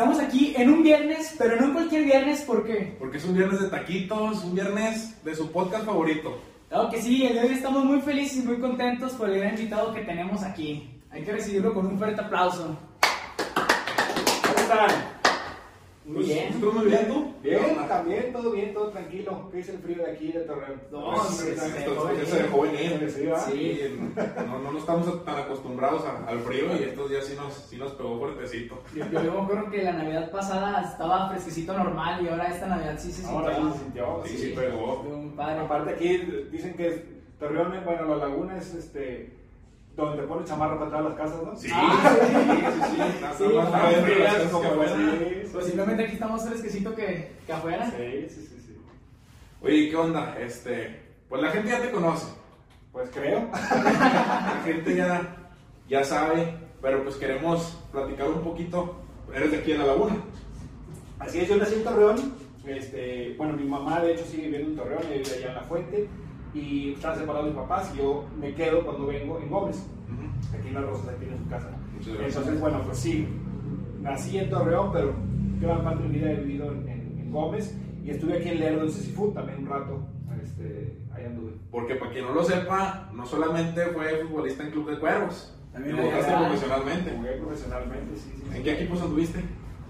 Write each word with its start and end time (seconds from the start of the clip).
estamos 0.00 0.18
aquí 0.18 0.54
en 0.56 0.70
un 0.70 0.82
viernes, 0.82 1.34
pero 1.36 1.56
no 1.56 1.66
en 1.66 1.72
cualquier 1.74 2.04
viernes, 2.04 2.40
¿por 2.40 2.64
qué? 2.64 2.96
Porque 2.98 3.18
es 3.18 3.24
un 3.26 3.34
viernes 3.34 3.60
de 3.60 3.68
taquitos, 3.68 4.42
un 4.44 4.54
viernes 4.54 5.22
de 5.22 5.34
su 5.34 5.52
podcast 5.52 5.84
favorito. 5.84 6.40
Claro 6.70 6.88
que 6.88 7.02
sí, 7.02 7.26
el 7.26 7.34
de 7.34 7.40
hoy 7.40 7.52
estamos 7.52 7.84
muy 7.84 8.00
felices 8.00 8.38
y 8.38 8.46
muy 8.46 8.58
contentos 8.58 9.12
por 9.12 9.28
el 9.28 9.40
gran 9.40 9.50
invitado 9.50 9.92
que 9.92 10.00
tenemos 10.00 10.42
aquí. 10.42 10.88
Hay 11.10 11.22
que 11.22 11.32
recibirlo 11.32 11.74
con 11.74 11.86
un 11.86 11.98
fuerte 11.98 12.18
aplauso. 12.18 12.78
¿Cómo 14.42 14.56
están? 14.56 15.19
Muy 16.10 16.24
bien. 16.24 16.46
¿Nosotros 16.48 16.74
muy 16.74 16.84
bien 16.86 17.08
tú? 17.08 17.34
Bien, 17.42 17.88
también, 17.88 18.32
todo 18.32 18.50
bien, 18.50 18.74
todo 18.74 18.88
tranquilo. 18.90 19.48
¿Qué 19.50 19.56
dice 19.58 19.72
el 19.72 19.78
frío 19.78 20.04
de 20.04 20.10
aquí 20.10 20.32
de 20.32 20.40
Torreón? 20.40 20.82
No, 20.90 21.12
Pues, 21.14 21.40
esto- 21.42 21.66
se 21.66 21.78
dejó 21.80 22.12
ya 22.12 22.24
se 22.26 22.42
dejó 22.42 22.60
venir. 22.62 23.10
Sí. 23.46 23.80
No, 24.46 24.58
no, 24.58 24.72
no 24.72 24.78
estamos 24.78 25.24
tan 25.24 25.38
acostumbrados 25.38 26.04
a- 26.04 26.26
al 26.28 26.40
frío 26.40 26.66
y 26.78 26.82
estos 26.84 27.08
días 27.10 27.24
sí 27.24 27.34
nos, 27.36 27.54
sí 27.54 27.76
nos 27.76 27.92
pegó 27.92 28.18
fuertecito. 28.18 28.82
Yo, 28.94 29.04
yo 29.22 29.32
me 29.34 29.40
acuerdo 29.40 29.70
que 29.70 29.82
la 29.82 29.92
Navidad 29.92 30.30
pasada 30.30 30.82
estaba 30.82 31.28
fresquecito 31.30 31.72
normal 31.72 32.24
y 32.24 32.28
ahora 32.28 32.48
esta 32.48 32.66
Navidad 32.66 32.96
sí 32.98 33.12
se 33.12 33.26
Ahora 33.26 33.54
sí 33.56 33.62
sintió. 33.62 33.72
se 33.72 33.78
sintió. 33.84 34.22
Sí, 34.24 34.36
sí. 34.36 34.48
sí 34.48 34.52
pegó. 34.56 35.32
Aparte 35.38 35.90
aquí 35.94 36.18
dicen 36.50 36.74
que 36.74 37.20
Torreón, 37.38 37.72
bueno, 37.84 38.04
la 38.04 38.16
laguna 38.28 38.58
es 38.58 38.74
este 38.74 39.39
donde 40.06 40.22
pone 40.24 40.44
chamarra 40.44 40.78
para 40.78 40.90
todas 40.90 41.04
las 41.06 41.14
casas, 41.14 41.42
¿no? 41.44 41.56
Sí, 41.56 41.68
Ah, 41.72 42.16
sí, 42.20 42.26
sí, 42.26 42.90
sí. 42.90 43.20
Nada 43.20 43.34
Sí, 43.36 43.44
más 43.44 43.96
frías, 44.04 44.36
como 44.50 44.82
así. 44.82 45.42
Posiblemente 45.52 46.04
aquí 46.04 46.12
estamos 46.14 46.44
fresquecito 46.48 46.94
que, 46.94 47.32
que 47.46 47.52
afuera. 47.52 47.90
Sí, 47.90 48.26
sí, 48.28 48.46
sí, 48.48 48.60
sí. 48.66 48.76
Oye, 49.62 49.90
¿qué 49.90 49.96
onda? 49.96 50.36
Este, 50.40 51.00
pues 51.28 51.42
la 51.42 51.50
gente 51.50 51.70
ya 51.70 51.80
te 51.82 51.90
conoce. 51.90 52.26
Pues 52.92 53.08
creo. 53.12 53.48
La 53.52 54.62
gente 54.64 54.96
ya, 54.96 55.36
ya 55.88 56.02
sabe, 56.04 56.54
pero 56.82 57.02
pues 57.04 57.16
queremos 57.16 57.78
platicar 57.92 58.28
un 58.28 58.40
poquito. 58.42 58.96
Eres 59.34 59.50
de 59.52 59.58
aquí 59.58 59.72
en 59.72 59.78
la 59.78 59.86
laguna. 59.86 60.16
Así 61.20 61.38
es, 61.40 61.48
yo 61.48 61.56
nací 61.56 61.74
en 61.74 61.84
Torreón. 61.84 62.34
Este, 62.66 63.34
bueno, 63.38 63.54
mi 63.54 63.64
mamá 63.64 64.00
de 64.00 64.12
hecho 64.14 64.24
sigue 64.24 64.44
viviendo 64.44 64.70
en 64.70 64.76
Torreón, 64.76 65.02
ella 65.10 65.22
vive 65.22 65.36
allá 65.36 65.48
en 65.48 65.54
La 65.54 65.62
Fuente. 65.62 66.08
Y 66.54 66.92
están 66.94 67.16
separados 67.16 67.46
mis 67.48 67.56
papás 67.56 67.92
y 67.94 67.98
yo 67.98 68.24
me 68.40 68.54
quedo 68.54 68.84
cuando 68.84 69.06
vengo 69.06 69.38
en 69.38 69.48
Gómez. 69.50 69.86
Aquí 70.58 70.68
en 70.68 70.74
Las 70.74 70.84
Rosas, 70.84 71.08
aquí 71.08 71.24
en 71.30 71.38
su 71.38 71.48
casa. 71.48 71.68
Entonces, 71.98 72.60
bueno, 72.60 72.82
pues 72.84 72.98
sí, 72.98 73.28
nací 74.00 74.38
en 74.38 74.50
Torreón, 74.50 74.90
pero 74.92 75.12
gran 75.60 75.84
parte 75.84 76.02
de 76.02 76.08
mi 76.08 76.18
vida 76.18 76.32
he 76.32 76.36
vivido 76.36 76.72
en, 76.72 76.88
en- 76.88 77.18
en 77.20 77.30
Gómez. 77.32 77.76
Y 78.04 78.10
estuve 78.10 78.38
aquí 78.38 78.48
en 78.48 78.60
Lerdo, 78.60 78.82
en 78.84 78.90
Cecifut, 78.90 79.34
también 79.34 79.58
un 79.60 79.66
rato. 79.66 80.00
Este, 80.42 80.96
ahí 81.14 81.26
anduve. 81.26 81.52
Porque 81.70 81.96
para 81.96 82.10
quien 82.10 82.24
no 82.24 82.32
lo 82.32 82.42
sepa, 82.42 83.10
no 83.14 83.26
solamente 83.26 83.84
fue 83.86 84.24
futbolista 84.24 84.64
en 84.64 84.70
Club 84.70 84.90
de 84.90 84.98
Cuervos, 84.98 85.54
También 85.72 85.96
jugaste 85.98 86.32
profesionalmente. 86.34 87.14
Jugué 87.16 87.32
profesionalmente, 87.32 88.16
sí, 88.16 88.32
sí. 88.34 88.42
sí. 88.50 88.56
¿En 88.56 88.62
qué 88.64 88.72
equipos 88.72 89.02
anduviste? 89.02 89.40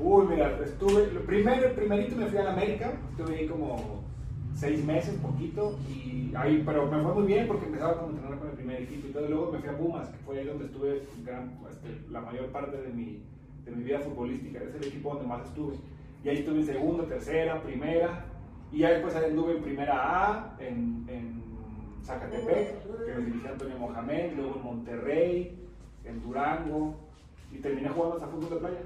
Uy, 0.01 0.25
mira, 0.29 0.59
estuve, 0.65 1.03
primero, 1.27 1.73
primerito 1.75 2.17
me 2.17 2.27
fui 2.27 2.39
a 2.39 2.43
la 2.45 2.53
América, 2.55 2.93
estuve 3.11 3.37
ahí 3.39 3.47
como 3.47 4.03
seis 4.61 4.85
meses, 4.85 5.15
poquito, 5.21 5.79
y 5.89 6.33
ahí, 6.37 6.63
pero 6.67 6.85
me 6.87 7.03
fue 7.03 7.15
muy 7.15 7.25
bien 7.25 7.47
porque 7.49 7.65
empezaba 7.65 7.97
como 7.97 8.11
entrenar 8.11 8.39
con 8.39 8.49
el 8.51 8.55
primer 8.55 8.83
equipo 8.83 9.09
y 9.09 9.11
todo, 9.11 9.27
luego 9.27 9.53
me 9.53 9.59
fui 9.59 9.69
a 9.71 9.79
Pumas, 9.79 10.09
que 10.11 10.19
fue 10.19 10.39
ahí 10.39 10.45
donde 10.45 10.67
estuve 10.67 11.03
gran, 11.25 11.59
este, 11.71 11.89
la 12.11 12.21
mayor 12.21 12.47
parte 12.49 12.77
de 12.77 12.89
mi, 12.93 13.23
de 13.65 13.71
mi 13.71 13.83
vida 13.85 14.01
futbolística, 14.01 14.59
es 14.63 14.75
el 14.75 14.85
equipo 14.85 15.15
donde 15.15 15.27
más 15.27 15.47
estuve, 15.47 15.77
y 16.23 16.29
ahí 16.29 16.39
estuve 16.41 16.59
en 16.59 16.67
segunda, 16.67 17.05
tercera, 17.05 17.63
primera, 17.63 18.27
y 18.71 18.81
ya 18.81 18.91
después 18.91 19.17
anduve 19.17 19.57
en 19.57 19.63
primera 19.63 19.95
A, 19.97 20.57
en, 20.61 21.07
en 21.09 21.43
Zacatepec, 22.05 22.83
que 23.07 23.15
me 23.15 23.25
dirigía 23.25 23.53
Antonio 23.53 23.79
Mohamed, 23.79 24.35
luego 24.37 24.57
en 24.57 24.63
Monterrey, 24.63 25.59
en 26.05 26.23
Durango, 26.23 26.95
y 27.51 27.57
terminé 27.57 27.89
jugando 27.89 28.17
hasta 28.17 28.29
fútbol 28.29 28.51
de 28.51 28.57
playa. 28.57 28.83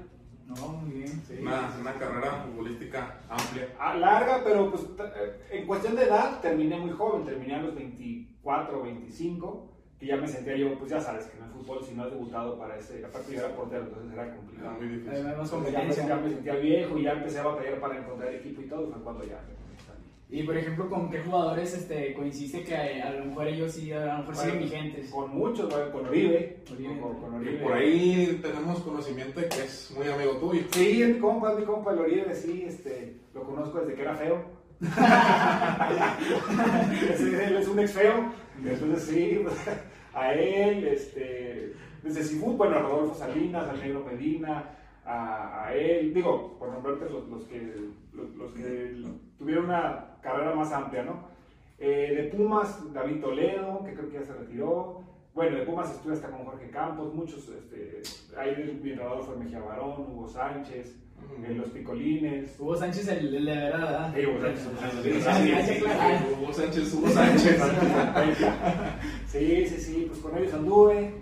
No, 0.47 0.55
muy 0.67 0.91
bien. 0.99 1.07
Sí. 1.27 1.39
Una, 1.41 1.75
una 1.79 1.93
carrera 1.93 2.31
futbolística 2.45 3.19
amplia. 3.29 3.69
Ah, 3.79 3.95
larga, 3.95 4.41
pero 4.43 4.69
pues 4.71 4.83
eh, 4.99 5.39
en 5.51 5.65
cuestión 5.67 5.95
de 5.95 6.03
edad 6.03 6.39
terminé 6.39 6.77
muy 6.77 6.91
joven, 6.91 7.25
terminé 7.25 7.55
a 7.55 7.61
los 7.63 7.73
24 7.75 8.79
o 8.79 8.83
25, 8.83 9.71
que 9.99 10.05
ya 10.05 10.17
me 10.17 10.27
sentía 10.27 10.55
yo, 10.55 10.77
pues 10.77 10.91
ya 10.91 11.01
sabes 11.01 11.25
que 11.25 11.37
en 11.37 11.45
el 11.45 11.49
fútbol 11.49 11.83
si 11.83 11.95
no 11.95 12.03
has 12.03 12.11
debutado 12.11 12.59
para 12.59 12.77
ese, 12.77 13.03
aparte 13.03 13.33
yo 13.33 13.39
era 13.39 13.55
portero, 13.55 13.83
entonces 13.85 14.13
era 14.13 14.23
Era 14.25 14.35
complicado. 14.35 14.71
muy 14.77 14.87
difícil. 14.87 15.23
Me, 15.23 15.33
competencia. 15.49 16.07
ya 16.07 16.15
me 16.17 16.29
sentía 16.29 16.55
viejo 16.55 16.97
y 16.97 17.03
ya 17.03 17.11
empecé 17.13 17.39
a 17.39 17.43
batallar 17.43 17.79
para 17.79 17.97
encontrar 17.97 18.33
equipo 18.35 18.61
y 18.61 18.65
todo, 18.67 18.91
fue 18.91 19.01
cuando 19.01 19.23
ya. 19.23 19.39
Y 20.27 20.41
por 20.43 20.57
ejemplo, 20.57 20.89
¿con 20.89 21.09
qué 21.11 21.19
jugadores 21.19 21.73
este, 21.75 22.13
coincide 22.15 22.63
que 22.63 22.75
a 22.75 23.11
lo 23.11 23.25
mejor 23.25 23.47
ellos 23.47 23.73
sí, 23.73 23.91
a 23.91 24.05
lo 24.05 24.17
mejor 24.19 24.35
siguen 24.35 24.59
vigentes? 24.59 25.11
Con 25.11 25.29
muchos, 25.29 25.71
con 25.71 26.07
Oribe, 26.07 26.63
Oribe. 26.71 26.99
con, 26.99 27.21
con 27.21 27.47
Y 27.47 27.57
por 27.57 27.73
ahí 27.73 28.39
tenemos 28.41 28.79
conocimiento 28.79 29.39
de 29.39 29.49
que 29.49 29.63
es 29.63 29.93
muy 29.95 30.07
amigo 30.07 30.37
tuyo. 30.37 30.63
Sí, 30.71 31.03
es 31.03 31.09
mi 31.15 31.19
compa, 31.19 31.51
es 31.53 31.59
mi 31.59 31.65
compa, 31.65 31.93
el 31.93 31.99
Oribe, 31.99 32.33
sí, 32.33 32.63
este, 32.67 33.17
lo 33.35 33.43
conozco 33.43 33.81
desde 33.81 33.93
que 33.93 34.01
era 34.01 34.15
feo. 34.15 34.43
Él 37.19 37.57
es 37.57 37.67
un 37.67 37.79
ex 37.79 37.91
feo, 37.93 38.33
entonces 38.63 39.03
sí, 39.03 39.39
pues, 39.41 39.55
a 40.13 40.33
él, 40.33 40.85
este, 40.87 41.73
desde 42.03 42.23
Cifut, 42.23 42.57
bueno, 42.57 42.75
a 42.75 42.79
Rodolfo 42.79 43.15
Salinas, 43.15 43.69
al 43.69 43.79
Negro 43.79 44.03
Medina, 44.05 44.75
a, 45.05 45.65
a 45.65 45.73
él, 45.73 46.13
digo, 46.13 46.57
por 46.57 46.69
nombrarte 46.71 47.09
los, 47.09 47.27
los 47.27 47.45
que, 47.45 47.61
los, 48.13 48.35
los 48.35 48.51
que 48.53 49.01
tuvieron 49.37 49.65
una 49.65 50.14
carrera 50.25 50.55
más 50.55 50.71
amplia, 50.73 51.03
¿no? 51.03 51.27
Eh, 51.77 52.13
de 52.15 52.23
Pumas, 52.35 52.81
David 52.93 53.21
Toledo, 53.21 53.83
que 53.85 53.93
creo 53.93 54.09
que 54.09 54.19
ya 54.19 54.25
se 54.25 54.33
retiró. 54.33 55.01
Bueno, 55.33 55.57
de 55.57 55.65
Pumas 55.65 55.91
estuve 55.91 56.13
hasta 56.13 56.29
con 56.29 56.45
Jorge 56.45 56.69
Campos, 56.69 57.13
muchos, 57.13 57.49
este, 57.49 58.01
ahí 58.37 58.55
mi 58.55 58.71
entrenador 58.71 59.23
fue 59.23 59.35
Mejía 59.35 59.59
Barón, 59.59 60.05
Hugo 60.09 60.27
Sánchez, 60.27 60.95
eh, 61.43 61.53
los 61.53 61.69
Picolines. 61.69 62.57
Hugo 62.59 62.75
Sánchez, 62.77 63.07
el, 63.09 63.35
el 63.35 63.45
de 63.45 63.55
verdad, 63.55 64.13
Hugo 64.17 64.41
Sánchez, 64.41 64.65
Hugo 65.13 65.21
Sánchez. 65.21 65.83
Hugo 66.41 66.53
Sánchez, 66.53 66.93
Hugo 66.93 67.09
Sánchez. 67.09 67.61
Sí, 69.27 69.65
sí, 69.67 69.77
sí, 69.77 70.05
pues 70.07 70.19
con 70.21 70.37
ellos 70.37 70.53
anduve. 70.53 71.13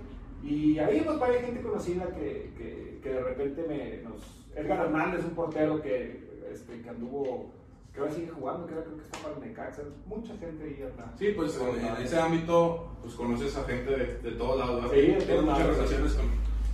Y 0.44 0.78
ahí 0.78 1.02
pues 1.04 1.20
hay 1.22 1.46
gente 1.46 1.62
conocida 1.62 2.06
que, 2.14 2.52
que, 2.56 3.00
que 3.02 3.10
de 3.10 3.24
repente 3.24 3.66
me 3.68 4.04
nos... 4.04 4.22
Edgar 4.56 4.86
Hernández, 4.86 5.26
un 5.26 5.32
portero 5.32 5.82
que, 5.82 6.22
este, 6.52 6.80
que 6.82 6.90
anduvo, 6.90 7.52
que 7.94 8.00
ahora 8.00 8.12
sigue 8.12 8.30
jugando, 8.30 8.66
que 8.68 8.74
ahora 8.74 8.86
creo 8.86 8.98
que 8.98 9.04
está 9.04 9.18
para 9.20 9.36
el 9.36 9.42
Necaxa. 9.42 9.82
Mucha 10.08 10.38
gente 10.38 10.64
ahí 10.64 10.84
anda. 10.90 11.14
Sí, 11.18 11.28
pues 11.36 11.58
en, 11.60 11.86
en 11.86 12.04
ese 12.04 12.20
ámbito 12.20 12.88
pues 13.02 13.14
conoces 13.14 13.56
a 13.56 13.64
gente 13.66 13.92
de, 13.92 14.18
de 14.18 14.32
todos 14.32 14.58
lados. 14.60 14.92
Sí, 14.92 14.98
de 15.02 15.14
todos 15.22 15.44
muchas 15.46 15.60
lados, 15.60 15.76
relaciones 15.78 16.14
con, 16.14 16.26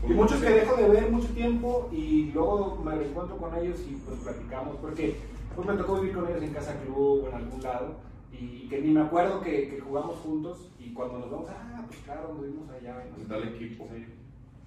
con 0.02 0.12
Y 0.12 0.14
muchos 0.14 0.42
que 0.42 0.50
dejo 0.50 0.76
de 0.78 0.88
ver 0.90 1.12
mucho 1.12 1.28
tiempo 1.30 1.90
y 1.92 2.32
luego 2.32 2.82
me 2.86 2.96
reencuentro 2.96 3.38
con 3.38 3.54
ellos 3.58 3.80
y 3.90 3.96
pues 3.96 4.18
platicamos, 4.20 4.78
porque 4.78 5.18
pues 5.56 5.68
me 5.68 5.74
tocó 5.76 6.00
vivir 6.00 6.16
con 6.16 6.28
ellos 6.28 6.42
en 6.42 6.54
casa 6.54 6.80
club 6.82 7.26
o 7.26 7.28
en 7.28 7.34
algún 7.36 7.62
lado 7.62 7.96
y 8.32 8.70
que 8.70 8.80
ni 8.80 8.92
me 8.94 9.02
acuerdo 9.02 9.42
que, 9.42 9.68
que 9.70 9.80
jugamos 9.82 10.18
juntos 10.20 10.70
y 10.80 10.94
cuando 10.94 11.20
nos 11.20 11.30
vamos, 11.32 11.50
ah, 11.50 11.84
pues 11.88 12.00
claro, 12.06 12.34
nos 12.34 12.46
vimos 12.46 12.70
allá. 12.70 13.04
En 13.04 13.20
nos- 13.20 13.28
tal 13.28 13.44
equipo. 13.56 13.88
Sí. 13.94 14.06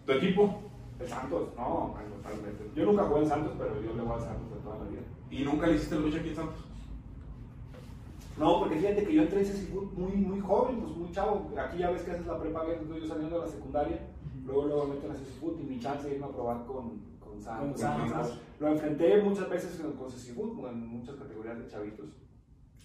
¿Tu 0.04 0.12
equipo? 0.12 0.60
El 1.02 1.08
Santos, 1.08 1.48
no, 1.56 1.94
totalmente. 2.16 2.70
Yo 2.76 2.86
nunca 2.86 3.04
jugué 3.04 3.22
en 3.22 3.28
Santos, 3.28 3.52
pero 3.58 3.82
yo 3.82 3.94
le 3.94 4.02
voy 4.02 4.14
al 4.14 4.20
Santos 4.20 4.50
de 4.54 4.60
toda 4.60 4.78
la 4.78 4.84
vida. 4.84 5.02
¿Y 5.30 5.44
nunca 5.44 5.66
le 5.66 5.74
hiciste 5.74 5.96
lucha 5.96 6.18
aquí 6.18 6.28
en 6.28 6.36
Santos? 6.36 6.64
No, 8.38 8.60
porque 8.60 8.76
fíjate 8.76 9.04
que 9.04 9.14
yo 9.14 9.22
entré 9.22 9.41
en 9.41 9.46
ese 9.46 9.68
muy, 9.72 10.12
muy 10.12 10.41
joven, 10.41 10.80
pues 10.80 10.96
muy 10.96 11.10
chavo. 11.10 11.50
Aquí 11.58 11.78
ya 11.78 11.91
ves 11.91 12.02
que 12.02 12.12
haces 12.12 12.26
la 12.26 12.38
prepa 12.38 12.64
bien, 12.64 12.78
entonces 12.80 13.03
yo 13.03 13.09
saliendo 13.09 13.41
de 13.41 13.47
la 13.47 13.53
secundaria, 13.53 13.98
luego 14.44 14.65
luego 14.65 14.86
me 14.86 14.94
meto 14.94 15.06
en 15.09 15.15
ese 15.15 15.24
fútbol 15.24 15.60
y 15.60 15.65
mi 15.65 15.80
chance 15.80 16.09
de 16.09 16.15
irme 16.15 16.27
a 16.27 16.30
probar 16.30 16.65
con, 16.65 17.00
con 17.21 17.42
Santos. 17.42 17.82
Con 17.82 18.09
Santos. 18.09 18.38
Lo 18.60 18.68
enfrenté 18.68 19.22
muchas 19.22 19.50
veces 19.50 19.80
con, 19.80 19.92
con 19.92 20.10
Cecifut, 20.10 20.59
en 20.66 20.86
muchas 20.86 21.16
categorías 21.16 21.59
de 21.59 21.66
chavitos. 21.68 22.06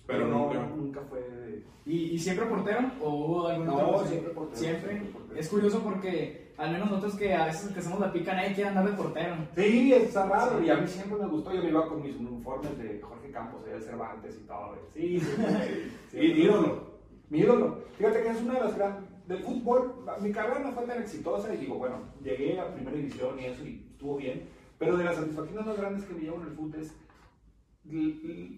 Pero 0.07 0.27
nunca. 0.27 0.59
nunca 0.75 1.01
fue 1.09 1.19
de... 1.21 1.63
¿Y, 1.85 2.13
y 2.15 2.19
siempre 2.19 2.45
portero? 2.47 2.79
¿O 3.01 3.09
hubo 3.09 3.47
algún 3.47 3.67
No, 3.67 4.05
siempre 4.05 4.31
portero, 4.33 4.57
¿Siempre? 4.57 4.89
siempre 4.91 5.11
portero. 5.11 5.39
Es 5.39 5.49
curioso 5.49 5.79
porque 5.83 6.53
al 6.57 6.71
menos 6.71 6.89
nosotros 6.89 7.15
que 7.15 7.33
a 7.33 7.45
veces 7.45 7.71
que 7.71 7.79
hacemos 7.79 7.99
la 7.99 8.11
pica 8.11 8.33
nadie 8.33 8.53
quiere 8.53 8.69
andar 8.69 8.89
de 8.89 8.97
portero. 8.97 9.35
Sí, 9.55 9.93
está 9.93 10.25
raro, 10.27 10.59
Sí. 10.59 10.65
y 10.65 10.69
a 10.69 10.75
mí 10.77 10.87
siempre 10.87 11.17
me 11.19 11.27
gustó. 11.27 11.53
Yo 11.53 11.61
me 11.61 11.69
iba 11.69 11.87
con 11.87 12.01
mis 12.01 12.15
uniformes 12.15 12.77
de 12.77 12.99
Jorge 13.01 13.31
Campos, 13.31 13.63
de 13.65 13.79
Cervantes 13.81 14.39
y 14.43 14.47
todo. 14.47 14.75
Sí, 14.93 15.19
sí, 15.19 15.25
sí. 15.25 15.91
sí. 16.11 16.17
¿Y 16.21 16.41
ídolo? 16.43 16.87
Mi 17.29 17.39
ídolo. 17.39 17.79
Fíjate 17.97 18.23
que 18.23 18.29
es 18.29 18.41
una 18.41 18.53
de 18.55 18.59
las 18.61 18.75
grandes. 18.77 19.09
Del 19.27 19.39
fútbol, 19.43 19.93
mi 20.21 20.31
carrera 20.31 20.59
no 20.61 20.71
fue 20.71 20.85
tan 20.85 21.01
exitosa 21.01 21.53
y 21.53 21.57
digo, 21.57 21.75
bueno, 21.75 21.97
llegué 22.23 22.57
a 22.61 22.73
primera 22.73 22.95
división 22.95 23.37
y 23.37 23.45
eso 23.45 23.65
y 23.65 23.85
estuvo 23.91 24.15
bien. 24.15 24.43
Pero 24.79 24.95
de 24.95 25.03
las 25.03 25.15
satisfacciones 25.17 25.65
más 25.65 25.77
grandes 25.77 26.05
que 26.05 26.13
me 26.13 26.21
llevo 26.21 26.37
en 26.37 26.43
el 26.43 26.53
fútbol 26.55 26.79
es. 26.81 26.95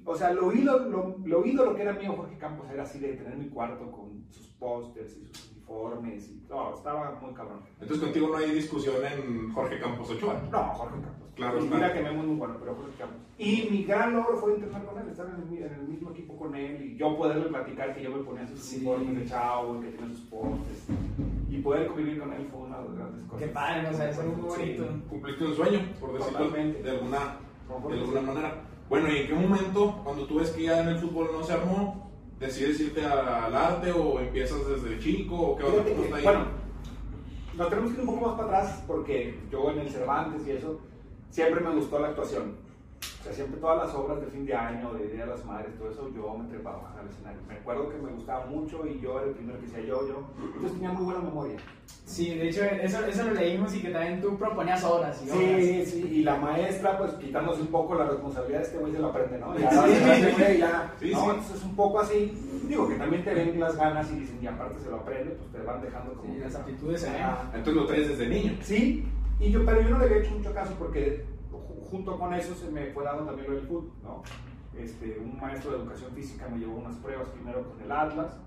O 0.05 0.15
sea, 0.15 0.33
lo 0.33 0.51
ídolo, 0.51 0.89
lo, 0.89 1.15
lo 1.25 1.45
ídolo 1.45 1.75
que 1.75 1.83
era 1.83 1.93
mío 1.93 2.13
Jorge 2.15 2.37
Campos 2.37 2.67
era 2.71 2.83
así 2.83 2.99
de 2.99 3.13
tener 3.13 3.37
mi 3.37 3.47
cuarto 3.49 3.91
con 3.91 4.23
sus 4.29 4.47
pósters 4.47 5.17
y 5.17 5.25
sus 5.27 5.51
uniformes 5.51 6.29
y 6.31 6.39
todo, 6.47 6.75
estaba 6.75 7.19
muy 7.21 7.33
cabrón. 7.33 7.59
Entonces 7.79 7.99
contigo 8.05 8.29
no 8.29 8.37
hay 8.37 8.51
discusión 8.51 8.95
en 9.05 9.51
Jorge 9.53 9.79
Campos 9.79 10.09
Ochoa. 10.09 10.41
No, 10.51 10.63
Jorge 10.73 10.95
Campos. 11.01 11.29
Claro 11.35 11.63
Y 11.63 11.69
mira 11.69 11.93
que 11.93 12.01
me 12.01 12.09
es 12.09 12.15
muy 12.15 12.35
bueno, 12.35 12.55
pero 12.59 12.75
Jorge 12.75 12.91
Campos. 12.97 13.17
Y 13.37 13.67
mi 13.71 13.83
gran 13.83 14.13
logro 14.13 14.35
fue 14.37 14.55
entrenar 14.55 14.83
con 14.85 14.97
él, 15.01 15.07
estar 15.09 15.27
en 15.27 15.35
el, 15.57 15.63
en 15.63 15.73
el 15.73 15.87
mismo 15.87 16.09
equipo 16.11 16.35
con 16.37 16.55
él 16.55 16.81
y 16.83 16.97
yo 16.97 17.15
poderle 17.15 17.45
platicar 17.45 17.95
que 17.95 18.03
yo 18.03 18.09
me 18.09 18.23
ponía 18.23 18.45
sus 18.47 18.59
Sí. 18.59 18.77
uniformes 18.77 19.15
de 19.19 19.25
chavo 19.27 19.77
y 19.77 19.81
que 19.85 19.91
tenía 19.91 20.15
sus 20.15 20.25
postes. 20.25 20.87
Y 21.49 21.57
poder 21.59 21.87
convivir 21.87 22.19
con 22.19 22.33
él 22.33 22.47
fue 22.51 22.61
una 22.61 22.79
de 22.79 22.85
las 22.89 22.95
grandes 22.97 23.23
cosas. 23.25 23.39
Qué 23.47 23.53
padre, 23.53 23.87
o 23.89 23.93
sea, 23.93 24.09
es 24.09 24.19
algo 24.19 24.33
muy 24.35 24.51
Sí. 24.51 24.57
bonito. 24.77 25.07
Cumpliste 25.09 25.45
un 25.45 25.55
sueño, 25.55 25.79
por 25.99 26.13
decirlo 26.13 26.39
Totalmente. 26.39 26.81
de 26.83 26.89
alguna, 26.89 27.17
de 27.87 27.93
alguna 27.99 28.19
sí. 28.19 28.25
manera. 28.25 28.53
Bueno, 28.89 29.07
¿y 29.13 29.17
en 29.17 29.27
qué 29.27 29.35
momento, 29.35 30.01
cuando 30.03 30.25
tú 30.25 30.39
ves 30.39 30.49
que 30.49 30.63
ya 30.63 30.81
en 30.81 30.89
el 30.89 30.97
fútbol 30.97 31.29
no 31.31 31.43
se 31.43 31.53
armó, 31.53 32.09
decides 32.39 32.79
irte 32.79 33.05
al 33.05 33.55
arte 33.55 33.91
o 33.91 34.19
empiezas 34.19 34.67
desde 34.67 34.99
chico 34.99 35.35
o 35.35 35.55
qué 35.55 35.63
onda? 35.63 35.83
Fíjate 35.83 35.91
¿Cómo 35.91 36.01
que, 36.01 36.07
está 36.07 36.17
ahí? 36.17 36.23
bueno, 36.23 36.45
nos 37.55 37.69
tenemos 37.69 37.91
que 37.91 37.95
ir 38.01 38.09
un 38.09 38.15
poco 38.15 38.27
más 38.27 38.35
para 38.39 38.59
atrás 38.59 38.83
porque 38.87 39.39
yo 39.51 39.69
en 39.69 39.79
el 39.79 39.89
Cervantes 39.89 40.47
y 40.47 40.51
eso, 40.51 40.79
siempre 41.29 41.61
me 41.61 41.75
gustó 41.75 41.99
la 41.99 42.07
actuación. 42.07 42.55
O 43.19 43.23
sea, 43.23 43.33
siempre 43.33 43.59
todas 43.59 43.85
las 43.85 43.95
obras 43.95 44.21
de 44.21 44.27
fin 44.27 44.45
de 44.45 44.53
año, 44.53 44.93
de 44.93 45.07
Día 45.09 45.25
de 45.25 45.31
las 45.31 45.43
Madres, 45.45 45.75
todo 45.77 45.91
eso, 45.91 46.09
yo 46.15 46.37
me 46.37 46.47
trepaba 46.47 46.95
al 46.97 47.09
escenario. 47.09 47.39
Me 47.49 47.55
acuerdo 47.55 47.89
que 47.89 47.97
me 47.97 48.11
gustaba 48.11 48.45
mucho 48.45 48.85
y 48.87 48.99
yo 49.01 49.17
era 49.19 49.27
el 49.27 49.33
primero 49.35 49.59
que 49.59 49.65
decía 49.65 49.81
yo, 49.81 50.07
yo. 50.07 50.23
Entonces 50.41 50.71
tenía 50.73 50.91
muy 50.91 51.03
buena 51.03 51.19
memoria. 51.19 51.57
Sí, 52.05 52.33
de 52.35 52.49
hecho, 52.49 52.63
eso, 52.63 53.05
eso 53.05 53.23
lo 53.25 53.33
leímos 53.33 53.75
y 53.75 53.81
que 53.81 53.89
también 53.89 54.21
tú 54.21 54.37
proponías 54.37 54.83
obras 54.85 55.21
y 55.25 55.29
obras. 55.29 55.41
Sí, 55.41 55.85
sí, 55.85 56.07
y 56.11 56.23
la 56.23 56.37
maestra, 56.37 56.97
pues 56.97 57.11
quitándose 57.13 57.61
un 57.61 57.67
poco 57.67 57.95
la 57.95 58.05
responsabilidad, 58.05 58.61
este 58.61 58.77
güey 58.77 58.93
se 58.93 58.99
lo 58.99 59.07
aprende, 59.07 59.37
¿no? 59.37 59.57
Ya, 59.59 59.69
Sí. 59.69 59.77
güey 60.37 60.57
ya, 60.57 60.93
Sí, 60.99 61.11
¿no? 61.11 61.19
sí. 61.19 61.25
Entonces 61.29 61.55
es 61.57 61.63
un 61.63 61.75
poco 61.75 61.99
así. 61.99 62.33
Digo 62.69 62.87
que 62.87 62.95
también 62.95 63.23
te 63.25 63.33
ven 63.33 63.59
las 63.59 63.75
ganas 63.75 64.09
y 64.11 64.15
dicen, 64.21 64.39
y 64.41 64.47
aparte 64.47 64.79
se 64.79 64.89
lo 64.89 64.95
aprende, 64.97 65.31
pues 65.35 65.51
te 65.51 65.59
van 65.67 65.81
dejando 65.81 66.13
como. 66.13 66.33
Sí, 66.33 66.39
las 66.39 66.55
aptitudes. 66.55 67.03
Ajá. 67.05 67.43
Entonces 67.53 67.73
lo 67.75 67.85
traes 67.85 68.07
desde 68.07 68.27
niño. 68.29 68.53
Sí, 68.61 69.05
y 69.41 69.51
yo, 69.51 69.65
pero 69.65 69.81
yo 69.81 69.89
no 69.89 69.97
le 69.99 70.05
había 70.05 70.17
hecho 70.19 70.31
mucho 70.31 70.53
caso 70.53 70.73
porque 70.79 71.25
junto 71.89 72.17
con 72.19 72.33
eso 72.33 72.53
se 72.55 72.69
me 72.71 72.87
fue 72.87 73.03
dando 73.03 73.23
también 73.25 73.47
lo 73.49 73.55
del 73.57 73.67
fútbol, 73.67 73.91
¿no? 74.03 74.23
Este, 74.77 75.19
un 75.19 75.37
maestro 75.39 75.71
de 75.71 75.77
educación 75.77 76.11
física 76.11 76.47
me 76.47 76.59
llevó 76.59 76.77
unas 76.77 76.95
pruebas 76.97 77.27
primero 77.29 77.63
con 77.69 77.81
el 77.81 77.91
Atlas, 77.91 78.37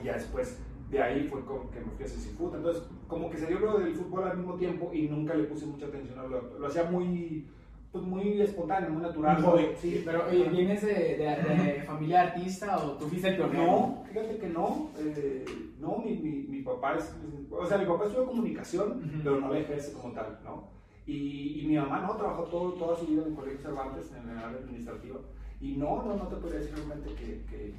y 0.00 0.04
ya 0.04 0.14
después 0.14 0.58
de 0.90 1.02
ahí 1.02 1.26
fue 1.28 1.44
como 1.44 1.70
que 1.70 1.80
me 1.80 1.86
fui 1.92 2.04
a 2.04 2.08
CECIFUT, 2.08 2.54
entonces 2.54 2.82
como 3.08 3.28
que 3.30 3.38
se 3.38 3.46
dio 3.46 3.58
lo 3.58 3.78
del 3.78 3.94
fútbol 3.94 4.24
al 4.24 4.36
mismo 4.36 4.54
tiempo 4.54 4.90
y 4.92 5.08
nunca 5.08 5.34
le 5.34 5.44
puse 5.44 5.66
mucha 5.66 5.86
atención 5.86 6.18
a 6.18 6.24
lo, 6.24 6.58
lo 6.58 6.66
hacía 6.66 6.84
muy, 6.84 7.48
pues 7.90 8.04
muy 8.04 8.40
espontáneo, 8.40 8.90
muy 8.90 9.02
natural. 9.02 9.42
¿no? 9.42 9.54
Sí, 9.80 10.02
Pero, 10.04 10.26
oye, 10.28 10.48
¿vienes 10.50 10.82
de, 10.82 10.92
de, 10.94 11.62
de 11.72 11.82
familia 11.82 12.22
artista 12.22 12.76
o 12.78 12.92
tú 12.92 13.06
fuiste 13.08 13.28
el 13.28 13.36
pionero? 13.36 13.64
No, 13.66 14.04
fíjate 14.08 14.38
que 14.38 14.48
no. 14.48 14.90
eh, 14.98 15.44
no, 15.80 15.98
mi, 15.98 16.14
mi, 16.16 16.30
mi 16.48 16.62
papá 16.62 16.96
es. 16.96 17.12
O 17.50 17.66
sea, 17.66 17.78
mi 17.78 17.86
papá 17.86 18.04
estudió 18.04 18.26
comunicación, 18.26 18.90
Ujú. 18.98 19.20
pero 19.24 19.40
no 19.40 19.52
la 19.52 19.58
ejerce 19.58 19.92
como 19.94 20.12
tal, 20.14 20.38
¿no? 20.44 20.75
Y, 21.06 21.60
y 21.60 21.66
mi 21.68 21.76
mamá 21.76 22.00
no, 22.00 22.16
trabajó 22.16 22.44
todo, 22.44 22.72
toda 22.72 22.96
su 22.98 23.06
vida 23.06 23.22
en 23.22 23.28
el 23.28 23.34
Colegio 23.34 23.60
Cervantes, 23.60 24.10
en 24.12 24.28
el 24.28 24.38
área 24.38 24.58
administrativa. 24.58 25.18
Y 25.60 25.72
no, 25.76 26.02
no, 26.02 26.16
no 26.16 26.26
te 26.28 26.36
podría 26.36 26.60
decir 26.60 26.74
realmente 26.76 27.10
que. 27.14 27.42
que 27.48 27.74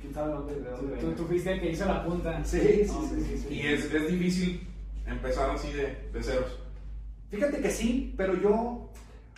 quién 0.00 0.14
sabe 0.14 0.32
dónde, 0.34 0.60
de 0.60 0.70
dónde 0.70 0.96
Tú, 0.98 1.10
tú 1.12 1.24
fuiste 1.24 1.52
el 1.52 1.60
que 1.60 1.70
hizo 1.72 1.84
la 1.86 2.04
punta. 2.04 2.44
Sí, 2.44 2.60
sí, 2.60 2.92
No, 2.92 3.02
sí, 3.08 3.20
sí, 3.22 3.38
sí. 3.38 3.54
Y 3.54 3.60
es, 3.66 3.92
es 3.92 4.08
difícil 4.10 4.60
empezar 5.06 5.50
así 5.50 5.72
de, 5.72 6.08
de 6.12 6.22
ceros. 6.22 6.58
Fíjate 7.30 7.60
que 7.60 7.70
sí, 7.70 8.14
pero 8.16 8.34
yo. 8.40 8.90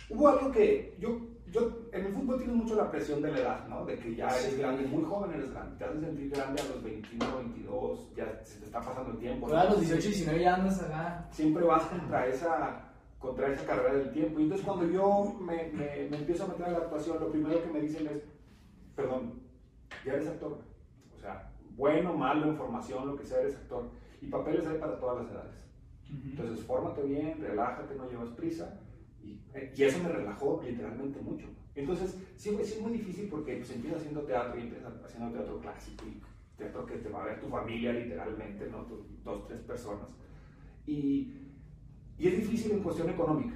Hubo 0.09 0.27
algo 0.27 0.51
que. 0.51 0.95
Yo, 0.99 1.19
yo, 1.51 1.79
en 1.93 2.05
el 2.05 2.13
fútbol 2.13 2.37
tienes 2.37 2.55
mucho 2.55 2.75
la 2.75 2.91
presión 2.91 3.21
de 3.21 3.31
la 3.31 3.39
edad, 3.39 3.67
¿no? 3.69 3.85
De 3.85 3.97
que 3.97 4.13
ya 4.15 4.27
eres 4.27 4.51
Sí. 4.53 4.57
grande, 4.57 4.83
muy 4.87 5.03
joven 5.03 5.31
eres 5.33 5.51
grande. 5.51 5.77
Te 5.77 5.85
haces 5.85 6.01
sentir 6.01 6.29
grande 6.29 6.61
a 6.61 6.65
los 6.65 6.83
21, 6.83 7.37
22, 7.37 7.99
ya 8.15 8.41
se 8.43 8.59
te 8.59 8.65
está 8.65 8.81
pasando 8.81 9.11
el 9.11 9.17
tiempo. 9.17 9.47
Tú 9.47 9.55
a 9.55 9.65
los 9.65 9.79
18, 9.79 10.07
19 10.09 10.41
ya 10.41 10.55
andas 10.55 10.81
acá. 10.83 11.27
siempre 11.31 11.63
vas 11.63 11.83
contra 11.83 12.27
esa, 12.27 12.90
contra 13.21 13.53
esa 13.53 13.65
carrera 13.65 13.93
del 13.93 14.11
tiempo. 14.11 14.39
Y 14.39 14.43
entonces 14.43 14.65
cuando 14.65 14.87
yo 14.89 15.37
me, 15.39 15.69
me, 15.71 16.09
me 16.09 16.17
empiezo 16.17 16.43
a 16.45 16.47
meter 16.47 16.65
a 16.65 16.71
la 16.71 16.77
actuación, 16.79 17.19
lo 17.19 17.31
primero 17.31 17.61
que 17.63 17.69
me 17.69 17.79
dicen 17.81 18.07
es, 18.07 18.23
perdón, 18.95 19.39
ya 20.05 20.13
eres 20.13 20.27
actor. 20.27 20.59
O 21.15 21.19
sea, 21.19 21.53
bueno, 21.77 22.13
malo, 22.13 22.47
en 22.47 22.57
formación, 22.57 23.07
lo 23.07 23.15
que 23.15 23.25
sea, 23.25 23.39
eres 23.39 23.55
actor. 23.55 23.89
Y 24.21 24.27
papeles 24.27 24.65
hay 24.67 24.77
para 24.79 24.99
todas 24.99 25.23
las 25.23 25.31
edades. 25.33 25.55
Entonces, 26.09 26.65
fórmate 26.65 27.03
bien, 27.03 27.39
relájate, 27.39 27.95
no 27.95 28.09
llevas 28.09 28.29
prisa. 28.29 28.79
Y, 29.23 29.39
eh, 29.53 29.71
y 29.75 29.83
eso 29.83 29.99
me 30.03 30.09
relajó 30.09 30.61
literalmente 30.65 31.21
mucho. 31.21 31.45
Entonces, 31.75 32.17
sí, 32.35 32.49
sí 32.63 32.73
es 32.73 32.81
muy 32.81 32.91
difícil 32.91 33.29
porque 33.29 33.55
pues, 33.57 33.71
empiezas 33.71 33.99
haciendo 33.99 34.21
teatro 34.23 34.59
y 34.59 34.63
empiezas 34.63 34.93
haciendo 35.05 35.31
teatro 35.31 35.59
clásico 35.59 36.05
y 36.05 36.21
teatro 36.57 36.85
que 36.85 36.95
te 36.97 37.09
va 37.09 37.23
a 37.23 37.27
ver 37.27 37.39
tu 37.39 37.47
familia 37.47 37.93
literalmente, 37.93 38.67
¿no? 38.69 38.79
Tu- 38.85 39.05
dos, 39.23 39.47
tres 39.47 39.61
personas. 39.61 40.07
Y, 40.85 41.33
y 42.21 42.27
es 42.27 42.37
difícil 42.37 42.73
en 42.73 42.83
cuestión 42.83 43.09
económica. 43.09 43.55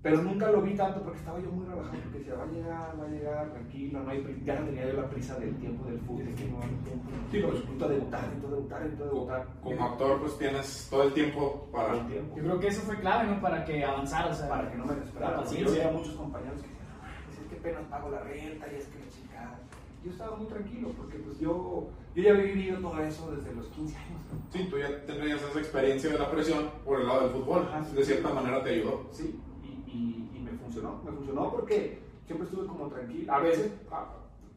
Pero 0.00 0.22
nunca 0.22 0.50
lo 0.50 0.62
vi 0.62 0.74
tanto 0.74 1.02
porque 1.02 1.18
estaba 1.18 1.38
yo 1.40 1.50
muy 1.50 1.66
relajado, 1.66 1.98
porque 2.04 2.18
decía, 2.20 2.36
va 2.36 2.44
a 2.44 2.46
llegar, 2.46 2.98
va 2.98 3.04
a 3.04 3.08
llegar, 3.08 3.50
tranquilo, 3.50 4.00
no 4.02 4.10
hay 4.10 4.42
ya 4.44 4.60
no 4.60 4.66
tenía 4.66 4.86
yo 4.86 4.92
la 4.94 5.10
prisa 5.10 5.38
del 5.38 5.54
tiempo 5.56 5.84
del 5.84 5.98
fútbol, 6.00 6.24
de 6.24 6.34
que 6.34 6.46
no 6.46 6.62
hay 6.62 6.68
tiempo. 6.68 7.10
Sí, 7.30 7.38
pero 7.42 7.52
necesito 7.52 7.88
debutar, 7.88 8.22
necesito 8.22 8.48
debutar, 8.48 8.80
necesito 8.80 9.04
debutar. 9.04 9.46
Como 9.62 9.84
actor, 9.84 10.20
pues 10.20 10.38
tienes 10.38 10.86
todo 10.88 11.02
el 11.02 11.12
tiempo 11.12 11.68
para 11.70 11.98
el 11.98 12.06
tiempo 12.06 12.36
Yo 12.36 12.42
creo 12.44 12.60
que 12.60 12.68
eso 12.68 12.80
fue 12.82 12.96
clave, 13.00 13.28
¿no? 13.28 13.40
Para 13.42 13.64
que 13.66 13.84
avanzara, 13.84 14.30
o 14.30 14.34
sea. 14.34 14.48
para 14.48 14.70
que 14.70 14.78
no 14.78 14.86
me 14.86 14.94
desesperara. 14.94 15.44
Yo 15.44 15.70
veía 15.70 15.90
muchos 15.90 16.14
compañeros 16.14 16.62
que 16.62 16.68
decían, 16.68 16.86
"Ah, 17.02 17.08
pues 17.26 17.38
es 17.40 17.46
que 17.48 17.56
apenas 17.58 17.82
pago 17.90 18.08
la 18.08 18.20
renta 18.20 18.66
y 18.72 18.76
es 18.76 18.86
que 18.86 18.98
la 19.00 19.08
chingada. 19.10 19.58
Yo 20.02 20.10
estaba 20.12 20.36
muy 20.36 20.46
tranquilo 20.46 20.88
porque 20.96 21.18
pues 21.18 21.38
yo, 21.40 21.88
yo 22.18 22.24
ya 22.24 22.30
había 22.32 22.52
vivido 22.52 22.78
todo 22.80 23.00
eso 23.00 23.30
desde 23.30 23.54
los 23.54 23.66
15 23.68 23.96
años. 23.96 24.20
Sí, 24.52 24.66
tú 24.68 24.76
ya 24.76 25.06
tendrías 25.06 25.40
esa 25.40 25.58
experiencia 25.60 26.10
de 26.10 26.18
la 26.18 26.28
presión 26.28 26.68
por 26.84 27.00
el 27.00 27.06
lado 27.06 27.28
del 27.28 27.30
fútbol. 27.30 27.62
Ajá, 27.62 27.84
sí. 27.84 27.94
De 27.94 28.04
cierta 28.04 28.34
manera 28.34 28.60
te 28.64 28.70
ayudó. 28.70 29.06
Sí, 29.12 29.38
y, 29.62 29.68
y, 29.88 30.30
y 30.36 30.40
me 30.40 30.50
funcionó, 30.50 31.00
me 31.04 31.12
funcionó 31.12 31.52
porque 31.52 32.00
siempre 32.26 32.48
estuve 32.48 32.66
como 32.66 32.88
tranquilo. 32.88 33.32
A 33.32 33.38
veces, 33.38 33.70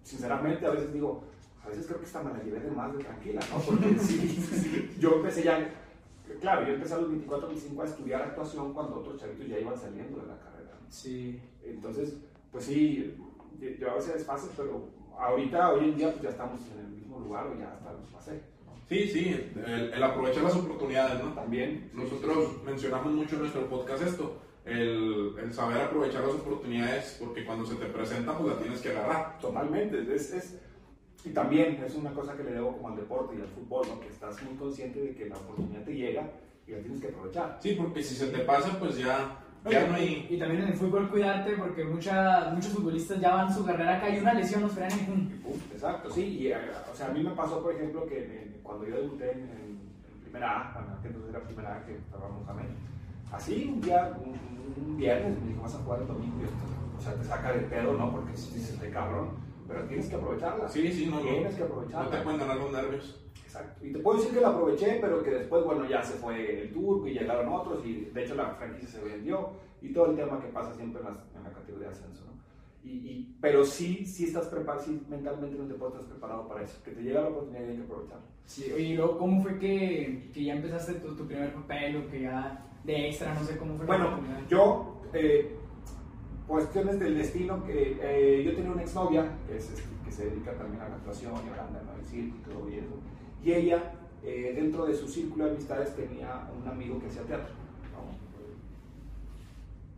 sinceramente, 0.01 0.65
a 0.65 0.71
veces 0.71 0.91
digo, 0.91 1.23
a 1.63 1.69
veces 1.69 1.85
creo 1.85 1.99
que 1.99 2.05
hasta 2.07 2.23
me 2.23 2.33
la 2.33 2.43
llevé 2.43 2.61
de 2.61 2.71
más 2.71 2.97
de 2.97 3.03
tranquila, 3.03 3.41
¿no? 3.51 3.59
Porque 3.59 3.95
sí, 3.99 4.17
sí, 4.27 4.95
yo 4.99 5.17
empecé 5.17 5.43
ya, 5.43 5.71
claro, 6.39 6.65
yo 6.65 6.73
empecé 6.73 6.95
a 6.95 6.97
los 6.97 7.09
24, 7.09 7.47
25 7.47 7.81
a 7.81 7.85
estudiar 7.85 8.21
actuación 8.23 8.73
cuando 8.73 8.95
otros 8.95 9.21
chavitos 9.21 9.47
ya 9.47 9.59
iban 9.59 9.77
saliendo 9.77 10.19
de 10.19 10.25
la 10.25 10.39
carrera. 10.39 10.79
Sí. 10.89 11.39
Entonces, 11.63 12.17
pues 12.51 12.65
sí, 12.65 13.15
yo 13.79 13.91
a 13.91 13.93
veces 13.93 14.15
es 14.15 14.25
fácil, 14.25 14.49
pero 14.57 14.89
ahorita, 15.15 15.73
hoy 15.73 15.89
en 15.89 15.97
día, 15.97 16.09
pues 16.09 16.23
ya 16.23 16.29
estamos 16.29 16.59
en 16.71 16.85
el 16.85 16.90
mismo 17.11 17.25
lugar 17.25 17.47
o 17.47 17.59
ya 17.59 17.71
hasta 17.73 17.91
los 17.93 18.05
pasé. 18.11 18.41
Sí, 18.87 19.07
sí, 19.07 19.51
el, 19.65 19.93
el 19.93 20.03
aprovechar 20.03 20.43
las 20.43 20.55
oportunidades, 20.55 21.23
¿no? 21.23 21.33
También. 21.33 21.89
sí, 21.91 21.97
Nosotros 21.97 22.61
mencionamos 22.65 23.13
mucho 23.13 23.35
en 23.35 23.41
nuestro 23.41 23.67
podcast 23.69 24.03
esto, 24.03 24.37
el, 24.65 25.33
el 25.41 25.53
saber 25.53 25.81
aprovechar 25.81 26.23
las 26.23 26.33
oportunidades 26.35 27.17
porque 27.19 27.45
cuando 27.45 27.65
se 27.65 27.75
te 27.75 27.85
presenta 27.85 28.37
pues 28.37 28.53
la 28.53 28.59
tienes 28.61 28.81
que 28.81 28.89
agarrar. 28.89 29.39
Totalmente. 29.39 30.13
Es, 30.13 30.31
es- 30.33 30.57
y 31.23 31.29
también 31.29 31.81
es 31.85 31.93
una 31.93 32.11
cosa 32.13 32.35
que 32.35 32.43
le 32.43 32.51
debo 32.53 32.75
como 32.77 32.89
al 32.89 32.95
deporte 32.95 33.35
y 33.37 33.41
al 33.41 33.47
fútbol, 33.47 33.87
¿no? 33.87 33.99
que 33.99 34.07
estás 34.07 34.41
muy 34.41 34.55
consciente 34.55 34.99
de 34.99 35.13
que 35.13 35.29
la 35.29 35.37
oportunidad 35.37 35.83
te 35.83 35.93
llega 35.93 36.27
y 36.67 36.71
la 36.71 36.79
tienes 36.79 36.99
que 36.99 37.07
aprovechar. 37.09 37.59
Sí, 37.61 37.75
porque 37.79 38.01
si 38.01 38.15
se 38.15 38.27
te 38.27 38.39
pasa 38.39 38.79
pues 38.79 38.97
ya, 38.97 39.37
ya 39.69 39.87
no 39.87 39.93
hay... 39.95 40.27
Y 40.29 40.37
también 40.37 40.63
en 40.63 40.69
el 40.69 40.73
fútbol 40.73 41.09
cuidarte 41.09 41.51
porque 41.53 41.83
mucha, 41.83 42.49
muchos 42.53 42.71
futbolistas 42.73 43.19
ya 43.19 43.35
van 43.35 43.53
su 43.53 43.63
carrera 43.65 43.97
acá 43.97 44.09
y 44.09 44.19
una 44.19 44.33
lesión 44.33 44.61
nos 44.63 44.71
frenan 44.71 44.99
y 44.99 45.73
Exacto, 45.73 46.09
sí. 46.09 46.21
Y, 46.39 46.47
eh, 46.47 46.57
o 46.91 46.95
sea, 46.95 47.07
a 47.07 47.11
mí 47.11 47.21
me 47.23 47.31
pasó, 47.31 47.61
por 47.61 47.73
ejemplo, 47.75 48.05
que 48.07 48.59
cuando 48.63 48.87
yo 48.87 48.95
debuté 48.95 49.31
en, 49.31 49.39
en- 49.41 49.81
primera 50.23 50.69
A, 50.69 50.73
bueno, 50.73 51.01
que 51.01 51.07
entonces 51.09 51.29
era 51.35 51.43
primera 51.43 51.75
A, 51.75 51.85
que 51.85 51.95
estábamos 51.95 52.47
a 52.47 52.53
medio. 52.53 52.69
Así, 53.31 53.69
un 53.73 53.81
día, 53.81 54.13
un, 54.23 54.83
un 54.91 54.97
viernes, 54.97 55.37
me 55.41 55.49
dijo, 55.49 55.61
vas 55.61 55.75
a 55.75 55.79
jugar 55.79 56.01
el 56.01 56.07
domingo. 56.07 56.37
Y 56.41 56.43
esto, 56.45 56.55
o 56.97 57.01
sea, 57.01 57.13
te 57.15 57.23
saca 57.25 57.51
de 57.51 57.59
pedo, 57.61 57.93
¿no? 57.93 58.11
Porque 58.11 58.35
si 58.37 58.53
dices, 58.55 58.79
de 58.79 58.89
cabrón. 58.89 59.29
Pero 59.67 59.83
tienes 59.83 60.07
que 60.09 60.15
aprovecharla. 60.15 60.67
Sí, 60.69 60.91
sí, 60.91 61.05
no, 61.07 61.17
no, 61.17 61.21
Tienes 61.21 61.53
que 61.55 61.59
no 61.61 61.65
aprovecharla. 61.67 62.09
te 62.11 62.17
pueden 62.23 62.39
ganar 62.39 62.57
los 62.57 62.71
nervios. 62.71 63.20
Exacto. 63.43 63.85
Y 63.85 63.91
te 63.91 63.99
puedo 63.99 64.17
decir 64.19 64.33
que 64.33 64.41
la 64.41 64.49
aproveché, 64.49 64.97
pero 65.01 65.21
que 65.23 65.31
después, 65.31 65.63
bueno, 65.65 65.87
ya 65.89 66.01
se 66.03 66.13
fue 66.13 66.61
el 66.63 66.71
turco 66.73 67.07
y 67.07 67.13
llegaron 67.13 67.49
otros 67.51 67.85
y 67.85 68.05
de 68.13 68.23
hecho 68.23 68.35
la 68.35 68.51
franquicia 68.55 68.87
se 68.89 69.03
vendió 69.03 69.49
y 69.81 69.91
todo 69.93 70.11
el 70.11 70.15
tema 70.15 70.39
que 70.41 70.47
pasa 70.47 70.73
siempre 70.73 71.01
en, 71.01 71.07
las- 71.07 71.35
en 71.35 71.43
la 71.43 71.51
categoría 71.51 71.87
de 71.87 71.93
ascenso, 71.93 72.23
¿no? 72.25 72.31
Y, 72.89 72.93
y- 72.93 73.35
pero 73.41 73.63
sí, 73.65 74.05
sí 74.05 74.25
estás 74.25 74.47
preparado, 74.47 74.83
sí 74.85 75.01
mentalmente 75.09 75.55
en 75.55 75.63
el 75.63 75.69
deporte 75.69 75.97
estás 75.97 76.11
preparado 76.11 76.47
para 76.47 76.63
eso, 76.63 76.79
que 76.83 76.91
te 76.91 77.01
llega 77.01 77.21
la 77.21 77.27
oportunidad 77.29 77.65
y 77.65 77.69
hay 77.71 77.77
que 77.77 77.83
aprovecharla. 77.83 78.23
Sí, 78.45 78.71
oye, 78.73 78.83
y 78.83 78.95
luego, 78.95 79.17
¿cómo 79.17 79.41
fue 79.43 79.59
que, 79.59 80.29
que 80.33 80.43
ya 80.45 80.55
empezaste 80.55 80.93
tu, 80.95 81.15
tu 81.15 81.25
primer 81.27 81.53
papel 81.53 81.97
o 81.97 82.09
que 82.09 82.21
ya 82.21 82.65
de 82.83 83.07
extra, 83.09 83.33
no 83.35 83.43
sé 83.43 83.57
cómo 83.57 83.75
fue 83.77 83.85
la 83.85 83.97
Bueno, 83.97 84.17
yo, 84.49 85.01
eh, 85.13 85.55
cuestiones 86.47 86.99
del 86.99 87.17
destino, 87.17 87.63
que 87.63 87.97
eh, 88.01 88.43
yo 88.43 88.55
tenía 88.55 88.71
una 88.71 88.81
exnovia 88.81 89.37
que, 89.47 89.57
es, 89.57 89.69
este, 89.71 89.83
que 90.03 90.11
se 90.11 90.25
dedica 90.29 90.53
también 90.53 90.81
a 90.81 90.89
la 90.89 90.95
actuación 90.95 91.33
y 91.33 91.49
a 91.57 91.63
anda, 91.65 91.81
¿no? 91.85 91.97
el 91.99 92.05
circo 92.05 92.35
y 92.37 92.51
todo 92.53 92.67
eso. 92.69 92.95
Y 93.43 93.51
ella, 93.53 93.93
eh, 94.23 94.53
dentro 94.55 94.85
de 94.85 94.95
su 94.95 95.07
círculo 95.07 95.45
de 95.45 95.51
amistades, 95.51 95.95
tenía 95.95 96.47
un 96.59 96.67
amigo 96.67 96.99
que 96.99 97.07
hacía 97.07 97.23
teatro. 97.23 97.53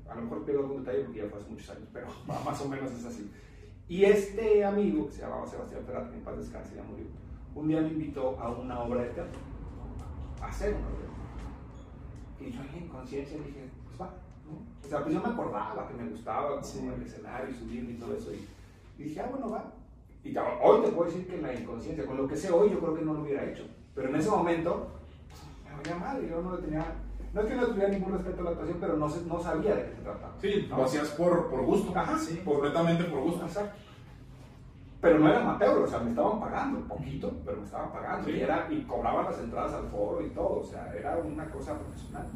¿no? 0.05 0.12
A 0.12 0.15
lo 0.15 0.21
mejor 0.21 0.45
pierdo 0.45 0.62
algún 0.63 0.83
detalle 0.83 1.03
porque 1.05 1.19
ya 1.21 1.27
fue 1.29 1.39
hace 1.39 1.50
muchos 1.50 1.69
años, 1.69 1.88
pero 1.91 2.07
más 2.45 2.62
o 2.62 2.67
menos 2.69 2.91
es 2.91 3.05
así. 3.05 3.29
Y 3.89 4.05
este 4.05 4.63
amigo, 4.63 5.07
que 5.07 5.12
se 5.13 5.21
llamaba 5.21 5.45
Sebastián 5.47 5.83
Ferrat, 5.85 6.09
que 6.09 6.15
en 6.17 6.23
paz 6.23 6.38
descanse, 6.38 6.75
ya 6.75 6.83
murió, 6.83 7.05
un 7.55 7.67
día 7.67 7.81
me 7.81 7.89
invitó 7.89 8.39
a 8.39 8.50
una 8.51 8.79
obra 8.81 9.01
de 9.03 9.09
teatro, 9.09 9.39
a 10.41 10.47
hacer 10.47 10.73
una 10.73 10.88
obra 10.88 10.97
de 10.97 11.03
teatro. 11.03 11.13
Y 12.39 12.51
yo 12.51 12.62
en 12.79 12.88
conciencia 12.88 13.38
dije, 13.38 13.69
pues 13.85 14.00
va, 14.01 14.13
¿no? 14.45 14.85
O 14.85 14.89
sea, 14.89 15.01
pues 15.03 15.13
yo 15.13 15.21
me 15.21 15.27
acordaba 15.29 15.88
que 15.88 15.93
me 15.95 16.09
gustaba 16.09 16.50
como 16.51 16.63
Sí. 16.63 16.79
el 16.88 17.01
escenario, 17.03 17.53
subir 17.55 17.89
y 17.89 17.93
todo 17.95 18.15
eso. 18.15 18.31
Y, 18.33 18.47
y 19.01 19.03
dije, 19.03 19.19
ah, 19.19 19.27
bueno, 19.29 19.50
va. 19.50 19.71
Y 20.23 20.35
hoy 20.37 20.81
te 20.81 20.91
puedo 20.91 21.09
decir 21.09 21.27
que 21.27 21.35
en 21.35 21.43
la 21.43 21.53
inconsciencia, 21.53 22.05
con 22.05 22.17
lo 22.17 22.27
que 22.27 22.37
sé 22.37 22.49
hoy, 22.49 22.69
yo 22.69 22.79
creo 22.79 22.95
que 22.95 23.01
no 23.01 23.13
lo 23.13 23.21
hubiera 23.21 23.43
hecho. 23.43 23.67
Pero 23.93 24.09
en 24.09 24.15
ese 24.15 24.29
momento, 24.29 24.87
me 25.65 25.75
valía 25.75 25.95
madre, 25.95 26.29
yo 26.29 26.41
no 26.41 26.55
le 26.55 26.61
tenía, 26.61 26.85
no 27.33 27.41
es 27.41 27.47
que 27.47 27.55
no 27.55 27.67
tuviera 27.67 27.89
ningún 27.89 28.13
respeto 28.13 28.39
a 28.39 28.43
la 28.43 28.49
actuación, 28.51 28.77
pero 28.79 28.95
no, 28.95 29.07
no 29.07 29.39
sabía 29.43 29.75
de 29.75 29.83
qué 29.83 29.95
se 29.95 30.01
trataba. 30.01 30.33
Sí, 30.39 30.67
¿no? 30.69 30.77
lo 30.77 30.83
hacías 30.85 31.09
por, 31.09 31.49
por 31.49 31.61
gusto. 31.63 31.91
Ajá, 31.97 32.17
sí. 32.17 32.41
Completamente 32.45 33.03
por 33.03 33.19
gusto. 33.19 33.45
Exacto. 33.45 33.75
Pero 35.01 35.19
no 35.19 35.27
era 35.27 35.41
amateur, 35.41 35.79
o 35.79 35.87
sea, 35.87 35.99
me 35.99 36.11
estaban 36.11 36.39
pagando, 36.39 36.77
un 36.77 36.87
poquito, 36.87 37.33
pero 37.43 37.57
me 37.57 37.65
estaban 37.65 37.91
pagando. 37.91 38.25
Sí. 38.25 38.37
Y, 38.37 38.41
era, 38.41 38.67
y 38.71 38.83
cobraban 38.83 39.25
las 39.25 39.37
entradas 39.37 39.73
al 39.73 39.89
foro 39.89 40.25
y 40.25 40.29
todo, 40.29 40.61
o 40.61 40.63
sea, 40.63 40.93
era 40.97 41.17
una 41.17 41.49
cosa 41.49 41.77
profesional. 41.77 42.27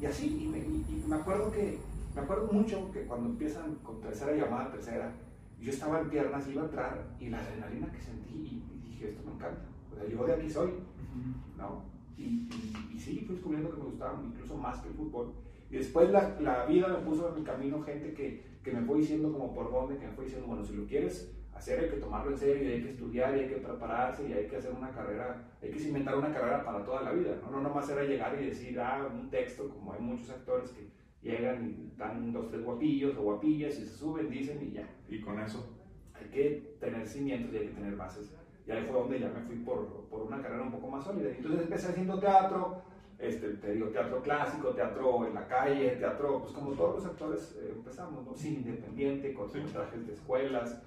Y 0.00 0.06
así, 0.06 0.42
y 0.42 0.48
me, 0.48 0.58
y 0.58 1.04
me 1.06 1.14
acuerdo 1.14 1.52
que, 1.52 1.78
me 2.16 2.20
acuerdo 2.22 2.48
mucho 2.50 2.90
que 2.90 3.04
cuando 3.04 3.28
empiezan 3.28 3.76
con 3.84 4.00
tercera 4.00 4.32
llamada, 4.32 4.72
tercera, 4.72 5.12
yo 5.60 5.70
estaba 5.70 6.00
en 6.00 6.10
piernas, 6.10 6.48
iba 6.48 6.62
a 6.62 6.64
entrar, 6.66 7.16
y 7.20 7.28
la 7.28 7.38
adrenalina 7.40 7.92
que 7.92 8.00
sentí, 8.00 8.34
y, 8.34 8.88
dije, 8.88 9.10
esto 9.10 9.22
me 9.26 9.34
encanta. 9.34 9.62
O 9.92 9.94
sea, 9.94 10.08
yo 10.08 10.24
de 10.24 10.32
aquí 10.34 10.50
soy, 10.50 10.70
¿no? 11.56 11.84
Y, 12.16 12.22
y, 12.22 12.90
y 12.94 12.98
sí, 12.98 13.24
fui 13.26 13.34
descubriendo 13.34 13.70
que 13.70 13.76
me 13.76 13.84
gustaba 13.84 14.20
incluso 14.24 14.56
más 14.56 14.80
que 14.80 14.88
el 14.88 14.94
fútbol. 14.94 15.32
Y 15.70 15.76
después 15.76 16.10
la, 16.10 16.40
la 16.40 16.66
vida 16.66 16.88
me 16.88 16.98
puso 16.98 17.28
en 17.28 17.36
mi 17.36 17.42
camino 17.42 17.82
gente 17.82 18.12
que, 18.12 18.42
que 18.62 18.72
me 18.72 18.82
fue 18.82 18.98
diciendo 18.98 19.32
como 19.32 19.54
por 19.54 19.70
dónde, 19.70 19.98
que 19.98 20.06
me 20.06 20.12
fue 20.12 20.24
diciendo, 20.24 20.48
bueno, 20.48 20.64
si 20.64 20.74
lo 20.74 20.86
quieres 20.86 21.32
hacer 21.54 21.78
hay 21.78 21.90
que 21.90 21.96
tomarlo 21.96 22.30
en 22.30 22.38
serio 22.38 22.68
y 22.68 22.72
hay 22.72 22.82
que 22.82 22.90
estudiar 22.90 23.36
y 23.36 23.40
hay 23.40 23.48
que 23.48 23.56
prepararse 23.56 24.26
y 24.28 24.32
hay 24.32 24.46
que 24.46 24.56
hacer 24.56 24.72
una 24.72 24.90
carrera, 24.90 25.44
hay 25.62 25.70
que 25.70 25.78
cimentar 25.78 26.16
una 26.16 26.32
carrera 26.32 26.64
para 26.64 26.82
toda 26.84 27.02
la 27.02 27.12
vida, 27.12 27.38
¿no? 27.42 27.50
No 27.50 27.60
nomás 27.60 27.88
era 27.90 28.02
llegar 28.02 28.36
y 28.40 28.46
decir, 28.46 28.80
ah, 28.80 29.06
un 29.12 29.28
texto, 29.28 29.68
como 29.68 29.92
hay 29.92 30.00
muchos 30.00 30.30
actores 30.30 30.70
que 30.70 30.88
llegan 31.22 31.68
y 31.68 31.98
dan 31.98 32.32
dos, 32.32 32.48
tres 32.48 32.64
guapillos 32.64 33.16
o 33.16 33.22
guapillas 33.22 33.78
y 33.78 33.86
se 33.86 33.96
suben, 33.96 34.30
dicen 34.30 34.58
y 34.62 34.72
ya. 34.72 34.88
Y 35.08 35.20
con 35.20 35.40
eso. 35.40 35.76
Hay 36.14 36.26
que 36.26 36.76
tener 36.80 37.06
cimientos 37.06 37.54
y 37.54 37.58
hay 37.58 37.66
que 37.68 37.74
tener 37.74 37.96
bases. 37.96 38.32
Y 38.66 38.70
ahí 38.70 38.84
fue 38.84 39.00
donde 39.00 39.20
ya 39.20 39.28
me 39.28 39.40
fui 39.40 39.56
por, 39.56 40.06
por 40.10 40.22
una 40.22 40.40
carrera 40.40 40.62
un 40.62 40.70
poco 40.70 40.88
más 40.88 41.04
sólida. 41.04 41.30
Entonces 41.30 41.62
empecé 41.62 41.88
haciendo 41.88 42.18
teatro, 42.20 42.82
este, 43.18 43.48
te 43.54 43.72
digo, 43.72 43.88
teatro 43.88 44.22
clásico, 44.22 44.70
teatro 44.70 45.26
en 45.26 45.34
la 45.34 45.46
calle, 45.46 45.96
teatro, 45.96 46.40
pues 46.40 46.52
como 46.52 46.72
todos 46.72 46.96
los 46.96 47.06
actores 47.06 47.58
eh, 47.60 47.72
empezamos, 47.74 48.24
¿no? 48.24 48.34
Cine 48.34 48.58
independiente, 48.58 49.34
cortometrajes 49.34 50.06
de 50.06 50.12
escuelas, 50.14 50.82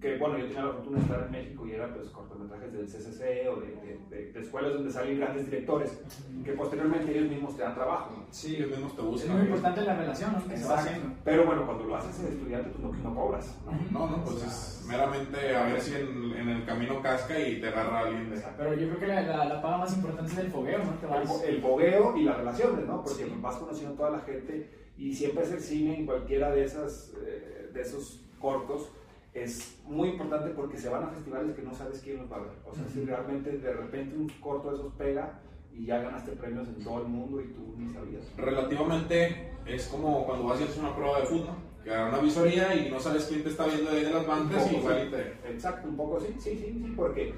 que 0.00 0.16
bueno, 0.16 0.38
yo 0.38 0.46
tenía 0.46 0.62
la 0.64 0.72
fortuna 0.72 0.96
de 0.98 1.02
estar 1.04 1.22
en 1.26 1.30
México 1.32 1.66
y 1.66 1.72
era 1.72 1.92
pues 1.92 2.08
cortometrajes 2.08 2.72
del 2.72 2.86
CCC 2.86 3.48
o 3.50 3.60
de, 3.60 3.66
de- 3.76 3.98
de- 4.08 4.32
de 4.32 4.40
escuelas 4.40 4.72
donde 4.72 4.90
salen 4.90 5.18
grandes 5.20 5.44
directores, 5.50 6.00
que 6.44 6.52
posteriormente 6.52 7.10
ellos 7.16 7.30
mismos 7.30 7.56
te 7.56 7.62
dan 7.62 7.74
trabajo, 7.74 8.10
¿no? 8.16 8.24
Sí, 8.30 8.56
ellos 8.56 8.70
mismos 8.70 8.94
te 8.96 9.02
Es 9.02 9.06
buscan. 9.06 9.32
muy 9.36 9.42
importante 9.46 9.82
la 9.82 9.96
relación, 9.96 10.32
¿no? 10.32 10.48
Que 10.48 10.56
se 10.56 10.66
va 10.66 10.78
haciendo. 10.78 11.14
Pero 11.24 11.44
bueno, 11.44 11.66
cuando 11.66 11.84
lo 11.84 11.96
haces 11.96 12.22
de 12.22 12.28
estudiante, 12.30 12.70
pues 12.70 12.82
no, 12.82 13.10
no 13.10 13.14
cobras, 13.14 13.58
¿no? 13.66 13.72
No, 14.06 14.16
no, 14.16 14.24
pues 14.24 14.42
es 14.44 14.84
meramente 14.88 15.54
a 15.54 15.64
ver 15.66 15.80
si 15.80 15.94
en, 15.94 16.32
en 16.36 16.48
el 16.48 16.64
camino 16.64 17.02
casca 17.02 17.38
y 17.38 17.60
te 17.60 17.68
agarra 17.68 18.00
alguien 18.00 18.30
de 18.30 18.40
Pero 18.56 18.72
yo 18.74 18.88
creo 18.88 18.98
que 19.00 19.06
la, 19.08 19.20
la, 19.22 19.44
la 19.44 19.62
paga 19.62 19.78
más 19.78 19.94
importante 19.94 20.32
es 20.32 20.38
el 20.38 20.50
fogueo, 20.50 20.78
¿no? 20.78 20.92
Te 20.94 21.04
el, 21.06 21.12
vas- 21.12 21.28
fo- 21.28 21.44
el 21.46 21.60
fogueo 21.60 22.16
y 22.16 22.24
las 22.24 22.36
relaciones, 22.38 22.86
¿no? 22.86 23.02
Porque 23.04 23.24
Sí. 23.24 23.32
vas 23.42 23.56
conociendo 23.56 23.92
a 23.92 23.96
toda 23.98 24.10
la 24.10 24.20
gente 24.20 24.70
y 24.96 25.14
siempre 25.14 25.44
es 25.44 25.52
el 25.52 25.60
cine 25.60 25.98
en 25.98 26.06
cualquiera 26.06 26.50
de, 26.50 26.64
esas, 26.64 27.12
eh, 27.26 27.70
de 27.74 27.80
esos 27.82 28.22
cortos 28.40 28.90
es 29.34 29.78
muy 29.84 30.08
importante 30.10 30.50
porque 30.50 30.76
se 30.78 30.88
van 30.88 31.04
a 31.04 31.08
festivales 31.08 31.54
que 31.54 31.62
no 31.62 31.72
sabes 31.74 32.00
quién 32.02 32.18
los 32.18 32.30
va 32.30 32.36
a 32.36 32.40
ver. 32.40 32.50
O 32.70 32.74
sea, 32.74 32.84
si 32.88 33.04
realmente 33.04 33.58
de 33.58 33.72
repente 33.72 34.16
un 34.16 34.28
corto 34.40 34.70
de 34.70 34.76
esos 34.76 34.92
pega 34.94 35.40
y 35.72 35.86
ya 35.86 36.02
ganaste 36.02 36.32
premios 36.32 36.66
en 36.68 36.82
todo 36.82 37.02
el 37.02 37.08
mundo 37.08 37.40
y 37.40 37.44
tú 37.48 37.74
ni 37.78 37.92
sabías. 37.92 38.24
relativamente 38.36 39.50
es 39.66 39.86
como 39.86 40.26
cuando 40.26 40.46
vas 40.46 40.60
y 40.60 40.64
haces 40.64 40.78
una 40.78 40.94
prueba 40.96 41.20
de 41.20 41.26
fútbol, 41.26 41.54
que 41.84 41.90
una 41.90 42.18
visoría 42.18 42.74
y 42.74 42.90
no 42.90 42.98
sabes 42.98 43.26
quién 43.26 43.42
te 43.42 43.50
está 43.50 43.66
viendo 43.66 43.90
ahí 43.90 44.04
de 44.04 44.10
las 44.10 44.26
bancas 44.26 44.66
y 44.70 44.74
Un 44.74 44.82
poco, 44.82 44.92
igual 44.92 44.98
y 44.98 45.04
sí. 45.04 45.10
te... 45.42 45.52
Exacto, 45.52 45.88
un 45.88 45.96
poco 45.96 46.20
sí, 46.20 46.26
sí, 46.38 46.50
sí, 46.56 46.82
sí, 46.84 46.92
porque 46.96 47.34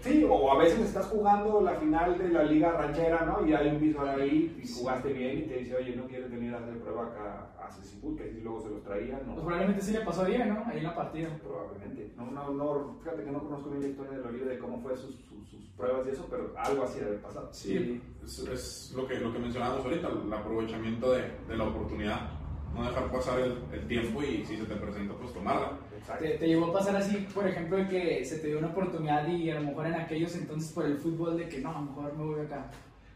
sí, 0.00 0.26
o 0.28 0.52
a 0.52 0.58
veces 0.58 0.80
estás 0.80 1.06
jugando 1.06 1.60
la 1.60 1.74
final 1.74 2.18
de 2.18 2.28
la 2.28 2.44
liga 2.44 2.72
ranchera, 2.72 3.24
¿no? 3.24 3.46
Y 3.46 3.52
hay 3.54 3.68
un 3.68 3.80
visual 3.80 4.20
ahí 4.20 4.60
y 4.62 4.68
jugaste 4.68 5.12
bien 5.12 5.38
y 5.38 5.42
te 5.42 5.58
dice, 5.58 5.76
oye, 5.76 5.96
no 5.96 6.06
quieres 6.06 6.30
venir 6.30 6.54
a 6.54 6.58
hacer 6.58 6.78
prueba 6.78 7.06
acá 7.06 7.46
a 7.62 7.70
Ceciput, 7.70 8.16
que 8.16 8.24
así 8.24 8.40
luego 8.40 8.60
se 8.60 8.70
los 8.70 8.82
traían, 8.82 9.20
¿no? 9.26 9.34
Pues 9.34 9.44
probablemente 9.44 9.82
sí 9.82 9.92
le 9.92 10.00
pasó 10.00 10.24
bien, 10.24 10.48
¿no? 10.48 10.64
Ahí 10.66 10.78
en 10.78 10.84
la 10.84 10.94
partida. 10.94 11.28
Probablemente. 11.42 12.12
No, 12.16 12.30
no, 12.30 12.54
no, 12.54 12.96
fíjate 13.02 13.24
que 13.24 13.30
no 13.30 13.40
conozco 13.40 13.70
bien 13.70 13.82
la 13.82 13.88
historia 13.88 14.18
de 14.18 14.28
Oliva 14.28 14.46
de 14.46 14.58
cómo 14.58 14.80
fue 14.80 14.96
sus, 14.96 15.14
sus, 15.16 15.48
sus 15.48 15.64
pruebas 15.76 16.06
y 16.06 16.10
eso, 16.10 16.26
pero 16.30 16.52
algo 16.56 16.84
así 16.84 16.98
debe 16.98 17.10
haber 17.10 17.22
pasado. 17.22 17.48
Sí, 17.52 18.00
es, 18.24 18.38
es 18.40 18.92
lo, 18.96 19.06
que, 19.06 19.18
lo 19.20 19.32
que 19.32 19.38
mencionábamos 19.38 19.84
ahorita, 19.84 20.08
el 20.08 20.32
aprovechamiento 20.32 21.12
de, 21.12 21.22
de 21.48 21.56
la 21.56 21.64
oportunidad, 21.64 22.37
no 22.74 22.84
dejar 22.84 23.10
pasar 23.10 23.40
el, 23.40 23.58
el 23.72 23.86
tiempo 23.86 24.22
y 24.22 24.44
si 24.44 24.56
se 24.56 24.64
te 24.64 24.76
presenta, 24.76 25.14
pues 25.14 25.32
tomarla. 25.32 25.72
¿Te, 26.18 26.30
te 26.38 26.46
llegó 26.46 26.66
a 26.66 26.72
pasar 26.74 26.96
así, 26.96 27.26
por 27.34 27.46
ejemplo, 27.46 27.76
de 27.76 27.88
que 27.88 28.24
se 28.24 28.38
te 28.38 28.46
dio 28.48 28.58
una 28.58 28.68
oportunidad 28.68 29.26
y 29.28 29.50
a 29.50 29.56
lo 29.60 29.66
mejor 29.66 29.86
en 29.86 29.94
aquellos 29.94 30.34
entonces 30.36 30.72
por 30.72 30.86
el 30.86 30.96
fútbol 30.98 31.36
de 31.36 31.48
que 31.48 31.60
no, 31.60 31.70
a 31.70 31.80
lo 31.80 31.82
mejor 31.82 32.16
me 32.16 32.24
voy 32.24 32.40
acá? 32.46 32.70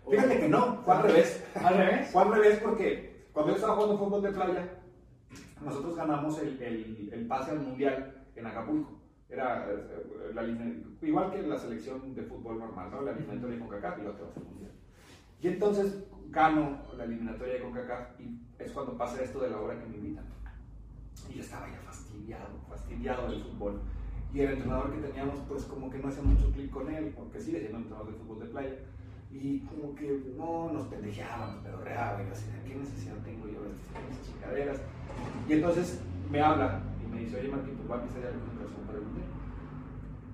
O- 0.04 0.10
Fíjate 0.10 0.40
que 0.40 0.48
no, 0.48 0.76
fue 0.84 0.94
al 0.94 1.02
revés. 1.04 1.44
¿Al 1.54 1.76
revés? 1.76 2.10
Fue 2.10 2.22
al 2.22 2.32
revés 2.34 2.60
porque 2.62 3.26
cuando 3.32 3.52
yo 3.52 3.56
estaba 3.56 3.74
jugando 3.76 3.98
fútbol 3.98 4.22
de 4.22 4.32
playa, 4.32 4.68
nosotros 5.64 5.94
ganamos 5.96 6.38
el, 6.40 6.60
el, 6.62 7.10
el 7.12 7.26
pase 7.26 7.52
al 7.52 7.60
mundial 7.60 8.24
en 8.34 8.46
Acapulco. 8.46 8.98
Era 9.30 9.66
eh, 9.70 10.32
la 10.34 10.42
igual 11.06 11.30
que 11.32 11.40
la 11.42 11.58
selección 11.58 12.14
de 12.14 12.22
fútbol 12.24 12.58
normal, 12.58 12.90
¿no? 12.90 13.00
La 13.02 13.12
eliminatoria 13.12 13.56
de 13.56 13.62
CONCACAF 13.62 13.98
y 13.98 14.02
la 14.02 14.10
otra 14.10 14.26
al 14.36 14.44
mundial. 14.44 14.72
Y 15.40 15.48
entonces 15.48 16.04
gano 16.32 16.78
la 16.96 17.04
eliminatoria 17.04 17.54
de 17.54 17.60
CONCACAF 17.60 18.20
y 18.20 18.40
es 18.58 18.72
cuando 18.72 18.96
pasa 18.96 19.22
esto 19.22 19.40
de 19.40 19.50
la 19.50 19.58
hora 19.60 19.78
que 19.78 19.86
me 19.86 19.96
invitan. 19.96 20.24
Y 21.30 21.34
yo 21.34 21.42
estaba 21.42 21.68
ya 21.70 21.78
fastidiado, 21.80 22.58
fastidiado 22.68 23.30
del 23.30 23.42
fútbol. 23.42 23.80
Y 24.32 24.40
el 24.40 24.52
entrenador 24.52 24.92
que 24.94 25.06
teníamos, 25.06 25.40
pues 25.46 25.64
como 25.64 25.90
que 25.90 25.98
no 25.98 26.08
hacía 26.08 26.22
mucho 26.22 26.50
clic 26.52 26.70
con 26.70 26.90
él, 26.92 27.12
porque 27.14 27.38
sigue 27.38 27.60
siendo 27.60 27.78
entrenador 27.78 28.10
de 28.12 28.18
fútbol 28.18 28.40
de 28.40 28.46
playa. 28.46 28.74
Y 29.30 29.60
como 29.60 29.94
que 29.94 30.32
no 30.36 30.72
nos 30.72 30.86
pendejeaba, 30.88 31.52
nos 31.54 31.62
pedorreaba. 31.64 32.22
Y 32.22 32.26
yo 32.26 32.32
así, 32.32 32.46
¿qué 32.66 32.74
necesidad 32.74 33.16
tengo 33.24 33.46
yo 33.48 33.62
de 33.62 33.70
estas 33.70 34.26
chingaderas? 34.26 34.80
Y 35.48 35.52
entonces 35.52 36.00
me 36.30 36.40
habla 36.40 36.80
y 37.04 37.12
me 37.14 37.20
dice, 37.20 37.38
oye 37.40 37.48
Martín, 37.48 37.74
pues 37.76 37.90
va 37.90 37.96
a 37.96 38.00
empezar 38.02 38.22
ya 38.22 38.30
la 38.30 38.36
concentración 38.38 38.80
para 38.86 38.98
el 38.98 39.04
mundial. 39.04 39.28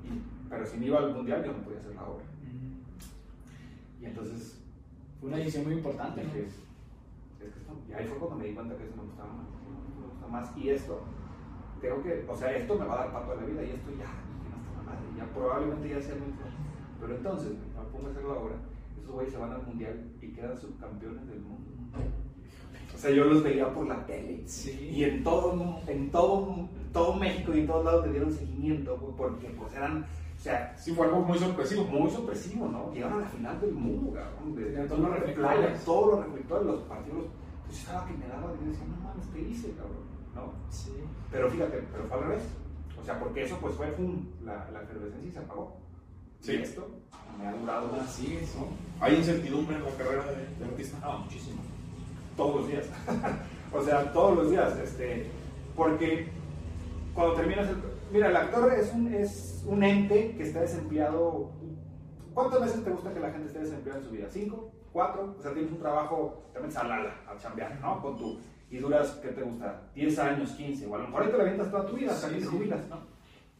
Y- 0.04 0.48
pero 0.48 0.66
si 0.66 0.76
me 0.78 0.86
iba 0.86 0.98
al 0.98 1.12
mundial, 1.14 1.44
yo 1.44 1.52
no 1.52 1.58
podía 1.64 1.80
hacer 1.80 1.94
la 1.94 2.04
obra. 2.04 2.24
Y 4.00 4.04
entonces 4.04 4.57
Fue 5.20 5.28
una 5.28 5.38
decisión 5.38 5.64
muy 5.64 5.74
importante, 5.74 6.22
es 6.22 6.28
que 6.28 6.46
esto, 6.46 6.62
y 7.88 7.92
ahí 7.92 8.06
fue 8.06 8.18
cuando 8.18 8.36
me 8.36 8.46
di 8.46 8.54
cuenta 8.54 8.76
que 8.76 8.84
eso 8.84 8.96
me 8.96 9.02
gustaba 9.04 9.32
más, 9.32 9.46
me 9.98 10.06
gusta 10.06 10.26
más. 10.28 10.56
Y 10.56 10.70
esto, 10.70 11.00
tengo 11.80 12.02
que, 12.02 12.24
o 12.28 12.36
sea, 12.36 12.56
esto 12.56 12.78
me 12.78 12.86
va 12.86 12.94
a 12.94 12.98
dar 12.98 13.12
para 13.12 13.24
toda 13.24 13.36
la 13.36 13.46
vida 13.46 13.64
y 13.64 13.70
esto 13.70 13.90
ya, 13.98 14.04
la 14.06 14.82
madre, 14.84 15.06
ya 15.16 15.24
probablemente 15.32 15.88
ya 15.88 16.00
sea 16.00 16.14
muy 16.14 16.32
fuerte. 16.32 16.58
Pero 17.00 17.14
entonces, 17.16 17.52
me 17.52 17.90
pongo 17.90 18.08
a 18.08 18.10
hacer 18.10 18.24
la 18.24 18.34
obra, 18.34 18.54
esos 19.00 19.10
güeyes 19.12 19.32
se 19.32 19.38
van 19.38 19.52
al 19.52 19.66
mundial 19.66 20.04
y 20.20 20.28
quedan 20.28 20.56
subcampeones 20.56 21.26
del 21.28 21.40
mundo. 21.40 21.70
O 22.94 23.00
sea, 23.00 23.10
yo 23.12 23.24
los 23.24 23.44
veía 23.44 23.72
por 23.72 23.86
la 23.86 24.04
tele. 24.06 24.42
Sí. 24.46 24.90
Y 24.92 25.04
en 25.04 25.22
todo, 25.22 25.80
en 25.86 26.10
todo, 26.10 26.68
todo 26.92 27.14
México 27.14 27.54
y 27.54 27.60
en 27.60 27.66
todos 27.66 27.84
lados 27.84 28.06
le 28.06 28.12
dieron 28.12 28.32
seguimiento, 28.32 28.96
porque 29.16 29.48
pues 29.50 29.72
eran, 29.74 30.04
o 30.38 30.40
sea, 30.40 30.74
Sí, 30.78 30.92
fue 30.94 31.06
algo 31.06 31.20
muy 31.20 31.38
sorpresivo. 31.38 31.84
muy 31.84 32.10
sorpresivo, 32.10 32.68
¿no? 32.68 32.92
Llegaron 32.92 33.18
a 33.18 33.22
la 33.22 33.28
final 33.28 33.60
del 33.60 33.72
mundo, 33.72 34.12
cabrón. 34.14 34.54
De, 34.54 34.64
Tenían 34.66 34.88
todos 34.88 35.00
los 35.00 35.10
de 35.10 35.16
reflectores. 35.18 35.84
todos 35.84 36.06
los 36.14 36.24
reflectores, 36.26 36.66
los 36.66 36.80
partidos. 36.82 37.24
Pues 37.66 37.76
yo 37.76 37.82
estaba 37.82 38.06
que 38.06 38.12
me 38.14 38.28
daba 38.28 38.52
y 38.62 38.68
decía, 38.68 38.84
no 38.86 38.96
mames, 39.08 39.26
¿qué 39.34 39.40
hice, 39.40 39.72
cabrón? 39.72 40.06
¿No? 40.34 40.52
Sí. 40.70 40.92
Pero 41.32 41.50
fíjate, 41.50 41.84
pero 41.92 42.04
fue 42.04 42.16
al 42.16 42.22
revés. 42.24 42.42
O 43.00 43.04
sea, 43.04 43.18
porque 43.18 43.42
eso 43.44 43.58
pues 43.60 43.74
fue, 43.74 43.86
pum, 43.88 44.26
la, 44.44 44.68
la 44.72 44.82
efervescencia 44.82 45.28
y 45.28 45.32
se 45.32 45.38
apagó. 45.40 45.76
Sí. 46.40 46.52
Y 46.52 46.62
esto 46.62 46.88
me 47.38 47.46
ha 47.46 47.52
durado 47.52 47.90
Ah, 48.00 48.06
sigue, 48.06 48.46
sí. 48.46 48.58
Hay 49.00 49.16
incertidumbre 49.16 49.76
en 49.76 49.84
la 49.84 49.90
carrera 49.90 50.24
de, 50.26 50.46
de 50.58 50.64
artista. 50.64 50.98
No, 51.00 51.18
muchísimo. 51.20 51.60
Todos 52.36 52.60
los 52.60 52.68
días. 52.68 52.86
o 53.72 53.82
sea, 53.82 54.12
todos 54.12 54.36
los 54.36 54.50
días. 54.50 54.76
Este, 54.78 55.26
porque 55.76 56.28
cuando 57.14 57.34
terminas 57.34 57.68
el... 57.68 57.76
Mira, 58.10 58.28
el 58.28 58.36
actor 58.36 58.72
es 58.72 58.92
un, 58.94 59.12
es 59.12 59.64
un 59.66 59.82
ente 59.82 60.34
que 60.36 60.44
está 60.44 60.60
desempleado. 60.60 61.50
¿Cuántas 62.32 62.60
veces 62.62 62.84
te 62.84 62.90
gusta 62.90 63.12
que 63.12 63.20
la 63.20 63.30
gente 63.30 63.48
esté 63.48 63.58
desempleada 63.60 64.00
en 64.00 64.06
su 64.06 64.12
vida? 64.12 64.28
¿Cinco? 64.30 64.70
¿Cuatro? 64.92 65.34
O 65.38 65.42
sea, 65.42 65.52
tienes 65.52 65.70
un 65.72 65.78
trabajo, 65.78 66.44
te 66.52 66.60
metes 66.60 66.76
a 66.76 67.36
chambear, 67.38 67.78
¿no? 67.80 68.00
Con 68.00 68.16
tu... 68.16 68.38
Y 68.70 68.78
duras, 68.78 69.18
¿qué 69.22 69.28
te 69.28 69.42
gusta? 69.42 69.82
10 69.94 70.18
años, 70.18 70.50
15. 70.52 70.86
O 70.86 70.94
a 70.94 70.98
lo 70.98 71.04
mejor 71.08 71.22
ahí 71.22 71.30
te 71.30 71.36
la 71.38 71.42
avientas 71.42 71.70
toda 71.70 71.86
tu 71.86 71.96
vida, 71.96 72.12
hasta 72.12 72.28
Sí, 72.28 72.34
que 72.34 72.40
te 72.40 72.46
sí. 72.46 72.50
jubilas, 72.56 72.88
¿no? 72.88 72.96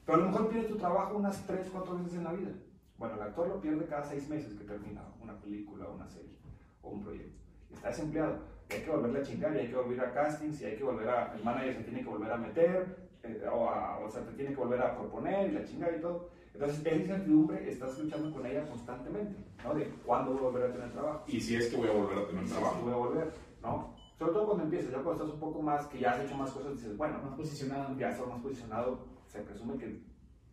Pero 0.05 0.19
a 0.19 0.21
lo 0.21 0.27
mejor 0.31 0.49
pierdes 0.49 0.69
tu 0.71 0.77
trabajo 0.77 1.17
unas 1.17 1.47
3, 1.47 1.69
4 1.73 1.99
veces 1.99 2.15
en 2.15 2.25
la 2.25 2.33
vida. 2.33 2.51
Bueno, 2.99 3.15
el 3.15 3.23
actor 3.23 3.49
lo 3.49 3.61
pierde 3.61 3.87
cada 3.87 4.05
6 4.05 4.29
meses 4.29 4.53
que 4.55 4.65
termina 4.65 5.03
una 5.23 5.35
película, 5.41 5.87
una 5.89 6.07
serie 6.09 6.37
o 6.83 6.91
un 6.91 7.03
proyecto. 7.03 7.39
Está 7.73 7.89
desempleado. 7.89 8.39
Y 8.71 8.75
hay 8.75 8.83
que 8.83 8.91
volverle 8.91 9.21
a 9.21 9.23
chingar, 9.23 9.55
y 9.57 9.59
hay 9.61 9.69
que 9.69 9.77
volver 9.77 10.01
a 10.01 10.13
castings, 10.13 10.61
y 10.61 10.65
hay 10.67 10.77
que 10.77 10.85
volver 10.85 11.09
a. 11.09 11.35
El 11.35 11.43
manager 11.45 11.75
se 11.77 11.83
tiene 11.85 12.03
que 12.03 12.09
volver 12.09 12.33
a 12.33 12.37
meter, 12.37 13.08
eh, 13.25 13.43
o, 13.53 13.69
a- 13.69 13.99
o 13.99 14.11
sea, 14.11 14.23
te 14.25 14.33
tiene 14.33 14.51
que 14.55 14.61
volver 14.61 14.81
a 14.81 14.97
proponer 14.97 15.51
y 15.51 15.55
la 15.55 15.65
chingada 15.65 15.97
y 15.97 16.01
todo. 16.01 16.29
Entonces, 16.55 16.81
esa 16.85 16.95
incertidumbre 16.97 17.71
estás 17.71 17.99
luchando 17.99 18.33
con 18.33 18.47
ella 18.47 18.67
constantemente, 18.69 19.39
¿no? 19.63 19.75
De 19.75 19.85
cuándo 20.05 20.33
voy 20.33 20.41
a 20.41 20.43
volver 20.45 20.71
a 20.71 20.73
tener 20.73 20.93
trabajo. 20.93 21.25
Y 21.27 21.41
si 21.41 21.57
es 21.57 21.69
que 21.69 21.77
voy 21.77 21.89
a 21.89 21.93
volver 21.93 22.19
a 22.19 22.27
tener 22.27 22.47
si 22.47 22.53
trabajo. 22.53 22.83
voy 22.83 22.93
a 22.93 22.97
volver, 22.97 23.33
¿no? 23.63 23.95
Sobre 24.19 24.33
todo 24.33 24.47
cuando 24.47 24.65
empiezas, 24.65 24.91
ya 24.91 25.03
cuando 25.03 25.23
estás 25.25 25.35
un 25.35 25.41
poco 25.41 25.63
más, 25.63 25.87
que 25.87 25.99
ya 26.01 26.13
has 26.13 26.25
hecho 26.25 26.35
más 26.37 26.51
cosas, 26.51 26.73
dices, 26.73 26.97
bueno, 26.97 27.19
Más 27.23 27.35
posicionado. 27.37 27.97
ya 27.97 28.11
estás 28.11 28.27
más 28.27 28.41
posicionado, 28.41 28.99
se 29.29 29.41
presume 29.43 29.79
que 29.79 30.01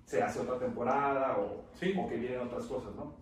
se 0.05 0.22
hace 0.22 0.39
otra 0.41 0.60
temporada 0.60 1.38
o, 1.39 1.63
Sí. 1.74 1.95
o 1.98 2.07
que 2.07 2.17
vienen 2.17 2.41
otras 2.41 2.65
cosas, 2.65 2.93
¿no? 2.95 3.15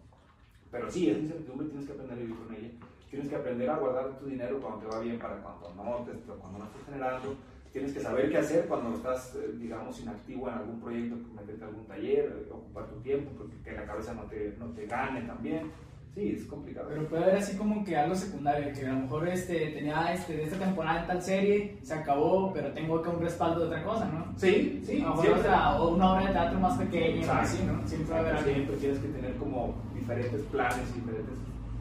pero 0.70 0.90
sí, 0.92 1.08
esa 1.10 1.20
incertidumbre 1.20 1.68
tienes 1.68 1.86
que 1.86 1.94
aprender 1.94 2.18
a 2.18 2.22
vivir 2.22 2.36
con 2.36 2.56
ella. 2.56 2.70
Tienes 3.12 3.30
que 3.30 3.36
aprender 3.36 3.70
a 3.70 3.78
guardar 3.78 4.18
tu 4.18 4.26
dinero 4.26 4.60
cuando 4.60 4.80
te 4.80 4.88
va 4.88 5.00
bien 5.02 5.20
para 5.20 5.38
cuando 5.44 5.72
no, 5.76 5.98
te, 6.04 6.12
cuando 6.26 6.58
no 6.58 6.66
estás 6.66 6.84
generando. 6.86 7.36
Tienes 7.74 7.92
que 7.92 8.02
saber 8.02 8.30
qué 8.30 8.38
hacer 8.38 8.68
cuando 8.68 8.94
estás, 8.96 9.36
eh, 9.36 9.52
digamos, 9.60 10.00
inactivo 10.00 10.48
en 10.48 10.54
algún 10.54 10.80
proyecto, 10.80 11.16
meterte 11.36 11.64
a 11.64 11.68
algún 11.68 11.86
taller, 11.86 12.48
ocupar 12.52 12.88
tu 12.88 13.00
tiempo, 13.02 13.32
porque 13.36 13.56
que 13.64 13.72
la 13.72 13.84
cabeza 13.84 14.14
no 14.14 14.22
te, 14.26 14.56
no 14.60 14.68
te 14.68 14.86
gane 14.86 15.22
también. 15.22 15.72
Sí, 16.14 16.36
es 16.38 16.46
complicado. 16.46 16.90
Pero 16.90 17.08
puede 17.08 17.24
haber 17.24 17.38
así 17.38 17.58
como 17.58 17.84
que 17.84 17.98
algo 17.98 18.14
secundario, 18.14 18.72
que 18.72 18.86
a 18.86 18.94
lo 18.94 19.00
mejor 19.00 19.28
este, 19.28 19.72
tenía 19.72 20.14
este, 20.14 20.38
de 20.38 20.44
esta 20.44 20.60
temporada 20.60 21.02
en 21.02 21.08
tal 21.08 21.22
serie, 21.24 21.78
se 21.82 21.96
acabó, 21.96 22.54
pero 22.54 22.72
tengo 22.74 23.02
que 23.02 23.10
un 23.10 23.20
respaldo 23.20 23.62
de 23.62 23.66
otra 23.66 23.84
cosa, 23.84 24.06
¿no? 24.06 24.32
Sí, 24.38 24.80
sí. 24.86 25.02
A 25.02 25.10
lo 25.10 25.16
mejor 25.16 25.40
otra, 25.40 25.82
o 25.82 25.96
una 25.96 26.14
obra 26.14 26.28
de 26.28 26.34
teatro 26.34 26.60
más 26.60 26.78
pequeña, 26.78 27.40
así, 27.40 27.64
¿no? 27.66 27.88
Siempre 27.88 28.12
va 28.12 28.18
a 28.18 28.20
haber 28.20 28.36
algo. 28.36 28.52
Siempre 28.52 28.76
tienes 28.78 29.00
que 29.00 29.08
tener 29.08 29.36
como 29.38 29.74
diferentes 29.96 30.42
planes 30.44 30.86
y 30.96 31.00
diferentes 31.00 31.34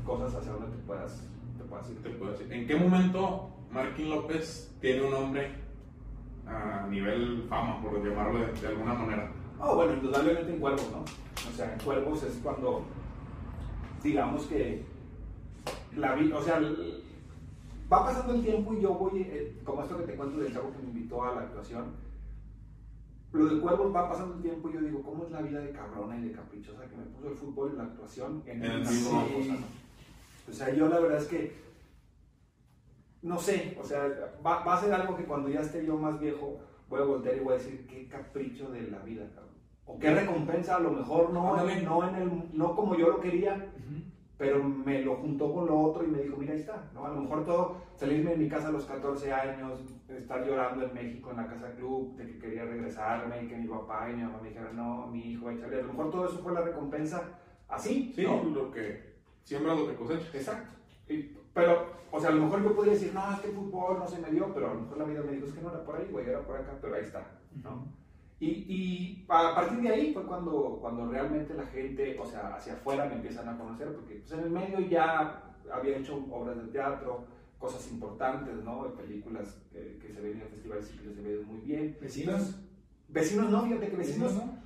cosas 0.06 0.34
hacia 0.34 0.52
donde 0.52 0.68
te 0.68 0.82
puedas, 0.86 1.22
te 1.58 1.64
puedas 1.64 1.90
ir. 1.90 2.02
Te 2.02 2.08
puedo 2.08 2.32
decir. 2.32 2.50
¿En 2.50 2.66
qué 2.66 2.76
momento 2.76 3.50
Marquín 3.70 4.08
López 4.08 4.74
tiene 4.80 5.02
un 5.02 5.10
nombre 5.10 5.61
a 6.52 6.86
nivel 6.88 7.44
fama, 7.48 7.80
por 7.82 8.04
llamarlo 8.04 8.40
de, 8.40 8.52
de 8.52 8.66
alguna 8.66 8.94
manera? 8.94 9.30
Oh, 9.60 9.76
bueno, 9.76 9.94
indudablemente 9.94 10.52
en 10.52 10.60
Cuervos, 10.60 10.90
¿no? 10.90 11.00
O 11.00 11.56
sea, 11.56 11.72
en 11.72 11.80
Cuervos 11.80 12.22
es 12.24 12.40
cuando 12.42 12.84
digamos 14.02 14.46
que 14.46 14.84
la 15.96 16.14
vida, 16.14 16.36
o 16.36 16.42
sea, 16.42 16.60
va 17.92 18.04
pasando 18.04 18.34
el 18.34 18.42
tiempo 18.42 18.74
y 18.74 18.80
yo 18.80 18.94
voy, 18.94 19.22
eh, 19.22 19.60
como 19.64 19.82
esto 19.82 19.98
que 19.98 20.04
te 20.04 20.14
cuento 20.14 20.38
del 20.38 20.52
chavo 20.52 20.72
que 20.72 20.78
me 20.78 20.88
invitó 20.88 21.22
a 21.24 21.34
la 21.34 21.40
actuación, 21.42 21.92
lo 23.32 23.46
de 23.46 23.60
cuervos 23.60 23.94
va 23.94 24.10
pasando 24.10 24.34
el 24.36 24.42
tiempo 24.42 24.68
y 24.68 24.74
yo 24.74 24.80
digo, 24.80 25.02
¿cómo 25.02 25.24
es 25.24 25.30
la 25.30 25.40
vida 25.40 25.60
de 25.60 25.70
cabrona 25.70 26.18
y 26.18 26.28
de 26.28 26.32
caprichosa 26.32 26.86
que 26.86 26.96
me 26.96 27.04
puso 27.04 27.28
el 27.28 27.34
fútbol 27.34 27.70
y 27.72 27.76
la 27.76 27.84
actuación 27.84 28.42
en 28.46 28.62
el 28.62 28.80
mismo 28.80 29.22
cosa? 29.22 29.56
O 30.50 30.52
sea, 30.52 30.74
yo 30.74 30.88
la 30.88 31.00
verdad 31.00 31.18
es 31.18 31.28
que, 31.28 31.56
no 33.22 33.38
sé, 33.38 33.76
o 33.80 33.84
sea, 33.84 34.08
va, 34.44 34.64
va, 34.64 34.74
a 34.74 34.80
ser 34.80 34.92
algo 34.92 35.16
que 35.16 35.24
cuando 35.24 35.48
ya 35.48 35.60
esté 35.60 35.86
yo 35.86 35.96
más 35.96 36.18
viejo, 36.18 36.58
voy 36.88 37.00
a 37.00 37.04
voltear 37.04 37.36
y 37.36 37.40
voy 37.40 37.54
a 37.54 37.58
decir, 37.58 37.86
qué 37.86 38.08
capricho 38.08 38.70
de 38.70 38.82
la 38.90 38.98
vida, 38.98 39.28
cabrón. 39.34 39.52
O 39.86 39.98
qué 39.98 40.14
recompensa, 40.14 40.76
a 40.76 40.80
lo 40.80 40.90
mejor 40.90 41.32
no, 41.32 41.56
no, 41.56 42.08
en 42.08 42.14
el, 42.14 42.50
no 42.52 42.76
como 42.76 42.96
yo 42.96 43.08
lo 43.08 43.20
quería, 43.20 43.72
pero 44.38 44.62
me 44.62 45.02
lo 45.02 45.16
juntó 45.16 45.52
con 45.52 45.66
lo 45.66 45.80
otro 45.80 46.04
y 46.04 46.08
me 46.08 46.22
dijo, 46.22 46.36
mira, 46.36 46.52
ahí 46.52 46.60
está, 46.60 46.90
¿no? 46.94 47.06
A 47.06 47.10
lo 47.10 47.20
mejor 47.20 47.44
todo, 47.44 47.76
salirme 47.94 48.32
de 48.32 48.36
mi 48.38 48.48
casa 48.48 48.68
a 48.68 48.72
los 48.72 48.84
14 48.86 49.32
años, 49.32 49.80
estar 50.08 50.44
llorando 50.44 50.84
en 50.84 50.94
México 50.94 51.30
en 51.30 51.36
la 51.36 51.46
casa 51.46 51.72
club, 51.76 52.16
de 52.16 52.26
que 52.26 52.38
quería 52.38 52.64
regresarme 52.64 53.44
y 53.44 53.48
que 53.48 53.56
mi 53.56 53.68
papá 53.68 54.10
y 54.10 54.16
mi 54.16 54.22
mamá 54.22 54.38
me 54.42 54.48
dijeran, 54.48 54.76
no, 54.76 55.06
mi 55.06 55.32
hijo 55.32 55.46
va 55.46 55.52
a 55.52 55.54
lo 55.54 55.88
mejor 55.88 56.10
todo 56.10 56.26
eso 56.26 56.38
fue 56.38 56.52
la 56.52 56.62
recompensa 56.62 57.38
así, 57.68 58.12
Sí, 58.14 58.24
¿no? 58.24 58.42
lo 58.44 58.70
que 58.70 59.12
siembra 59.44 59.74
lo 59.74 59.88
que 59.88 59.94
cosecha. 59.94 60.26
Exacto. 60.34 60.72
Y, 61.08 61.36
pero, 61.54 61.86
o 62.10 62.20
sea, 62.20 62.30
a 62.30 62.32
lo 62.32 62.44
mejor 62.44 62.62
yo 62.62 62.74
podría 62.74 62.94
decir, 62.94 63.12
no, 63.14 63.32
es 63.32 63.40
que 63.40 63.48
el 63.48 63.54
fútbol 63.54 63.98
no 63.98 64.08
se 64.08 64.20
me 64.20 64.30
dio, 64.30 64.52
pero 64.52 64.70
a 64.70 64.74
lo 64.74 64.80
mejor 64.80 64.98
la 64.98 65.04
vida 65.04 65.22
me 65.22 65.32
dijo, 65.32 65.46
es 65.46 65.52
que 65.52 65.62
no 65.62 65.70
era 65.70 65.84
por 65.84 65.96
ahí, 65.96 66.08
güey, 66.10 66.28
era 66.28 66.40
por 66.40 66.56
acá, 66.56 66.78
pero 66.80 66.94
ahí 66.94 67.02
está, 67.02 67.26
¿no? 67.62 67.86
Y, 68.40 68.48
y, 68.48 69.24
a 69.28 69.54
partir 69.54 69.80
de 69.80 69.88
ahí 69.88 70.12
fue 70.12 70.24
cuando, 70.24 70.78
cuando 70.80 71.06
realmente 71.06 71.54
la 71.54 71.66
gente, 71.66 72.18
o 72.18 72.26
sea, 72.26 72.54
hacia 72.56 72.72
afuera 72.72 73.06
me 73.06 73.14
empiezan 73.14 73.48
a 73.48 73.56
conocer, 73.56 73.94
porque 73.94 74.16
pues, 74.16 74.32
en 74.32 74.40
el 74.40 74.50
medio 74.50 74.80
ya 74.80 75.54
había 75.72 75.98
hecho 75.98 76.24
obras 76.30 76.56
de 76.56 76.72
teatro, 76.72 77.24
cosas 77.58 77.88
importantes, 77.92 78.56
¿no? 78.64 78.92
Películas 78.94 79.62
que, 79.70 79.96
que 79.98 80.12
se 80.12 80.20
ven 80.20 80.40
en 80.40 80.48
festivales 80.48 80.92
y 80.92 80.98
que 80.98 81.14
se 81.14 81.22
ven 81.22 81.46
muy 81.46 81.60
bien. 81.60 81.96
¿Vecinos? 82.00 82.56
Vecinos 83.08 83.48
no, 83.48 83.62
fíjate 83.62 83.88
que 83.88 83.96
vecinos, 83.96 84.32
¿Vecinos 84.32 84.56
no. 84.56 84.62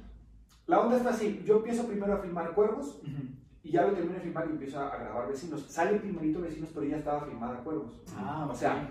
La 0.67 0.81
onda 0.81 0.97
está 0.97 1.11
así, 1.11 1.43
yo 1.45 1.57
empiezo 1.57 1.87
primero 1.87 2.15
a 2.15 2.19
filmar 2.19 2.55
Cuervos, 2.55 2.99
uh 3.03 3.07
-huh. 3.07 3.35
Y 3.67 3.73
ya 3.73 3.83
lo 3.83 3.95
termino 3.95 4.15
de 4.15 4.21
filmar 4.21 4.47
y 4.47 4.53
empiezo 4.53 4.79
a, 4.79 4.97
grabar 4.97 5.29
Vecinos. 5.29 5.63
Sale 5.63 5.99
primerito 5.99 6.41
Vecinos, 6.41 6.71
pero 6.73 6.87
ya 6.87 6.99
estaba 6.99 7.23
filmada 7.23 7.65
Cuervos. 7.65 8.01
Ah, 8.17 8.47
o 8.49 8.55
sea, 8.55 8.89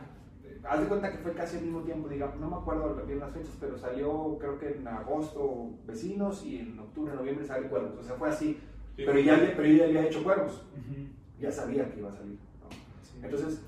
haz 0.67 0.79
de 0.81 0.87
cuenta 0.87 1.11
que 1.11 1.19
fue 1.19 1.31
casi 1.33 1.57
al 1.57 1.63
mismo 1.63 1.79
tiempo, 1.81 2.09
digamos, 2.09 2.37
no 2.41 2.49
me 2.49 2.57
acuerdo 2.57 2.93
bien 3.05 3.19
las 3.19 3.31
fechas, 3.31 3.55
pero 3.57 3.77
salió 3.77 4.37
creo 4.37 4.59
que 4.59 4.75
en 4.75 4.85
agosto 4.85 5.69
Vecinos 5.85 6.43
y 6.43 6.59
en 6.59 6.77
octubre, 6.77 7.15
noviembre 7.15 7.45
sale 7.45 7.69
Cuervos, 7.69 7.97
o 7.99 8.03
sea, 8.03 8.15
fue 8.15 8.27
así, 8.27 8.59
sí, 8.97 9.03
pero, 9.05 9.17
ya, 9.17 9.39
pero 9.55 9.65
ya 9.65 9.85
había 9.85 10.07
hecho 10.07 10.21
Cuervos, 10.23 10.65
uh 10.75 10.77
-huh. 10.77 11.07
ya 11.39 11.51
sabía 11.51 11.89
que 11.89 11.99
iba 11.99 12.11
a 12.11 12.15
salir. 12.15 12.37
¿no? 12.59 12.69
Sí. 13.01 13.19
Entonces, 13.23 13.61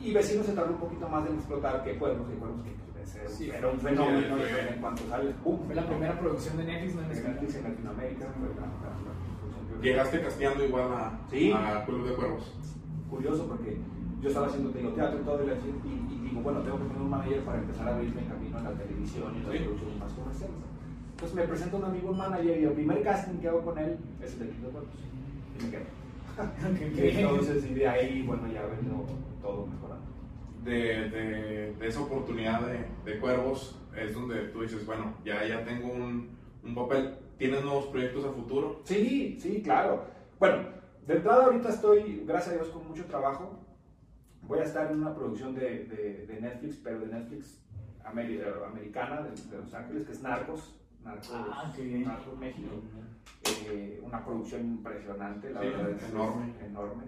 y 0.00 0.14
Vecinos 0.14 0.46
se 0.46 0.52
tardó 0.52 0.72
un 0.72 0.80
poquito 0.80 1.06
más 1.10 1.28
en 1.28 1.34
explotar 1.34 1.84
que 1.84 1.98
Cuervos, 1.98 2.26
y 2.32 2.38
Cuervos 2.38 2.62
que 2.62 2.70
pues, 2.94 3.34
sí, 3.34 3.50
era 3.50 3.68
un 3.68 3.78
fenómeno 3.78 4.36
sí, 4.36 4.42
en 4.72 4.80
cuanto 4.80 5.06
sale, 5.08 5.30
¡pum! 5.44 5.58
Fue 5.66 5.74
la 5.74 5.86
primera 5.86 6.18
producción 6.18 6.56
de 6.56 6.64
Netflix, 6.64 6.94
¿no? 6.94 7.02
En 7.02 7.08
Netflix 7.08 7.54
en 7.56 7.64
Latinoamérica, 7.64 8.26
fue 8.38 8.48
la, 8.48 8.60
la, 8.62 8.96
la, 9.04 9.19
Llegaste 9.82 10.20
casteando 10.20 10.64
igual 10.64 10.92
a, 10.92 11.18
¿Sí? 11.30 11.52
a 11.52 11.84
Club 11.86 12.06
de 12.08 12.14
Cuervos. 12.14 12.52
Curioso 13.08 13.46
porque 13.46 13.78
yo 14.20 14.28
estaba 14.28 14.46
haciendo 14.46 14.70
digo, 14.70 14.90
teatro 14.90 15.20
y 15.20 15.24
todo, 15.24 15.42
y, 15.44 15.48
y, 15.48 16.14
y, 16.14 16.28
digo, 16.28 16.40
bueno, 16.42 16.60
tengo 16.60 16.78
que 16.78 16.84
tener 16.84 17.02
un 17.02 17.10
manager 17.10 17.40
para 17.44 17.58
empezar 17.58 17.88
a 17.88 17.94
abrirme 17.96 18.22
camino 18.26 18.58
en 18.58 18.64
la 18.64 18.70
televisión 18.72 19.34
y 19.34 19.38
en 19.38 19.44
las 19.44 19.52
Sí. 19.52 19.58
producciones 19.64 19.98
más 19.98 20.12
comerciales. 20.12 20.56
Entonces 21.12 21.36
me 21.36 21.42
presenta 21.48 21.76
un 21.76 21.84
amigo, 21.84 22.10
un 22.10 22.18
manager, 22.18 22.60
y 22.60 22.64
el 22.64 22.72
primer 22.72 23.02
casting 23.02 23.38
que 23.40 23.48
hago 23.48 23.62
con 23.62 23.78
él 23.78 23.96
es 24.22 24.32
el 24.34 24.38
de 24.40 24.46
Club 24.48 24.60
de 24.66 24.70
Cuervos. 24.70 24.90
Y 25.58 25.64
me 25.64 25.70
quedo. 25.70 25.82
Entonces, 27.20 27.70
y 27.70 27.74
de 27.74 27.88
ahí, 27.88 28.22
bueno, 28.26 28.42
ya 28.52 28.62
venido 28.66 29.04
todo 29.42 29.66
mejorando. 29.66 30.06
De, 30.64 31.08
de, 31.10 31.74
de 31.74 31.88
esa 31.88 32.00
oportunidad 32.00 32.60
de, 32.66 32.84
de 33.10 33.18
Cuervos 33.18 33.78
es 33.96 34.14
donde 34.14 34.36
tú 34.48 34.62
dices, 34.62 34.84
bueno, 34.86 35.14
ya, 35.24 35.46
ya 35.46 35.64
tengo 35.64 35.92
un 35.92 36.28
papel. 36.88 37.16
¿Tienes 37.38 37.62
nuevos 37.64 37.86
proyectos 37.86 38.24
a 38.24 38.32
futuro? 38.32 38.80
Sí, 38.84 39.38
sí, 39.40 39.62
claro. 39.62 40.04
Bueno, 40.38 40.68
de 41.06 41.14
entrada 41.16 41.44
ahorita 41.46 41.70
estoy, 41.70 42.22
gracias 42.26 42.54
a 42.54 42.58
Dios, 42.58 42.68
con 42.68 42.86
mucho 42.86 43.04
trabajo. 43.06 43.58
Voy 44.42 44.58
a 44.58 44.64
estar 44.64 44.90
en 44.90 44.98
una 44.98 45.14
producción 45.14 45.54
de, 45.54 45.84
de, 45.84 46.26
de 46.26 46.40
Netflix, 46.40 46.76
pero 46.82 47.00
de 47.00 47.06
Netflix 47.06 47.62
ameri 48.04 48.40
americana, 48.66 49.22
de, 49.22 49.30
de, 49.30 49.56
Los 49.58 49.72
Ángeles, 49.74 50.06
que 50.06 50.12
es 50.12 50.22
Narcos. 50.22 50.74
Narcos, 51.04 51.30
ah, 51.32 51.72
qué 51.74 51.82
bien. 51.82 52.04
Narcos 52.04 52.38
México. 52.38 52.68
Eh, 53.66 54.00
una 54.02 54.24
producción 54.24 54.62
impresionante, 54.62 55.50
la 55.50 55.60
Sí, 55.60 55.66
verdad 55.68 55.90
es 55.90 56.10
enorme. 56.10 56.54
enorme. 56.64 57.04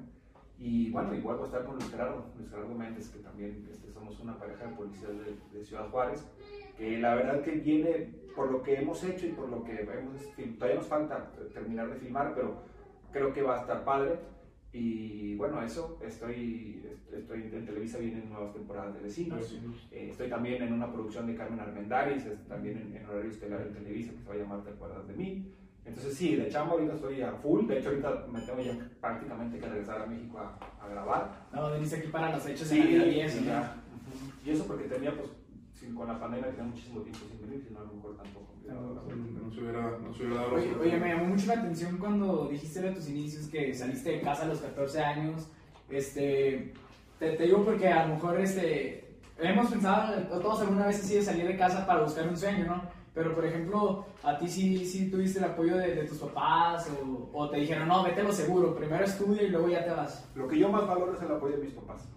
Y 0.64 0.90
bueno, 0.90 1.12
igual 1.12 1.38
voy 1.38 1.42
a 1.42 1.46
estar 1.46 1.64
con 1.64 1.74
Luis 1.74 1.90
Gerardo, 1.90 2.24
Luis 2.38 2.48
Gerardo 2.48 2.72
Méndez, 2.72 3.08
que 3.08 3.18
también 3.18 3.66
este, 3.68 3.90
somos 3.90 4.20
una 4.20 4.38
pareja 4.38 4.66
de 4.66 4.76
policías 4.76 5.10
de, 5.10 5.58
de, 5.58 5.64
Ciudad 5.64 5.90
Juárez, 5.90 6.24
que 6.78 6.98
la 6.98 7.16
verdad 7.16 7.42
que 7.42 7.50
viene 7.50 8.14
por 8.36 8.48
lo 8.48 8.62
que 8.62 8.74
hemos 8.74 9.02
hecho 9.02 9.26
y 9.26 9.30
por 9.30 9.48
lo 9.48 9.64
que 9.64 9.80
hemos, 9.80 10.22
todavía 10.56 10.78
nos 10.78 10.86
falta 10.86 11.32
terminar 11.52 11.90
de 11.90 11.96
filmar, 11.96 12.32
pero 12.36 12.62
creo 13.10 13.32
que 13.32 13.42
va 13.42 13.56
a 13.56 13.60
estar 13.62 13.84
padre. 13.84 14.20
Y 14.72 15.34
bueno, 15.34 15.60
eso, 15.62 15.98
estoy, 16.00 16.88
estoy 17.12 17.42
en 17.42 17.66
Televisa, 17.66 17.98
vienen 17.98 18.30
nuevas 18.30 18.52
temporadas 18.52 18.94
de 18.94 19.00
Vecinos. 19.00 19.60
Eh, 19.90 20.10
estoy 20.10 20.30
también 20.30 20.62
en 20.62 20.72
una 20.72 20.92
producción 20.92 21.26
de 21.26 21.34
Carmen 21.34 21.58
Armendáriz, 21.58 22.24
también 22.48 22.78
en, 22.78 22.96
en 22.96 23.04
horario 23.06 23.32
estelar 23.32 23.62
en 23.62 23.74
Televisa, 23.74 24.12
que 24.12 24.20
se 24.20 24.28
va 24.28 24.34
a 24.34 24.38
llamar 24.38 24.62
Te 24.62 24.70
acuerdas 24.70 25.08
de 25.08 25.14
mí. 25.14 25.52
Entonces 25.84 26.14
sí, 26.14 26.36
de 26.36 26.48
chamba 26.48 26.72
ahorita 26.74 26.94
estoy 26.94 27.20
a 27.22 27.32
full, 27.32 27.66
de 27.66 27.78
hecho 27.78 27.88
ahorita 27.88 28.26
me 28.30 28.40
tengo 28.42 28.60
ya 28.62 28.72
prácticamente 29.00 29.58
que 29.58 29.66
regresar 29.66 30.02
a 30.02 30.06
México 30.06 30.38
a, 30.38 30.56
a 30.84 30.88
grabar. 30.88 31.46
No, 31.52 31.70
veniste 31.72 31.96
aquí 31.96 32.08
para 32.08 32.30
los 32.36 32.46
hechos 32.46 32.68
Sí, 32.68 32.78
de 32.78 32.84
la 32.98 33.04
vida 33.04 33.06
y 33.12 33.20
eso, 33.20 33.44
ya. 33.44 33.76
y 34.44 34.50
eso 34.50 34.64
porque 34.66 34.84
tenía 34.84 35.12
pues, 35.16 35.28
sin- 35.74 35.94
con 35.94 36.06
la 36.06 36.20
pandemia 36.20 36.50
tenía 36.50 36.64
muchísimo 36.64 37.00
tiempo 37.00 37.18
sin 37.28 37.40
venir, 37.48 37.64
si 37.66 37.74
no 37.74 37.80
a 37.80 37.84
lo 37.84 37.92
mejor 37.94 38.16
tampoco. 38.16 38.52
No 38.64 39.50
se 39.52 39.60
hubiera, 39.60 39.98
no 39.98 40.14
se 40.14 40.22
hubiera 40.24 40.42
dado 40.42 40.54
Oye, 40.54 40.74
oye, 40.80 40.96
me 40.98 41.08
llamó 41.08 41.24
mucho 41.26 41.46
la 41.48 41.54
atención 41.54 41.98
cuando 41.98 42.46
dijiste 42.48 42.80
de 42.80 42.92
tus 42.92 43.08
inicios 43.08 43.48
que 43.48 43.74
saliste 43.74 44.10
de 44.12 44.20
casa 44.20 44.44
a 44.44 44.46
los 44.46 44.60
14 44.60 45.00
años. 45.02 45.48
Este, 45.90 46.72
te, 47.18 47.32
te 47.36 47.42
digo 47.42 47.64
porque 47.64 47.88
a 47.88 48.06
lo 48.06 48.14
mejor 48.14 48.40
este, 48.40 49.16
hemos 49.38 49.68
pensado, 49.68 50.22
todos 50.40 50.60
alguna 50.62 50.86
vez 50.86 51.00
así 51.04 51.16
de 51.16 51.22
salir 51.22 51.46
de 51.46 51.56
casa 51.56 51.84
para 51.86 52.02
buscar 52.02 52.28
un 52.28 52.36
sueño, 52.36 52.64
¿no? 52.66 52.82
Pero 53.14 53.34
por 53.34 53.44
ejemplo, 53.44 54.06
a 54.22 54.38
ti 54.38 54.48
sí, 54.48 54.86
sí 54.86 55.10
tuviste 55.10 55.38
el 55.38 55.44
apoyo 55.44 55.76
de, 55.76 55.94
de 55.94 56.04
tus 56.04 56.18
papás 56.18 56.88
o, 57.04 57.28
o 57.38 57.50
te 57.50 57.58
dijeron, 57.58 57.86
no, 57.88 58.02
vete 58.04 58.22
lo 58.22 58.32
seguro, 58.32 58.74
primero 58.74 59.04
estudia 59.04 59.42
y 59.42 59.50
luego 59.50 59.68
ya 59.68 59.84
te 59.84 59.90
vas. 59.90 60.26
Lo 60.34 60.48
que 60.48 60.58
yo 60.58 60.70
más 60.70 60.86
valoro 60.86 61.12
es 61.14 61.20
el 61.22 61.30
apoyo 61.32 61.56
de 61.58 61.64
mis 61.64 61.74
papás, 61.74 62.08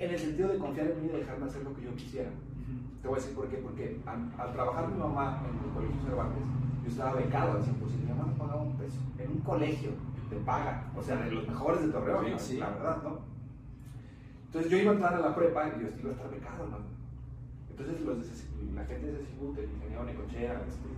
en 0.00 0.10
el 0.10 0.18
sentido 0.18 0.48
de 0.48 0.58
confiar 0.58 0.88
en 0.88 1.00
mí 1.00 1.06
y 1.06 1.12
de 1.12 1.18
dejarme 1.18 1.46
hacer 1.46 1.62
lo 1.62 1.74
que 1.76 1.82
yo 1.84 1.94
quisiera. 1.94 2.30
Te 3.02 3.08
voy 3.08 3.18
a 3.18 3.20
decir 3.20 3.36
por 3.36 3.48
qué, 3.48 3.58
porque 3.58 4.00
al, 4.06 4.32
al 4.38 4.52
trabajar 4.52 4.88
mi 4.88 4.98
mamá 4.98 5.40
en 5.48 5.68
el 5.68 5.74
colegio 5.74 6.02
Cervantes, 6.06 6.42
yo 6.82 6.88
estaba 6.90 7.12
becado 7.14 7.52
al 7.52 7.62
100%, 7.62 7.66
mi 8.02 8.08
mamá 8.08 8.24
no 8.32 8.34
pagaba 8.38 8.62
un 8.62 8.76
peso, 8.76 8.96
en 9.18 9.30
un 9.30 9.38
colegio 9.40 9.90
te 10.30 10.36
paga, 10.36 10.90
o 10.96 11.02
sea, 11.02 11.16
de 11.16 11.30
los 11.30 11.46
mejores 11.46 11.82
de 11.82 11.88
Torreón, 11.92 12.24
Sí, 12.24 12.30
¿no? 12.32 12.38
sí. 12.38 12.56
la 12.56 12.70
verdad, 12.70 13.02
¿no? 13.04 13.18
Entonces 14.46 14.70
yo 14.72 14.78
iba 14.78 14.90
a 14.90 14.94
entrar 14.94 15.14
a 15.14 15.20
la 15.20 15.34
prepa 15.34 15.68
y 15.68 15.82
yo 15.82 15.88
iba 16.00 16.10
a 16.10 16.12
estar 16.14 16.30
becado, 16.30 16.66
¿no? 16.66 16.93
Entonces 17.76 18.00
los 18.06 18.18
de 18.22 18.72
la 18.74 18.84
gente 18.84 19.06
de 19.10 19.18
Cecibut, 19.18 19.58
el 19.58 19.64
ingeniero 19.70 20.04
Necochea, 20.04 20.62
este, 20.62 20.88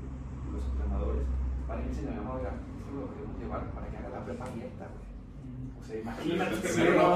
los 0.52 0.62
entrenadores, 0.72 1.22
para 1.66 1.80
mí 1.80 1.88
me 1.88 2.10
mi 2.10 2.16
mamá, 2.16 2.34
oiga, 2.36 2.52
esto 2.52 2.92
lo 3.00 3.08
queremos 3.16 3.38
llevar 3.40 3.64
para 3.72 3.88
que 3.88 3.96
haga 3.96 4.08
la 4.10 4.24
prepa 4.24 4.44
abierta, 4.44 4.84
güey. 4.92 5.06
O 5.80 5.82
sea, 5.82 6.00
imagínate. 6.00 6.68
Sí, 6.68 6.80
una 6.82 6.94
¿no? 6.94 7.14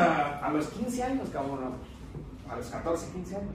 a- 0.00 0.46
a 0.46 0.52
los 0.52 0.66
15 0.68 1.02
años, 1.02 1.28
cabrón, 1.28 1.58
a 2.48 2.56
los 2.56 2.66
14, 2.66 3.12
15 3.12 3.36
años. 3.36 3.54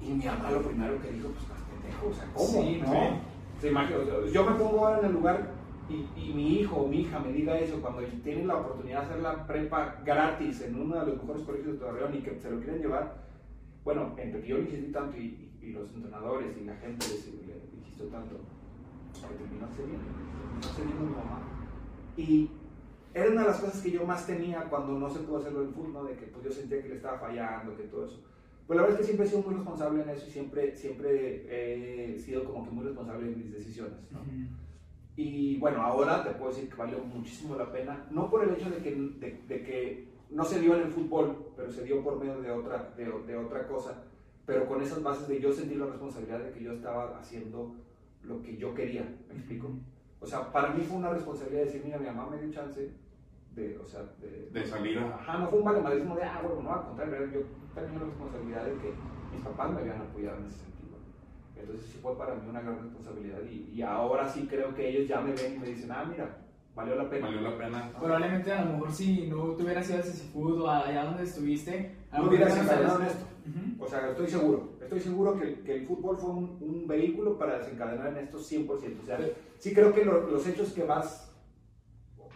Y 0.00 0.08
mi 0.08 0.24
mamá 0.24 0.50
lo 0.50 0.62
primero 0.62 1.00
que 1.02 1.10
dijo, 1.12 1.28
pues, 1.28 1.44
pendejo, 1.68 2.08
o 2.08 2.14
sea, 2.14 2.26
¿cómo? 2.32 2.62
Sí, 2.62 2.80
¿no? 2.82 3.20
Se 3.60 4.32
yo 4.32 4.44
me 4.50 4.52
pongo 4.56 4.86
ahora 4.86 5.00
en 5.00 5.04
el 5.06 5.12
lugar 5.12 5.50
y, 5.90 6.06
y 6.18 6.32
mi 6.32 6.60
hijo 6.60 6.76
o 6.76 6.88
mi 6.88 7.02
hija 7.02 7.18
me 7.18 7.30
diga 7.30 7.58
eso 7.58 7.78
cuando 7.82 8.00
tienen 8.24 8.46
la 8.48 8.56
oportunidad 8.56 9.00
de 9.00 9.06
hacer 9.06 9.18
la 9.20 9.46
prepa 9.46 9.96
gratis 10.02 10.62
en 10.62 10.80
uno 10.80 10.96
de 10.98 11.06
los 11.12 11.22
mejores 11.22 11.42
colegios 11.42 11.72
de 11.74 11.78
Torreón 11.78 12.14
y 12.14 12.20
que 12.22 12.40
se 12.40 12.50
lo 12.50 12.58
quieren 12.58 12.80
llevar. 12.80 13.28
Bueno, 13.84 14.14
entre 14.18 14.40
que 14.42 14.48
yo 14.48 14.56
le 14.58 14.64
insistí 14.64 14.92
tanto 14.92 15.16
y, 15.16 15.20
y- 15.62 15.66
y 15.66 15.72
los 15.72 15.92
entrenadores 15.94 16.56
y 16.60 16.64
la 16.64 16.76
gente 16.76 17.06
le 17.08 17.78
insistió 17.78 18.06
tanto, 18.06 18.36
que 19.12 19.34
terminó 19.36 19.66
cediendo, 19.68 20.04
terminó 20.04 20.74
cediendo 20.74 21.04
mi 21.06 21.10
mamá. 21.16 21.42
Y 22.16 22.50
era 23.14 23.30
una 23.30 23.42
de 23.42 23.48
las 23.48 23.60
cosas 23.60 23.80
que 23.82 23.90
yo 23.90 24.04
más 24.06 24.26
tenía 24.26 24.64
cuando 24.64 24.98
no 24.98 25.10
se 25.10 25.20
pudo 25.20 25.38
hacerlo 25.38 25.62
en 25.62 25.72
fútbol, 25.74 25.92
¿no? 25.92 26.04
de 26.04 26.16
que 26.16 26.26
pues, 26.26 26.44
yo 26.44 26.50
sentía 26.52 26.82
que 26.82 26.88
le 26.90 26.96
estaba 26.96 27.18
fallando, 27.18 27.76
que 27.76 27.84
todo 27.84 28.06
eso. 28.06 28.22
Pues 28.66 28.76
la 28.76 28.82
verdad 28.82 29.00
es 29.00 29.06
que 29.06 29.12
siempre 29.12 29.26
he 29.26 29.28
sido 29.30 29.42
muy 29.42 29.54
responsable 29.54 30.02
en 30.02 30.08
eso 30.10 30.26
y 30.28 30.30
siempre, 30.30 30.76
siempre 30.76 32.14
he 32.14 32.18
sido 32.18 32.44
como 32.44 32.64
que 32.64 32.70
muy 32.70 32.84
responsable 32.84 33.26
en 33.32 33.38
mis 33.38 33.52
decisiones. 33.52 33.98
¿no? 34.12 34.20
Y 35.16 35.58
bueno, 35.58 35.82
ahora 35.82 36.22
te 36.22 36.30
puedo 36.30 36.52
decir 36.52 36.70
que 36.70 36.76
valió 36.76 36.98
muchísimo 37.00 37.56
la 37.56 37.70
pena, 37.72 38.06
no 38.10 38.30
por 38.30 38.44
el 38.44 38.50
hecho 38.54 38.70
de 38.70 38.76
que, 38.78 38.92
de, 38.94 39.40
de 39.48 39.62
que 39.62 40.08
no 40.30 40.44
se 40.44 40.60
dio 40.60 40.74
en 40.76 40.82
el 40.82 40.92
fútbol, 40.92 41.52
pero 41.56 41.70
se 41.70 41.84
dio 41.84 42.02
por 42.02 42.18
medio 42.18 42.40
de 42.40 42.50
otra, 42.50 42.92
de, 42.96 43.04
de 43.04 43.36
otra 43.36 43.66
cosa, 43.66 44.04
pero 44.46 44.66
con 44.66 44.82
esas 44.82 45.02
bases 45.02 45.28
de 45.28 45.40
yo 45.40 45.52
sentir 45.52 45.78
la 45.78 45.86
responsabilidad 45.86 46.40
de 46.40 46.52
que 46.52 46.62
yo 46.62 46.72
estaba 46.72 47.18
haciendo 47.18 47.74
lo 48.22 48.42
que 48.42 48.56
yo 48.56 48.74
quería, 48.74 49.02
¿me 49.28 49.34
explico? 49.34 49.70
O 50.20 50.26
sea, 50.26 50.52
para 50.52 50.70
mí 50.70 50.82
fue 50.82 50.98
una 50.98 51.10
responsabilidad 51.10 51.64
decir, 51.64 51.82
mira, 51.84 51.98
mi 51.98 52.06
mamá 52.06 52.28
me 52.30 52.38
dio 52.38 52.52
chance 52.52 52.90
de, 53.54 53.78
o 53.78 53.86
sea, 53.86 54.02
de, 54.20 54.50
De 54.52 54.66
salir 54.66 54.98
a... 54.98 55.16
Ajá, 55.16 55.38
no 55.38 55.48
fue 55.48 55.58
un 55.58 55.64
valemadrismo 55.64 56.14
de, 56.14 56.22
ah, 56.22 56.40
bueno, 56.42 56.62
no, 56.62 56.72
al 56.74 56.84
contrario, 56.84 57.26
yo 57.32 57.40
tenía 57.74 57.98
la 57.98 58.06
responsabilidad 58.06 58.64
de 58.64 58.72
que 58.74 58.92
mis 59.32 59.42
papás 59.42 59.72
me 59.72 59.80
habían 59.80 60.00
apoyado 60.00 60.38
en 60.38 60.46
ese 60.46 60.58
sentido. 60.58 60.96
Entonces 61.56 61.86
sí 61.90 61.98
fue 62.00 62.16
para 62.16 62.34
mí 62.34 62.48
una 62.48 62.60
gran 62.60 62.80
responsabilidad 62.82 63.38
y, 63.50 63.70
y 63.72 63.82
ahora 63.82 64.28
sí 64.28 64.46
creo 64.48 64.74
que 64.74 64.88
ellos 64.88 65.08
ya 65.08 65.20
me 65.20 65.32
ven 65.32 65.56
y 65.56 65.58
me 65.58 65.68
dicen, 65.68 65.90
ah, 65.90 66.04
mira, 66.08 66.36
valió 66.74 66.94
la 66.94 67.08
pena. 67.10 67.26
Valió 67.26 67.40
la 67.42 67.56
pena. 67.58 67.90
Probablemente 67.98 68.52
a 68.52 68.64
lo 68.64 68.72
mejor 68.74 68.92
si 68.92 69.26
no 69.26 69.54
te 69.56 69.62
hubieras 69.64 69.88
ido 69.90 69.98
a 69.98 70.02
Cecifood 70.02 70.60
o 70.62 70.70
allá 70.70 71.04
donde 71.04 71.24
estuviste, 71.24 71.94
No 72.12 72.24
hubieras 72.28 72.56
encadenado 72.56 73.02
esto. 73.02 73.24
Ujú. 73.48 73.84
O 73.84 73.88
sea, 73.88 74.10
estoy 74.10 74.28
seguro, 74.28 74.72
estoy 74.80 75.00
seguro 75.00 75.38
que, 75.38 75.60
que 75.60 75.74
el 75.76 75.86
fútbol 75.86 76.16
fue 76.18 76.30
un, 76.30 76.58
un 76.60 76.86
vehículo 76.86 77.38
para 77.38 77.58
desencadenar 77.58 78.08
en 78.08 78.18
esto 78.24 78.38
100%. 78.38 78.68
O 78.70 79.06
sea, 79.06 79.16
Pero- 79.16 79.32
sí 79.58 79.74
creo 79.74 79.92
que 79.94 80.04
lo- 80.04 80.28
los 80.30 80.46
hechos 80.46 80.72
que 80.72 80.84
vas, 80.84 81.26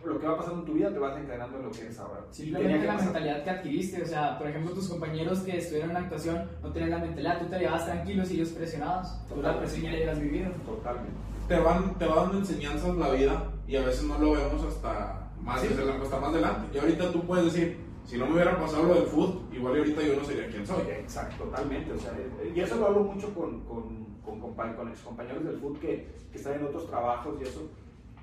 lo 0.05 0.19
que 0.19 0.27
va 0.27 0.37
pasando 0.37 0.61
en 0.61 0.67
tu 0.67 0.73
vida 0.75 0.93
te 0.93 0.99
vas 0.99 1.17
encadenando 1.19 1.59
en 1.59 1.65
lo 1.65 1.71
que 1.71 1.81
eres 1.83 1.99
ahora. 1.99 2.21
Simplemente 2.31 2.81
que 2.81 2.87
la 2.87 2.93
pasar. 2.95 3.05
mentalidad 3.13 3.45
que 3.45 3.51
adquiriste, 3.51 4.03
o 4.03 4.07
sea, 4.07 4.39
por 4.39 4.49
ejemplo, 4.49 4.73
tus 4.75 4.89
compañeros 4.89 5.41
que 5.41 5.57
estuvieron 5.59 5.91
en 5.91 5.95
la 5.95 6.01
actuación 6.01 6.49
no 6.63 6.73
tenían 6.73 6.91
la 6.91 6.99
mentalidad, 6.99 7.39
tú 7.41 7.47
te 7.47 7.59
llevabas 7.59 7.87
tranquilos 7.87 8.31
y 8.31 8.35
ellos 8.35 8.49
presionados. 8.51 9.09
Tú 9.29 9.37
la 9.37 9.53
Totalmente. 9.53 9.61
presión 9.61 9.83
ya 9.85 9.91
la 9.93 9.99
habías 9.99 10.21
vivido. 10.21 10.51
Totalmente. 10.67 11.13
Te, 11.49 11.59
van, 11.59 11.99
te 11.99 12.07
va 12.07 12.17
dando 12.17 12.39
enseñanzas 12.39 12.97
la 12.97 13.11
vida 13.11 13.51
y 13.67 13.77
a 13.77 13.85
veces 13.85 14.05
no 14.05 14.19
lo 14.19 14.33
vemos 14.33 14.63
hasta 14.65 15.31
más, 15.41 15.61
Sí. 15.61 15.69
hasta 16.03 16.21
más 16.21 16.29
adelante. 16.31 16.69
Y 16.75 16.79
ahorita 16.79 17.13
tú 17.13 17.21
puedes 17.23 17.47
decir, 17.47 17.79
si 18.05 18.19
no 18.19 18.27
me 18.27 18.35
hubiera 18.35 18.59
pasado 18.59 18.85
lo 18.85 18.95
del 18.95 19.05
fútbol, 19.07 19.43
igual 19.53 19.77
ahorita 19.79 20.03
yo 20.03 20.17
no 20.17 20.25
sería 20.25 20.49
quien 20.49 20.67
soy. 20.67 20.83
Exacto, 20.91 21.45
totalmente. 21.45 21.93
O 21.93 21.99
sea, 21.99 22.13
eh, 22.19 22.53
y 22.55 22.61
eso 22.61 22.77
lo 22.77 22.87
hablo 22.87 23.01
mucho 23.01 23.33
con, 23.35 23.61
con, 23.65 24.05
con, 24.25 24.41
con 24.75 24.89
excompañeros 24.89 25.45
del 25.45 25.59
fútbol 25.59 25.79
que, 25.81 26.09
que 26.31 26.39
están 26.39 26.55
en 26.55 26.65
otros 26.65 26.87
trabajos 26.89 27.35
y 27.41 27.45
eso. 27.45 27.63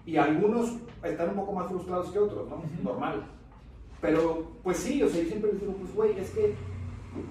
Y 0.06 0.18
algunos 0.18 0.74
están 1.04 1.30
un 1.30 1.36
poco 1.36 1.54
más 1.54 1.68
frustrados 1.70 2.12
que 2.12 2.20
otros, 2.20 2.48
¿no? 2.50 2.56
Ujú. 2.58 2.84
Normal. 2.84 3.24
Pero, 4.02 4.48
pues 4.64 4.78
sí, 4.78 5.02
o 5.04 5.08
sea, 5.10 5.22
yo 5.22 5.28
siempre 5.30 5.52
les 5.52 5.62
digo, 5.62 5.74
pues 5.74 5.94
güey, 5.94 6.18
es 6.20 6.30
que 6.32 6.56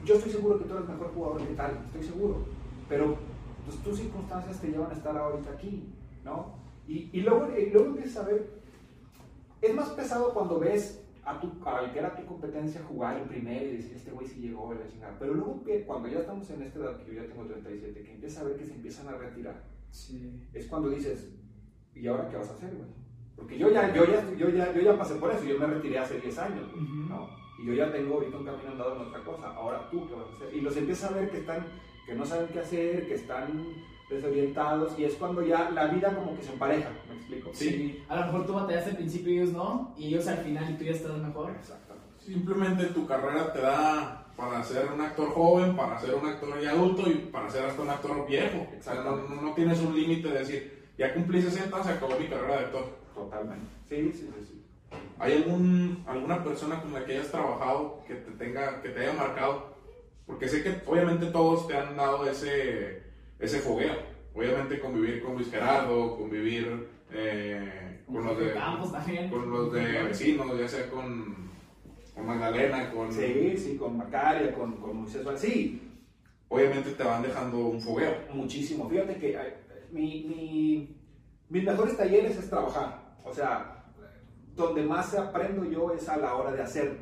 yo 0.05 0.15
estoy 0.15 0.31
seguro 0.33 0.59
que 0.59 0.65
tú 0.67 0.77
eres 0.77 0.89
mejor 0.89 1.11
jugador 1.15 1.39
que 1.47 1.55
tal, 1.55 1.79
estoy 1.87 2.03
seguro. 2.05 2.37
Pero, 2.89 3.17
pues 3.65 3.77
tus 3.83 3.99
circunstancias 3.99 4.61
te 4.61 4.69
llevan 4.69 4.91
a 4.91 4.95
estar 4.95 5.17
ahorita 5.17 5.51
aquí, 5.51 5.85
¿no? 6.25 6.55
Y, 6.91 7.09
y 7.13 7.21
luego, 7.21 7.49
y 7.57 7.71
luego 7.71 7.87
empiezas 7.91 8.25
a 8.25 8.29
ver, 8.29 8.51
es 9.63 9.75
más 9.75 9.91
pesado 9.91 10.35
cuando 10.35 10.59
ves 10.59 11.01
a 11.25 11.39
tu, 11.41 11.53
al 11.65 11.93
que 11.93 12.01
era 12.01 12.17
tu 12.17 12.27
competencia 12.27 12.83
jugar 12.83 13.17
en 13.19 13.29
primera 13.29 13.63
y 13.63 13.77
decir, 13.77 13.95
este 13.95 14.11
güey 14.11 14.27
sí 14.27 14.41
llegó, 14.41 14.75
la 14.75 14.89
chingada. 14.89 15.17
Pero 15.21 15.35
luego, 15.35 15.63
que 15.63 15.85
cuando 15.85 16.09
ya 16.09 16.19
estamos 16.19 16.51
en 16.51 16.63
esta 16.63 16.81
edad, 16.81 16.97
que 16.99 17.15
yo 17.15 17.23
ya 17.23 17.29
tengo 17.29 17.45
37, 17.45 18.03
que 18.03 18.13
empiezas 18.15 18.43
a 18.43 18.47
ver 18.49 18.57
que 18.57 18.67
se 18.67 18.75
empiezan 18.75 19.07
a 19.07 19.13
retirar, 19.13 19.63
Sí. 19.93 20.49
es 20.53 20.67
cuando 20.67 20.89
dices, 20.89 21.33
¿y 21.95 22.07
ahora 22.09 22.29
qué 22.29 22.37
vas 22.37 22.51
a 22.51 22.55
hacer, 22.55 22.75
güey? 22.75 22.89
Porque 23.37 23.57
yo 23.57 23.71
ya, 23.71 23.95
yo, 23.95 24.05
ya, 24.07 24.29
yo, 24.37 24.49
ya, 24.49 24.73
yo 24.73 24.81
ya 24.81 24.99
pasé 24.99 25.15
por 25.15 25.31
eso, 25.31 25.45
yo 25.45 25.59
me 25.61 25.67
retiré 25.67 25.99
hace 25.99 26.21
10 26.21 26.39
años, 26.39 26.73
güey, 26.73 26.83
Ujú. 26.85 26.95
¿no? 27.09 27.29
Y 27.63 27.67
yo 27.67 27.75
ya 27.75 27.93
tengo 27.93 28.15
ahorita 28.15 28.37
un 28.37 28.45
camino 28.45 28.71
andado 28.71 28.97
en 28.97 29.03
otra 29.03 29.23
cosa, 29.23 29.47
ahora 29.55 29.89
tú 29.91 30.09
qué 30.09 30.15
vas 30.15 30.27
a 30.29 30.35
hacer. 30.37 30.55
Y 30.57 30.61
los 30.61 30.77
empiezas 30.77 31.13
a 31.13 31.15
ver 31.15 31.31
que 31.31 31.39
están, 31.39 31.67
que 32.07 32.15
no 32.17 32.25
saben 32.25 32.49
qué 32.53 32.59
hacer, 32.61 33.07
que 33.07 33.15
están 33.15 33.65
desorientados, 34.11 34.99
y 34.99 35.05
es 35.05 35.15
cuando 35.15 35.43
ya 35.43 35.71
la 35.71 35.87
vida 35.87 36.15
como 36.15 36.37
que 36.37 36.43
se 36.43 36.53
empareja, 36.53 36.91
¿me 37.09 37.15
explico? 37.17 37.51
Sí. 37.53 38.03
A 38.09 38.17
lo 38.17 38.27
mejor 38.27 38.47
tú 38.47 38.53
batallaste 38.55 38.91
al 38.91 38.97
principio 38.97 39.33
y 39.33 39.39
ellos 39.39 39.53
no, 39.53 39.95
y 39.97 40.09
ellos 40.09 40.27
al 40.29 40.39
final 40.39 40.71
y 40.71 40.75
tú 40.75 40.85
ya 40.85 40.91
estás 40.93 41.17
mejor. 41.19 41.51
Exactamente. 41.59 42.07
Simplemente 42.25 42.85
tu 42.87 43.07
carrera 43.07 43.53
te 43.53 43.61
da 43.61 44.27
para 44.37 44.63
ser 44.65 44.87
un 44.93 45.01
actor 45.01 45.31
joven, 45.31 45.77
para 45.77 45.99
ser 46.01 46.15
un 46.15 46.27
actor 46.27 46.61
ya 46.61 46.71
adulto 46.73 47.09
y 47.11 47.15
para 47.31 47.49
ser 47.51 47.65
hasta 47.67 47.83
un 47.83 47.91
actor 47.91 48.27
viejo. 48.27 48.67
O 48.79 48.83
sea, 48.83 48.95
no, 48.95 49.17
no- 49.17 49.41
no 49.43 49.55
tienes 49.55 49.81
un 49.81 49.95
límite 49.95 50.29
de 50.29 50.39
decir, 50.39 50.89
ya 50.99 51.13
cumplí 51.15 51.41
60, 51.43 51.83
se 51.83 51.91
acabó 51.91 52.19
mi 52.19 52.27
carrera 52.27 52.59
de 52.59 52.65
actor. 52.67 52.85
Totalmente. 53.15 53.67
Sí, 53.89 54.13
sí, 54.13 54.31
sí. 54.39 54.45
sí. 54.49 54.57
¿Hay 55.19 55.35
algún, 55.35 56.03
alguna 56.07 56.43
persona 56.43 56.81
con 56.81 56.93
la 56.93 57.05
que 57.05 57.13
hayas 57.13 57.31
trabajado 57.31 58.03
que 58.07 58.15
te, 58.15 58.31
tenga, 58.33 58.81
que 58.83 58.89
te 58.89 59.01
haya 59.01 59.13
marcado? 59.13 59.71
Porque 60.27 60.49
sé 60.49 60.63
que 60.63 60.81
obviamente 60.87 61.27
todos 61.27 61.67
te 61.69 61.77
han 61.77 61.97
dado 61.97 62.27
ese, 62.29 63.00
ese 63.41 63.59
fogueo. 63.61 63.95
Obviamente 64.35 64.79
convivir 64.81 65.23
con 65.23 65.35
Luis 65.35 65.51
Gerardo, 65.51 66.17
convivir 66.17 66.89
eh, 67.13 68.01
con, 68.07 68.25
los 68.25 68.39
de, 68.39 68.53
con 69.31 69.51
los 69.51 69.73
de 69.73 70.03
vecinos, 70.05 70.59
ya 70.59 70.69
sea 70.69 70.89
con, 70.91 71.35
con 72.15 72.27
Magdalena, 72.27 72.91
con... 72.93 73.13
Sí, 73.13 73.55
sí, 73.57 73.77
con 73.77 73.97
Macaria, 73.97 74.55
con, 74.55 74.77
con 74.77 74.99
Moisés. 75.03 75.27
Sí, 75.37 75.83
Obviamente 76.49 76.91
te 76.93 77.05
van 77.05 77.23
dejando 77.23 77.59
un 77.59 77.81
fogueo. 77.81 78.13
muchísimo. 78.35 78.89
Fíjate 78.89 79.17
que 79.17 79.31
eh, 79.35 79.55
mi, 79.93 80.25
mi- 80.25 80.97
mis 81.49 81.65
mejores 81.65 81.97
talleres 81.97 82.37
es 82.37 82.49
trabajar. 82.51 83.15
O 83.25 83.33
sea, 83.33 83.85
donde 84.57 84.83
más 84.83 85.15
aprendo 85.15 85.65
yo 85.65 85.93
es 85.93 86.09
a 86.09 86.17
la 86.17 86.35
hora 86.35 86.51
de 86.53 86.63
hacer. 86.63 86.99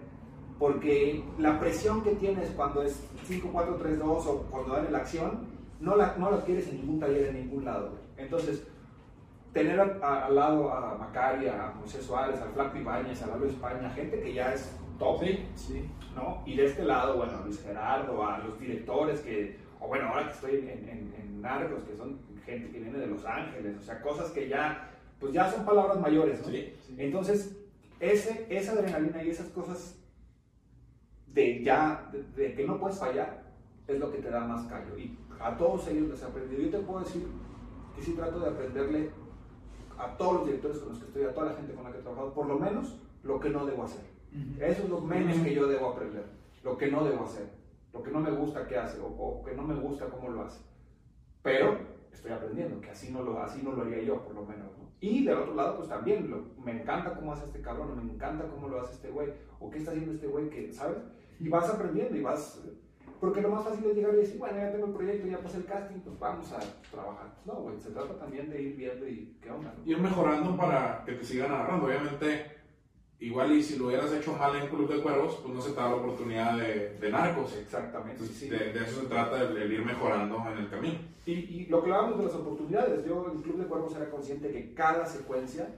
Porque 0.59 1.23
la 1.39 1.59
presión 1.61 2.03
que 2.03 2.11
tienes 2.17 2.51
cuando 2.51 2.83
es 2.83 3.01
5, 3.27 3.49
4, 3.53 3.77
3, 3.77 3.99
2 3.99 4.27
o 4.27 4.39
cuando 4.51 4.75
dan 4.75 4.93
la 4.93 4.99
acción, 4.99 5.47
no 5.81 5.97
la, 5.97 6.17
no 6.19 6.31
la 6.31 6.39
adquieres 6.39 6.69
en 6.69 6.77
ningún 6.81 7.01
taller, 7.01 7.29
en 7.29 7.35
ningún 7.47 7.65
lado. 7.65 7.91
güey. 7.91 8.03
Entonces, 8.17 8.67
tener 9.53 9.81
a- 9.81 9.99
a- 10.03 10.27
al 10.27 10.35
lado 10.35 10.73
a 10.73 10.97
Macaria, 10.97 11.69
a 11.69 11.73
Moisés 11.75 12.05
Suárez, 12.05 12.41
al 12.41 12.51
Flaco 12.51 12.77
Ibáñez, 12.79 13.23
a 13.23 13.27
Lalo 13.29 13.47
España, 13.47 13.91
gente 13.91 14.21
que 14.21 14.35
ya 14.35 14.53
es 14.53 14.71
top. 14.99 15.23
Sí. 15.55 15.89
¿no? 16.15 16.43
Y 16.45 16.57
de 16.57 16.65
este 16.67 16.83
lado, 16.85 17.17
bueno, 17.19 17.39
a 17.39 17.43
Luis 17.45 17.63
Gerardo, 17.63 18.27
a 18.27 18.39
los 18.39 18.59
directores 18.59 19.21
que, 19.21 19.57
o 19.79 19.87
bueno, 19.87 20.09
ahora 20.09 20.27
que 20.27 20.33
estoy 20.33 20.57
en, 20.57 20.89
en, 20.89 21.15
en 21.17 21.41
Narcos, 21.41 21.85
que 21.85 21.97
son 21.97 22.19
gente 22.45 22.71
que 22.73 22.81
viene 22.81 22.99
de 22.99 23.07
Los 23.07 23.25
Ángeles, 23.25 23.77
o 23.79 23.83
sea, 23.83 24.01
cosas 24.03 24.31
que 24.33 24.49
ya, 24.49 24.91
pues 25.21 25.33
ya 25.33 25.49
son 25.51 25.65
palabras 25.65 26.01
mayores, 26.01 26.41
¿no? 26.41 26.49
Sí. 26.49 26.75
Entonces, 26.97 27.57
ese, 28.01 28.47
esa 28.51 28.73
adrenalina 28.73 29.23
y 29.23 29.31
esas 29.31 29.47
cosas 29.51 29.97
de 31.29 31.63
ya, 31.63 32.09
de, 32.13 32.23
de 32.43 32.55
que 32.55 32.67
no 32.67 32.79
puedes 32.81 32.99
fallar, 32.99 33.45
es 33.87 33.99
lo 34.01 34.11
que 34.11 34.19
te 34.19 34.31
da 34.31 34.41
más 34.41 34.67
callo. 34.67 34.99
Y 34.99 35.17
a 35.41 35.57
todos 35.57 35.87
ellos 35.89 36.09
les 36.09 36.23
he 36.23 36.25
aprendido. 36.27 36.63
Yo 36.63 36.71
te 36.71 36.79
puedo 36.79 37.01
decir 37.01 37.27
que 37.95 38.03
sí 38.03 38.13
trato 38.15 38.41
de 38.41 38.49
aprenderle 38.49 39.11
a 39.99 40.17
todos 40.17 40.35
los 40.35 40.47
directores 40.47 40.79
con 40.79 40.91
los 40.91 40.99
que 40.99 41.05
estoy, 41.07 41.23
a 41.25 41.35
toda 41.35 41.47
la 41.51 41.57
gente 41.57 41.75
con 41.75 41.85
la 41.85 41.93
que 41.93 41.99
he 41.99 42.03
trabajado, 42.03 42.33
por 42.35 42.47
lo 42.47 42.59
menos 42.59 42.97
lo 43.23 43.41
que 43.41 43.51
no 43.51 43.67
debo 43.67 43.85
hacer. 43.85 44.05
Ujú. 44.33 44.63
Eso 44.63 44.83
es 44.85 44.89
lo 44.91 45.01
menos 45.01 45.37
que 45.39 45.55
yo 45.55 45.67
debo 45.67 45.89
aprender, 45.91 46.25
lo 46.63 46.77
que 46.77 46.91
no 46.91 47.05
debo 47.05 47.25
hacer, 47.25 47.49
lo 47.93 48.03
que 48.03 48.11
no 48.11 48.21
me 48.21 48.31
gusta 48.31 48.67
que 48.67 48.77
hace 48.77 49.01
o, 49.01 49.07
o 49.07 49.43
que 49.45 49.55
no 49.55 49.63
me 49.65 49.75
gusta 49.75 50.07
cómo 50.07 50.29
lo 50.29 50.43
hace. 50.43 50.61
Pero 51.43 51.77
estoy 52.13 52.33
aprendiendo 52.33 52.81
que 52.81 52.91
así 52.91 53.11
no 53.11 53.23
lo, 53.23 53.41
así 53.43 53.63
no 53.63 53.73
lo 53.73 53.83
haría 53.83 54.03
yo, 54.03 54.23
por 54.23 54.35
lo 54.35 54.45
menos. 54.45 54.67
¿no? 54.79 54.89
Y 55.01 55.25
del 55.25 55.39
otro 55.39 55.55
lado, 55.55 55.77
pues 55.77 55.89
también, 55.89 56.31
lo- 56.31 56.45
me 56.63 56.81
encanta 56.83 57.15
cómo 57.15 57.33
hace 57.33 57.47
este 57.47 57.61
cabrón, 57.63 57.95
me 58.05 58.13
encanta 58.13 58.47
cómo 58.49 58.69
lo 58.69 58.81
hace 58.81 58.95
este 58.95 59.11
güey, 59.11 59.33
o 59.61 59.71
qué 59.71 59.79
está 59.79 59.91
haciendo 59.93 60.13
este 60.13 60.27
güey, 60.27 60.49
que, 60.51 60.73
¿sabes? 60.73 60.99
Y 61.41 61.49
vas 61.49 61.71
aprendiendo 61.71 62.17
y 62.17 62.23
vas... 62.23 62.61
Porque 63.21 63.41
lo 63.41 63.51
más 63.51 63.65
fácil 63.65 63.85
es 63.87 63.97
llegar 63.97 64.15
y 64.15 64.19
decir, 64.19 64.39
bueno, 64.39 64.59
ya 64.59 64.71
tengo 64.71 64.87
el 64.87 64.93
proyecto, 64.93 65.27
ya 65.27 65.39
pasé 65.39 65.57
el 65.59 65.65
casting, 65.65 65.99
pues 66.01 66.19
vamos 66.21 66.53
a 66.53 66.61
trabajar. 66.91 67.35
No, 67.45 67.55
güey, 67.55 67.81
se 67.81 67.91
trata 67.91 68.17
también 68.17 68.49
de 68.49 68.63
ir 68.63 68.77
viendo 68.77 69.09
y 69.09 69.37
qué 69.43 69.51
onda, 69.51 69.75
¿no? 69.77 69.91
Ir 69.91 69.99
mejorando 70.01 70.57
para 70.57 71.03
que 71.05 71.13
te 71.13 71.25
sigan 71.25 71.51
agarrando. 71.51 71.87
Obviamente, 71.87 72.47
igual 73.19 73.51
y 73.53 73.63
si 73.63 73.77
lo 73.77 73.87
hubieras 73.89 74.13
hecho 74.13 74.35
mal 74.35 74.55
en 74.55 74.69
Club 74.69 74.89
de 74.89 75.03
Cuervos, 75.03 75.41
pues 75.43 75.53
no 75.53 75.61
se 75.61 75.71
te 75.71 75.77
da 75.81 75.89
la 75.89 75.97
oportunidad 75.97 76.57
de, 76.59 76.97
de 77.01 77.11
narcos. 77.11 77.57
Exactamente, 77.57 78.13
Entonces, 78.21 78.37
sí. 78.37 78.49
de, 78.49 78.73
de 78.73 78.85
eso 78.85 79.01
se 79.01 79.07
trata, 79.09 79.41
el, 79.43 79.57
el 79.57 79.73
ir 79.73 79.85
mejorando 79.85 80.37
en 80.53 80.59
el 80.59 80.71
camino. 80.71 80.99
Y, 81.27 81.33
y 81.33 81.67
lo 81.67 81.83
que 81.83 81.91
hablábamos 81.91 82.19
de 82.19 82.25
las 82.27 82.35
oportunidades, 82.37 83.05
yo 83.05 83.31
en 83.33 83.43
Club 83.43 83.59
de 83.59 83.67
Cuervos 83.67 83.97
era 83.97 84.11
consciente 84.11 84.51
que 84.53 84.73
cada 84.75 85.05
secuencia 85.07 85.69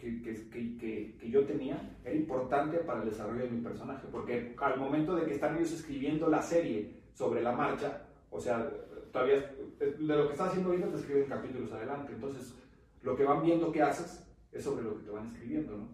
que, 0.00 0.22
que, 0.22 0.48
que, 0.48 1.16
que- 1.18 1.30
yo 1.30 1.44
tenía 1.44 1.96
era 2.04 2.14
importante 2.14 2.78
para 2.78 3.02
el 3.02 3.10
desarrollo 3.10 3.44
de 3.44 3.50
mi 3.50 3.60
personaje, 3.60 4.06
porque 4.10 4.54
al 4.58 4.78
momento 4.78 5.14
de 5.14 5.26
que 5.26 5.34
están 5.34 5.56
ellos 5.56 5.72
escribiendo 5.72 6.28
la 6.28 6.42
serie 6.42 6.90
sobre 7.14 7.42
la 7.42 7.52
marcha, 7.52 8.06
o 8.30 8.40
sea, 8.40 8.70
todavía, 9.12 9.52
eh, 9.80 9.96
de 9.98 10.16
lo 10.16 10.26
que 10.26 10.32
estás 10.32 10.48
haciendo 10.48 10.70
ahorita 10.70 10.88
te 10.88 10.96
escriben 10.96 11.28
capítulos 11.28 11.72
adelante. 11.72 12.12
Entonces, 12.14 12.54
lo 13.02 13.14
que 13.16 13.24
van 13.24 13.42
viendo 13.42 13.70
que 13.72 13.82
haces 13.82 14.26
es 14.52 14.64
sobre 14.64 14.82
lo 14.82 14.96
que 14.98 15.04
te 15.04 15.10
van 15.10 15.26
escribiendo, 15.26 15.76
¿no? 15.76 15.88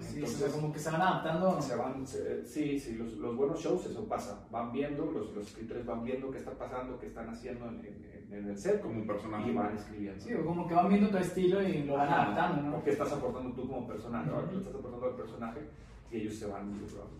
Sí, 0.00 0.16
Entonces, 0.16 0.42
o 0.42 0.48
sea, 0.48 0.60
como 0.60 0.72
que 0.72 0.78
se 0.78 0.90
van 0.90 1.02
adaptando. 1.02 1.60
se 1.60 1.76
van, 1.76 2.06
se- 2.06 2.44
sí, 2.44 2.78
sí, 2.78 2.94
los, 2.96 3.12
los 3.14 3.36
buenos 3.36 3.60
shows 3.60 3.86
eso 3.86 4.06
pasa. 4.06 4.46
Van 4.50 4.70
viendo, 4.72 5.06
los, 5.10 5.34
los 5.34 5.46
escritores 5.46 5.84
van 5.84 6.04
viendo 6.04 6.30
qué 6.30 6.38
está 6.38 6.52
pasando, 6.52 6.98
qué 7.00 7.06
están 7.06 7.28
haciendo 7.28 7.66
en, 7.68 7.84
en- 7.84 8.16
en 8.32 8.48
el 8.48 8.58
set 8.58 8.80
Como 8.82 9.00
un 9.00 9.06
personaje. 9.06 9.50
y 9.50 9.54
van 9.54 9.76
escribiendo. 9.76 10.20
Sí, 10.24 10.34
o 10.34 10.44
como 10.44 10.66
que 10.68 10.74
van 10.74 10.88
viendo 10.88 11.08
tu 11.10 11.16
estilo 11.16 11.62
y 11.62 11.84
lo 11.84 11.94
van 11.94 12.08
Ajá. 12.08 12.22
adaptando, 12.22 12.70
¿no? 12.70 12.76
O 12.78 12.84
qué 12.84 12.90
estás 12.90 13.12
aportando 13.12 13.52
tú 13.54 13.68
como 13.68 13.86
personaje, 13.86 14.30
¿no? 14.30 14.48
¿Qué 14.50 14.56
estás 14.56 14.74
aportando 14.74 15.06
al 15.06 15.16
personaje? 15.16 15.60
Y 16.10 16.18
ellos 16.18 16.34
se 16.34 16.46
van 16.46 16.72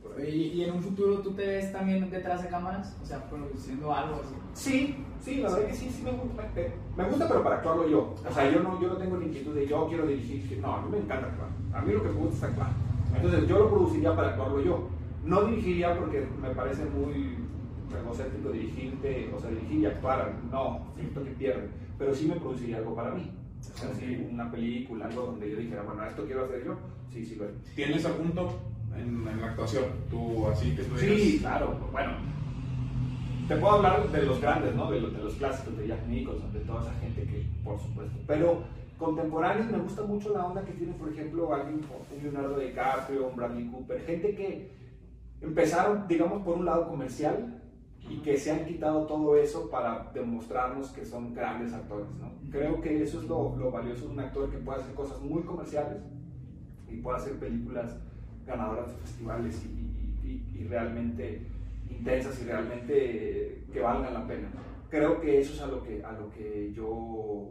por 0.03 0.19
ahí. 0.19 0.53
Y, 0.55 0.61
y 0.61 0.65
en 0.65 0.75
un 0.75 0.83
futuro 0.83 1.19
tú 1.19 1.33
te 1.33 1.47
ves 1.47 1.73
también 1.73 2.09
detrás 2.09 2.43
de 2.43 2.49
cámaras, 2.49 2.97
o 3.03 3.07
sea, 3.07 3.29
produciendo 3.29 3.93
algo 3.93 4.21
así. 4.23 4.35
Sí, 4.55 4.97
sí, 5.21 5.37
la 5.37 5.51
verdad 5.51 5.67
que 5.69 5.75
sí, 5.75 5.91
sí 5.91 6.03
me 6.03 6.13
gusta. 6.13 6.49
Me, 6.55 7.03
me 7.03 7.11
gusta, 7.11 7.29
pero 7.29 7.43
para 7.43 7.57
actuarlo 7.57 7.89
yo. 7.89 8.15
O 8.29 8.33
sea, 8.33 8.51
yo 8.51 8.63
no, 8.63 8.81
yo 8.81 8.89
no 8.89 8.97
tengo 8.97 9.17
la 9.17 9.25
inquietud 9.25 9.55
de 9.55 9.67
yo 9.67 9.89
quiero 9.89 10.07
dirigir. 10.07 10.59
No, 10.61 10.75
a 10.75 10.83
mí 10.83 10.91
me 10.91 10.99
encanta 10.99 11.27
actuar. 11.27 11.49
A 11.73 11.81
mí 11.83 11.93
lo 11.93 12.03
que 12.03 12.09
me 12.11 12.15
gusta 12.15 12.37
es 12.37 12.43
actuar. 12.45 12.71
Entonces 13.15 13.49
yo 13.49 13.59
lo 13.59 13.71
produciría 13.71 14.15
para 14.15 14.29
actuarlo 14.29 14.61
yo. 14.63 14.89
No 15.25 15.43
dirigiría 15.43 15.99
porque 15.99 16.27
me 16.41 16.51
parece 16.51 16.85
muy 16.85 17.37
egocéntrico 18.01 18.51
dirigirte, 18.51 19.33
o 19.35 19.41
sea, 19.41 19.51
dirigir 19.51 19.81
y 19.81 19.87
actuar. 19.87 20.33
No, 20.51 20.87
siento 20.95 21.25
que 21.25 21.31
pierde. 21.31 21.69
Pero 21.99 22.15
sí 22.15 22.29
me 22.29 22.37
produciría 22.37 22.77
algo 22.79 22.95
para 22.95 23.11
mí. 23.11 23.33
O 23.59 23.79
sea, 23.79 23.93
sí, 23.95 24.29
una 24.31 24.51
película, 24.51 25.07
algo 25.07 25.23
donde 25.23 25.51
yo 25.51 25.57
dijera, 25.57 25.83
bueno, 25.83 26.05
esto 26.05 26.25
quiero 26.25 26.45
hacer 26.45 26.65
yo. 26.65 26.77
Sí, 27.13 27.25
sí, 27.25 27.37
lo 27.37 27.45
haría. 27.45 27.57
¿Tienes 27.75 28.05
algún 28.05 28.33
top 28.33 28.51
en, 28.99 29.27
en 29.29 29.41
la 29.41 29.47
actuación? 29.49 29.85
Tú, 30.11 30.47
así 30.49 30.75
que 30.75 30.83
tú 30.85 30.97
Sí, 30.99 31.07
digas, 31.07 31.41
claro. 31.41 31.77
Bueno, 31.93 32.13
te 33.49 33.57
puedo 33.57 33.75
hablar 33.75 34.11
de 34.11 34.23
los 34.23 34.41
grandes, 34.41 34.75
¿no? 34.75 34.91
De 34.91 35.01
los, 35.01 35.13
de 35.13 35.23
los 35.23 35.35
clásicos, 35.35 35.77
de 35.79 35.89
Jack 35.89 36.07
Nicholson, 36.07 36.53
de 36.53 36.61
toda 36.61 36.83
esa 36.83 36.95
gente 37.01 37.23
que, 37.23 37.47
por 37.63 37.79
supuesto. 37.79 38.19
Pero 38.27 38.63
contemporáneos 38.99 39.71
me 39.71 39.79
gusta 39.79 40.03
mucho 40.03 40.33
la 40.33 40.47
onda 40.47 40.65
que 40.65 40.73
tiene, 40.73 40.95
por 40.95 41.09
ejemplo, 41.11 41.55
alguien 41.55 41.81
como 41.81 42.01
un 42.15 42.23
Leonardo 42.23 42.59
DiCaprio, 42.59 43.29
un 43.29 43.37
Bradley 43.37 43.67
Cooper, 43.71 44.01
gente 44.05 44.35
que 44.35 44.71
empezaron, 45.41 46.09
digamos, 46.09 46.43
por 46.43 46.57
un 46.57 46.65
lado 46.65 46.89
comercial 46.89 47.61
y 48.09 48.19
que 48.19 48.37
se 48.39 48.53
han 48.53 48.65
quitado 48.65 49.07
todo 49.07 49.37
eso 49.37 49.69
para 49.69 50.11
demostrarnos 50.15 50.91
que 50.91 51.05
son 51.05 51.35
grandes 51.35 51.73
actores, 51.73 52.07
¿no? 52.21 52.33
Creo 52.51 52.81
que 52.81 53.03
eso 53.03 53.21
es 53.21 53.29
lo, 53.29 53.57
lo 53.57 53.71
valioso 53.71 54.07
de 54.07 54.13
un 54.13 54.21
actor 54.21 54.51
que 54.51 54.59
puede 54.59 54.81
hacer 54.81 54.95
cosas 54.95 55.21
muy 55.21 55.43
comerciales 55.43 56.03
y 56.89 56.97
puede 56.99 57.19
hacer 57.19 57.39
películas 57.39 57.97
ganadoras 58.47 58.89
de 58.89 58.97
festivales 58.99 59.63
y, 59.65 59.69
y- 60.27 60.51
y- 60.55 60.65
realmente 60.69 61.43
intensas 61.91 62.41
y 62.41 62.45
realmente 62.45 63.65
que 63.73 63.81
valgan 63.81 64.15
la 64.15 64.27
pena. 64.27 64.49
Creo 64.91 65.21
que 65.21 65.41
eso 65.41 65.55
es 65.55 65.61
a 65.61 65.67
lo 65.67 65.83
que, 65.83 66.03
a 66.05 66.13
lo 66.13 66.31
que 66.31 66.73
yo 66.73 67.51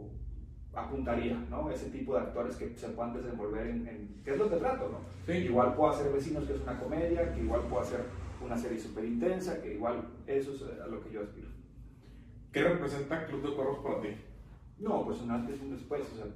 apuntaría, 0.74 1.38
¿no? 1.50 1.70
Ese 1.70 1.88
tipo 1.90 2.14
de 2.14 2.20
actores 2.20 2.56
que 2.56 2.74
se 2.76 2.88
puedan 2.90 3.14
desenvolver 3.14 3.66
en, 3.68 3.88
en 3.88 4.20
¿qué 4.24 4.32
es 4.32 4.38
lo 4.38 4.50
que 4.50 4.56
trato, 4.56 4.88
no? 4.90 4.98
Sí. 5.26 5.38
Igual 5.38 5.74
puedo 5.74 5.90
hacer 5.90 6.12
Vecinos, 6.12 6.44
que 6.44 6.54
es 6.54 6.60
una 6.60 6.78
comedia, 6.78 7.32
que 7.32 7.40
igual 7.40 7.62
puedo 7.62 7.82
hacer 7.82 8.00
una 8.44 8.56
serie 8.58 8.78
súper 8.78 9.04
intensa, 9.06 9.62
que 9.62 9.74
igual 9.74 10.02
eso 10.26 10.52
es 10.52 10.62
a 10.80 10.86
lo 10.86 11.02
que 11.02 11.12
yo 11.12 11.22
aspiro. 11.22 11.48
¿qué 12.52 12.62
representa 12.62 13.26
Club 13.26 13.42
de 13.50 13.54
Cuervos 13.54 13.78
para 13.80 14.00
ti? 14.00 14.08
No, 14.78 15.04
pues 15.04 15.20
un 15.20 15.30
antes 15.30 15.58
y 15.60 15.64
un 15.64 15.72
después, 15.72 16.02
o 16.12 16.16
sea, 16.16 16.26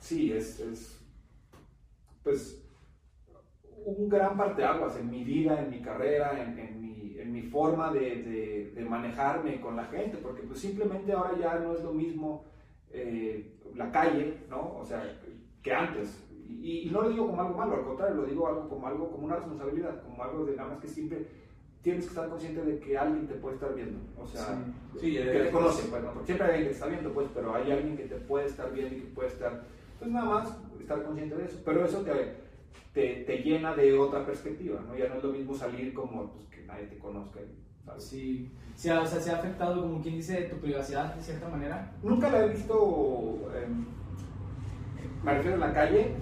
sí, 0.00 0.32
es, 0.32 0.60
es 0.60 1.00
pues 2.22 2.59
un 3.84 4.08
gran 4.08 4.36
parteaguas 4.36 4.96
en 4.98 5.10
mi 5.10 5.24
vida, 5.24 5.60
en 5.60 5.70
mi 5.70 5.80
carrera, 5.80 6.40
en, 6.42 6.58
en 6.58 6.80
mi, 6.80 7.18
en 7.18 7.32
mi 7.32 7.42
forma 7.42 7.92
de, 7.92 8.00
de- 8.22 8.72
de 8.74 8.84
manejarme 8.84 9.60
con 9.60 9.76
la 9.76 9.84
gente, 9.86 10.16
porque 10.18 10.42
pues 10.42 10.60
simplemente 10.60 11.12
ahora 11.12 11.36
ya 11.38 11.58
no 11.58 11.74
es 11.74 11.82
lo 11.82 11.92
mismo 11.92 12.44
eh, 12.92 13.58
la 13.74 13.90
calle, 13.90 14.38
¿no? 14.48 14.76
O 14.78 14.84
sea, 14.84 15.02
que 15.62 15.72
antes. 15.72 16.26
Y, 16.48 16.88
y 16.88 16.90
no 16.90 17.02
lo 17.02 17.10
digo 17.10 17.26
como 17.28 17.40
algo 17.42 17.56
malo, 17.56 17.76
al 17.76 17.84
contrario, 17.84 18.16
lo 18.16 18.24
digo 18.26 18.48
algo 18.48 18.68
como 18.68 18.86
algo 18.86 19.10
como 19.10 19.26
una 19.26 19.36
responsabilidad, 19.36 20.02
como 20.02 20.22
algo 20.22 20.44
de 20.44 20.56
nada 20.56 20.70
más 20.70 20.80
que 20.80 20.88
siempre 20.88 21.26
tienes 21.82 22.04
que 22.04 22.10
estar 22.10 22.28
consciente 22.28 22.62
de 22.62 22.78
que 22.78 22.98
alguien 22.98 23.26
te 23.26 23.34
puede 23.34 23.54
estar 23.54 23.74
viendo, 23.74 23.98
o 24.18 24.26
sea, 24.26 24.44
Sí, 25.00 25.14
que 25.14 25.20
te 25.44 25.50
conoce, 25.50 25.88
pues, 25.88 26.02
¿no? 26.02 26.12
Porque 26.12 26.26
siempre 26.26 26.46
hay 26.46 26.52
alguien 26.52 26.64
que 26.64 26.70
te 26.70 26.74
está 26.74 26.86
viendo, 26.88 27.12
pues, 27.14 27.28
pero 27.34 27.54
hay 27.54 27.70
alguien 27.72 27.96
que 27.96 28.04
te 28.04 28.16
puede 28.16 28.46
estar 28.46 28.70
viendo 28.72 28.96
y 28.96 29.00
que 29.00 29.06
puede 29.14 29.28
estar, 29.28 29.62
pues 29.98 30.10
nada 30.10 30.26
más 30.28 30.58
estar 30.80 31.02
consciente 31.04 31.36
de 31.36 31.44
eso. 31.46 31.58
Pero 31.64 31.84
eso 31.84 32.00
te, 32.02 32.10
te, 32.92 33.24
te 33.26 33.38
llena 33.38 33.74
de 33.74 33.96
otra 33.98 34.24
perspectiva, 34.26 34.80
¿no? 34.86 34.96
Ya 34.96 35.08
no 35.08 35.16
es 35.16 35.22
lo 35.22 35.32
mismo 35.32 35.54
salir 35.54 35.94
como 35.94 36.30
pues, 36.32 36.46
que 36.46 36.64
nadie 36.66 36.86
te 36.86 36.98
conozca, 36.98 37.40
¿sabes? 37.84 38.04
Sí, 38.04 38.50
sí, 38.74 38.90
o 38.90 39.06
sea, 39.06 39.20
se 39.20 39.30
ha 39.30 39.36
afectado, 39.36 39.82
como 39.82 40.00
quien 40.02 40.16
dice, 40.16 40.42
tu 40.42 40.56
privacidad 40.56 41.14
de 41.14 41.22
cierta 41.22 41.48
manera. 41.48 41.92
Nunca 42.02 42.30
la 42.30 42.44
he 42.44 42.48
visto, 42.48 43.50
eh, 43.54 43.66
me 45.22 45.34
refiero 45.34 45.54
en 45.54 45.60
la 45.60 45.72
calle, 45.72 46.14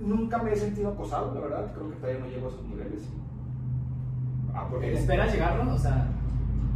nunca 0.00 0.38
me 0.42 0.52
he 0.52 0.56
sentido 0.56 0.90
acosado, 0.90 1.34
la 1.34 1.40
verdad, 1.40 1.72
creo 1.74 1.90
que 1.90 1.96
todavía 1.96 2.20
no 2.20 2.28
llego 2.28 2.46
a 2.46 2.50
esos 2.50 2.64
niveles. 2.64 3.08
Ah, 4.52 4.66
porque 4.68 4.92
¿Esperas 4.92 5.32
llegarlo? 5.32 5.72
O 5.72 5.78
sea, 5.78 6.08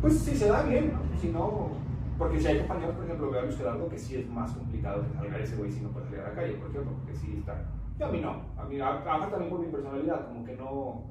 Pues 0.00 0.18
si 0.18 0.36
se 0.36 0.48
da 0.48 0.62
bien, 0.62 0.92
¿no? 0.92 1.18
Si 1.20 1.28
no, 1.28 1.70
porque 2.18 2.38
si 2.38 2.46
hay 2.46 2.58
compañeros, 2.58 2.94
por 2.94 3.04
ejemplo, 3.04 3.30
veo 3.30 3.40
a 3.40 3.44
Luis 3.44 3.56
Gerardo 3.56 3.88
que 3.88 3.98
sí 3.98 4.16
es 4.16 4.28
más 4.28 4.52
complicado 4.52 5.02
que 5.02 5.12
salga 5.16 5.38
ese 5.38 5.56
güey 5.56 5.72
si 5.72 5.80
no 5.80 5.88
puede 5.88 6.06
salir 6.06 6.20
a 6.20 6.28
la 6.28 6.34
calle, 6.34 6.54
por 6.54 6.70
ejemplo, 6.70 6.92
porque 6.92 7.14
sí 7.18 7.36
está. 7.38 7.64
Y 7.98 8.02
a 8.02 8.08
mí 8.08 8.20
no, 8.20 8.42
a 8.58 8.64
mí, 8.64 8.80
a- 8.80 8.88
aparte 8.88 9.30
también 9.30 9.50
por 9.50 9.60
mi 9.60 9.70
personalidad, 9.72 10.26
como 10.28 10.44
que 10.44 10.56
no. 10.56 11.04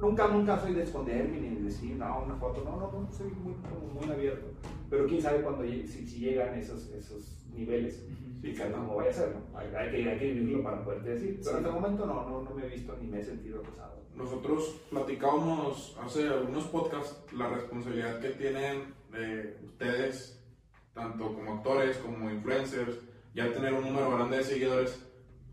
Nunca, 0.00 0.26
nunca 0.28 0.58
soy 0.60 0.74
de 0.74 0.82
esconderme 0.82 1.40
ni 1.40 1.54
de 1.56 1.62
decir, 1.62 1.96
no, 1.96 2.22
una 2.24 2.34
foto, 2.34 2.62
no, 2.64 2.72
no, 2.76 2.92
no, 3.00 3.12
soy 3.12 3.28
muy, 3.42 3.54
como 3.54 4.00
muy 4.00 4.12
abierto. 4.12 4.46
Pero 4.90 5.06
quién 5.06 5.22
sabe 5.22 5.40
cuando 5.42 5.62
si, 5.64 5.86
si 5.88 6.18
llegan 6.18 6.58
esos, 6.58 6.90
esos 6.90 7.46
niveles, 7.54 8.04
Sí, 8.42 8.50
y 8.50 8.56
cómo 8.72 8.96
vaya 8.96 9.08
a 9.10 9.14
ser, 9.14 9.34
¿no? 9.34 9.58
Hay, 9.58 9.68
hay 9.74 9.90
que, 9.90 10.10
hay 10.10 10.18
que 10.18 10.32
vivirlo 10.32 10.62
para 10.62 10.84
poderte 10.84 11.10
decir. 11.14 11.40
Pero 11.42 11.50
Sí. 11.50 11.56
hasta 11.56 11.68
el 11.68 11.74
momento 11.74 12.04
no, 12.04 12.28
no, 12.28 12.42
no 12.42 12.50
me 12.54 12.66
he 12.66 12.68
visto 12.68 12.94
ni 13.00 13.06
me 13.08 13.20
he 13.20 13.24
sentido 13.24 13.60
acosado. 13.62 13.94
Nosotros 14.14 14.76
platicábamos 14.90 15.96
hace 16.04 16.28
algunos 16.28 16.64
podcasts 16.64 17.16
la 17.32 17.48
responsabilidad 17.48 18.20
que 18.20 18.30
tienen 18.30 18.92
eh, 19.14 19.58
ustedes, 19.64 20.44
tanto 20.92 21.32
como 21.34 21.54
actores 21.54 21.96
como 21.98 22.30
influencers, 22.30 22.98
ya 23.34 23.50
tener 23.52 23.72
un 23.72 23.84
número 23.84 24.10
grande 24.10 24.36
de 24.38 24.44
seguidores 24.44 25.06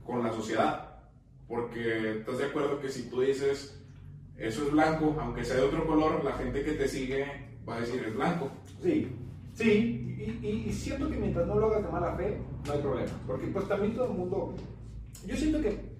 con 0.05 0.23
la 0.23 0.31
sociedad. 0.31 0.99
Porque 1.47 2.19
estás 2.19 2.37
de 2.37 2.45
acuerdo 2.45 2.79
que 2.79 2.89
si 2.89 3.09
tú 3.09 3.21
dices 3.21 3.77
eso 4.37 4.63
es 4.63 4.71
blanco, 4.71 5.15
aunque 5.19 5.43
sea 5.43 5.57
de 5.57 5.63
otro 5.63 5.85
color, 5.85 6.23
la 6.23 6.33
gente 6.33 6.63
que 6.63 6.71
te 6.73 6.87
sigue 6.87 7.25
va 7.67 7.75
a 7.75 7.81
decir 7.81 8.03
es 8.03 8.15
blanco. 8.15 8.49
Sí, 8.81 9.07
sí, 9.53 10.11
y, 10.41 10.71
siento 10.71 11.09
que 11.09 11.17
mientras 11.17 11.45
no 11.47 11.55
lo 11.55 11.67
hagas 11.67 11.83
de 11.83 11.91
mala 11.91 12.15
fe, 12.15 12.37
no 12.65 12.73
hay 12.73 12.79
problema. 12.79 13.11
Porque 13.27 13.47
pues 13.47 13.67
también 13.67 13.95
todo 13.95 14.05
el 14.05 14.17
mundo, 14.17 14.55
yo 15.25 15.35
siento 15.35 15.61
que 15.61 15.90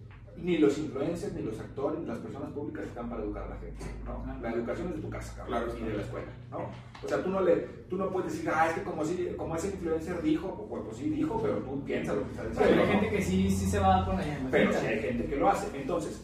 ni 0.44 0.58
los 0.58 0.78
influencers, 0.78 1.34
ni 1.34 1.44
los 1.44 1.60
actores, 1.60 2.00
ni 2.00 2.06
las 2.06 2.18
personas 2.18 2.52
públicas 2.52 2.86
están 2.86 3.10
para 3.10 3.24
educar 3.24 3.44
a 3.44 3.50
la 3.50 3.58
gente, 3.58 3.86
¿no? 4.06 4.42
La 4.42 4.54
educación 4.54 4.88
es 4.90 4.96
de 4.96 5.02
tu 5.02 5.10
casa, 5.10 5.44
Claro, 5.46 5.68
y 5.78 5.84
de 5.84 5.94
la 5.94 6.02
escuela, 6.02 6.28
¿no? 6.50 6.60
O 7.04 7.08
sea, 7.08 7.24
tú 7.24 7.30
no, 7.30 7.42
le, 7.42 7.56
tú 7.90 7.98
no 7.98 8.10
puedes 8.10 8.32
decir, 8.32 8.50
ah, 8.54 8.68
es 8.68 8.74
que 8.74 8.84
como, 8.84 9.06
si, 9.06 9.28
como 9.38 9.56
ese 9.56 9.68
influencer 9.68 10.22
dijo, 10.22 10.68
pues, 10.70 10.84
pues 10.86 10.98
sí 10.98 11.10
dijo, 11.10 11.40
pero 11.42 11.58
tú 11.58 11.84
piensas 11.84 12.16
lo 12.16 12.24
que 12.24 12.32
está 12.32 12.44
diciendo. 12.46 12.72
pero 12.72 12.84
hay 12.84 12.90
gente 12.90 13.10
que 13.10 13.22
sí, 13.22 13.50
sí 13.50 13.66
se 13.66 13.80
va 13.80 14.06
con 14.06 14.18
la 14.18 14.24
Pero 14.50 14.74
sí 14.74 14.86
hay 14.86 15.00
gente 15.00 15.26
que 15.26 15.36
lo 15.36 15.50
hace. 15.50 15.68
Entonces, 15.80 16.22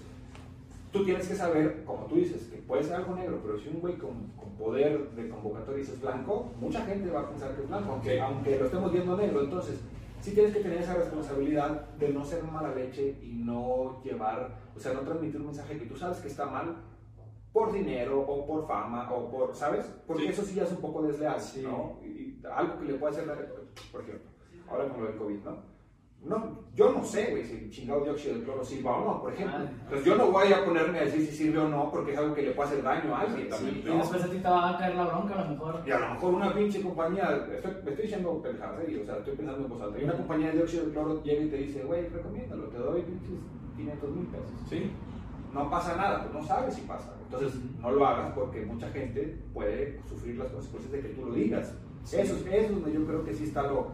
tú 0.92 1.04
tienes 1.04 1.28
que 1.28 1.36
saber, 1.36 1.84
como 1.86 2.06
tú 2.06 2.16
dices, 2.16 2.44
que 2.44 2.58
puede 2.58 2.84
ser 2.84 2.96
algo 2.96 3.16
negro, 3.16 3.40
pero 3.44 3.60
si 3.60 3.70
un 3.70 3.80
güey 3.80 3.96
con, 3.98 4.32
con 4.38 4.50
poder 4.58 5.10
de 5.12 5.30
convocatoria 5.30 5.80
dice 5.80 5.94
es 5.94 6.02
blanco, 6.02 6.52
mucha 6.60 6.86
gente 6.86 7.10
va 7.10 7.22
a 7.22 7.30
pensar 7.30 7.56
que 7.56 7.62
es 7.62 7.68
blanco, 7.68 7.94
aunque, 7.94 8.20
aunque 8.20 8.58
lo 8.58 8.66
estemos 8.66 8.92
viendo 8.92 9.18
negro. 9.18 9.42
Entonces, 9.42 9.80
sí 10.28 10.34
tienes 10.34 10.54
que 10.54 10.60
tener 10.62 10.80
esa 10.80 10.94
responsabilidad 10.96 11.90
de 11.98 12.10
no 12.10 12.26
ser 12.26 12.44
mala 12.44 12.76
leche 12.76 13.18
y 13.24 13.32
no 13.34 14.02
llevar, 14.04 14.58
o 14.76 14.80
sea, 14.80 14.94
no 14.94 15.00
transmitir 15.02 15.40
un 15.40 15.46
mensaje 15.48 15.78
que 15.80 15.86
tú 15.86 15.96
sabes 15.96 16.18
que 16.18 16.28
está 16.28 16.46
mal 16.48 16.76
por 17.54 17.72
dinero 17.72 18.20
o 18.22 18.46
por 18.46 18.68
fama 18.68 19.10
o 19.14 19.32
por, 19.32 19.56
¿sabes? 19.56 19.86
Porque 20.06 20.24
Sí. 20.24 20.30
eso 20.30 20.44
sí 20.44 20.56
ya 20.56 20.64
es 20.64 20.72
un 20.72 20.82
poco 20.82 21.02
desleal, 21.04 21.40
Sí. 21.40 21.62
¿no? 21.64 22.00
Y, 22.04 22.08
y 22.08 22.42
algo 22.54 22.78
que 22.78 22.86
le 22.86 22.94
puede 22.96 23.14
hacer, 23.14 23.26
por 23.90 24.02
ejemplo, 24.02 24.30
ahora 24.70 24.90
con 24.90 25.02
lo 25.02 25.08
del 25.08 25.18
COVID, 25.18 25.40
¿no? 25.46 25.77
No, 26.28 26.60
yo 26.76 26.92
no 26.92 27.04
sé, 27.04 27.32
güey, 27.32 27.44
si 27.46 27.54
el 27.54 27.70
chingado 27.72 28.02
dióxido 28.04 28.36
de 28.36 28.44
cloro 28.44 28.64
sirva 28.66 28.98
o 28.98 29.06
no, 29.06 29.22
por 29.22 29.34
ejemplo. 29.34 29.58
Ah, 29.60 29.66
Entonces 29.84 30.06
yo 30.06 30.16
no 30.18 30.32
voy 30.32 30.52
a 30.52 30.66
ponerme 30.66 31.00
a 31.00 31.04
decir 31.06 31.26
si 31.26 31.32
sirve 31.36 31.60
o 31.60 31.70
no, 31.70 31.90
porque 31.90 32.12
es 32.14 32.18
algo 32.18 32.36
que 32.36 32.42
le 32.44 32.52
puede 32.52 32.70
hacer 32.70 32.84
daño 32.84 33.16
a 33.16 33.22
alguien 33.22 33.50
también. 33.50 33.76
Sí, 33.76 33.82
y 33.86 33.90
¿no? 33.90 33.98
después 33.98 34.24
a 34.24 34.28
ti 34.30 34.38
te 34.38 34.48
va 34.50 34.70
a 34.70 34.78
caer 34.78 34.96
la 34.96 35.06
bronca 35.06 35.34
a 35.36 35.44
lo 35.46 35.50
mejor. 35.52 35.82
Y 35.86 35.92
a 35.92 36.00
lo 36.00 36.10
mejor 36.14 36.34
una 36.34 36.54
pinche 36.54 36.82
compañía, 36.82 37.46
estoy, 37.56 37.72
me 37.84 37.90
estoy 37.92 38.04
diciendo 38.06 38.42
pendejadas, 38.42 38.84
o 38.84 39.06
sea, 39.06 39.18
estoy 39.18 39.36
pensando 39.36 39.64
en 39.64 39.70
voz 39.70 39.82
alta. 39.82 40.00
Y 40.00 40.04
una 40.04 40.14
compañía 40.18 40.48
de 40.48 40.54
dióxido 40.58 40.86
de 40.86 40.92
cloro 40.92 41.24
llega 41.24 41.42
y 41.44 41.50
te 41.50 41.58
dice, 41.58 41.84
güey, 41.84 42.08
recomiéndalo, 42.10 42.64
te 42.66 42.78
doy 42.78 43.02
pinches 43.02 43.30
500 43.78 44.10
mil 44.12 44.26
pesos. 44.28 44.52
Sí, 44.70 44.92
No 45.54 45.70
pasa 45.70 45.96
nada, 45.96 46.24
pues 46.24 46.34
no 46.34 46.46
sabes 46.46 46.74
si 46.76 46.82
pasa. 46.82 47.14
Entonces 47.24 47.60
no 47.82 47.92
lo 47.92 48.06
hagas 48.06 48.32
porque 48.34 48.66
mucha 48.66 48.90
gente 48.90 49.38
puede 49.54 50.00
sufrir 50.10 50.38
las 50.38 50.48
consecuencias 50.50 50.92
de 50.92 51.02
que 51.02 51.08
tú 51.16 51.26
lo 51.26 51.34
digas. 51.34 51.74
Eso, 52.04 52.18
es- 52.22 52.30
eso 52.32 52.48
es 52.52 52.70
donde 52.72 52.94
yo 52.94 53.06
creo 53.06 53.24
que 53.26 53.34
sí 53.34 53.46
está 53.46 53.64
lo, 53.64 53.88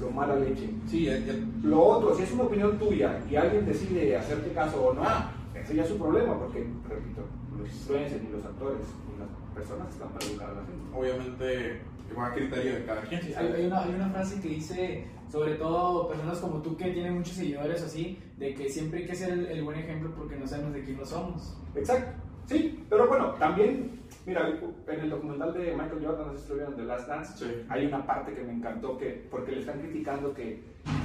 lo 0.00 0.10
mala 0.10 0.36
leche. 0.36 0.70
sí, 0.88 1.04
ya- 1.04 1.18
ya- 1.18 1.34
Lo 1.62 1.82
otro, 1.82 2.14
si 2.16 2.22
es 2.22 2.32
una 2.32 2.44
opinión 2.44 2.78
tuya 2.78 3.20
y 3.30 3.36
alguien 3.36 3.64
decide 3.66 4.16
hacerte 4.16 4.50
caso 4.52 4.82
o 4.86 4.94
no, 4.94 5.02
Ah. 5.04 5.32
ese 5.54 5.76
ya 5.76 5.82
es 5.82 5.88
su 5.88 5.96
problema, 5.98 6.38
porque, 6.38 6.66
repito, 6.88 7.22
los 7.58 7.68
influencers, 7.68 8.22
ni 8.22 8.30
los 8.30 8.44
actores, 8.44 8.80
ni 9.12 9.18
las 9.18 9.28
personas 9.54 9.88
están 9.90 10.08
para 10.10 10.26
educar 10.26 10.48
a 10.50 10.52
la 10.54 10.60
gente. 10.66 10.96
obviamente 10.96 11.80
va 12.18 12.26
a 12.26 12.34
criterio 12.34 12.74
de 12.74 12.84
cada 12.84 13.00
quien. 13.02 13.22
Sí, 13.22 13.32
hay, 13.34 13.46
hay 13.52 13.66
una, 13.66 13.82
hay 13.84 13.94
una 13.94 14.08
frase 14.10 14.40
que 14.40 14.48
dice, 14.48 15.06
sobre 15.30 15.54
todo 15.54 16.08
personas 16.08 16.38
como 16.40 16.60
tú 16.60 16.76
que 16.76 16.90
tienen 16.90 17.14
muchos 17.14 17.34
seguidores 17.36 17.82
así, 17.82 18.18
de 18.38 18.54
que 18.54 18.68
siempre 18.68 19.00
hay 19.00 19.06
que 19.06 19.14
ser 19.14 19.30
el, 19.30 19.46
el 19.46 19.62
buen 19.64 19.78
ejemplo 19.78 20.10
porque 20.16 20.36
no 20.36 20.46
sabemos 20.46 20.74
de 20.74 20.82
quién 20.82 20.98
lo 20.98 21.06
somos. 21.06 21.56
Exacto, 21.74 22.20
sí, 22.46 22.84
pero 22.90 23.08
bueno, 23.08 23.30
también, 23.38 24.01
mira, 24.26 24.48
en 24.86 25.00
el 25.00 25.10
documental 25.10 25.52
de 25.54 25.72
Michael 25.74 26.04
Jordan, 26.04 26.26
no 26.28 26.32
sé 26.34 26.38
si 26.40 26.48
lo 26.50 26.54
vieron, 26.56 26.76
The 26.76 26.84
Last 26.84 27.08
Dance, 27.08 27.38
Sí. 27.38 27.66
hay 27.68 27.86
una 27.86 28.06
parte 28.06 28.34
que 28.34 28.42
me 28.42 28.52
encantó 28.52 28.96
que, 28.98 29.26
porque 29.30 29.52
le 29.52 29.60
están 29.60 29.80
criticando 29.80 30.32
que, 30.34 30.60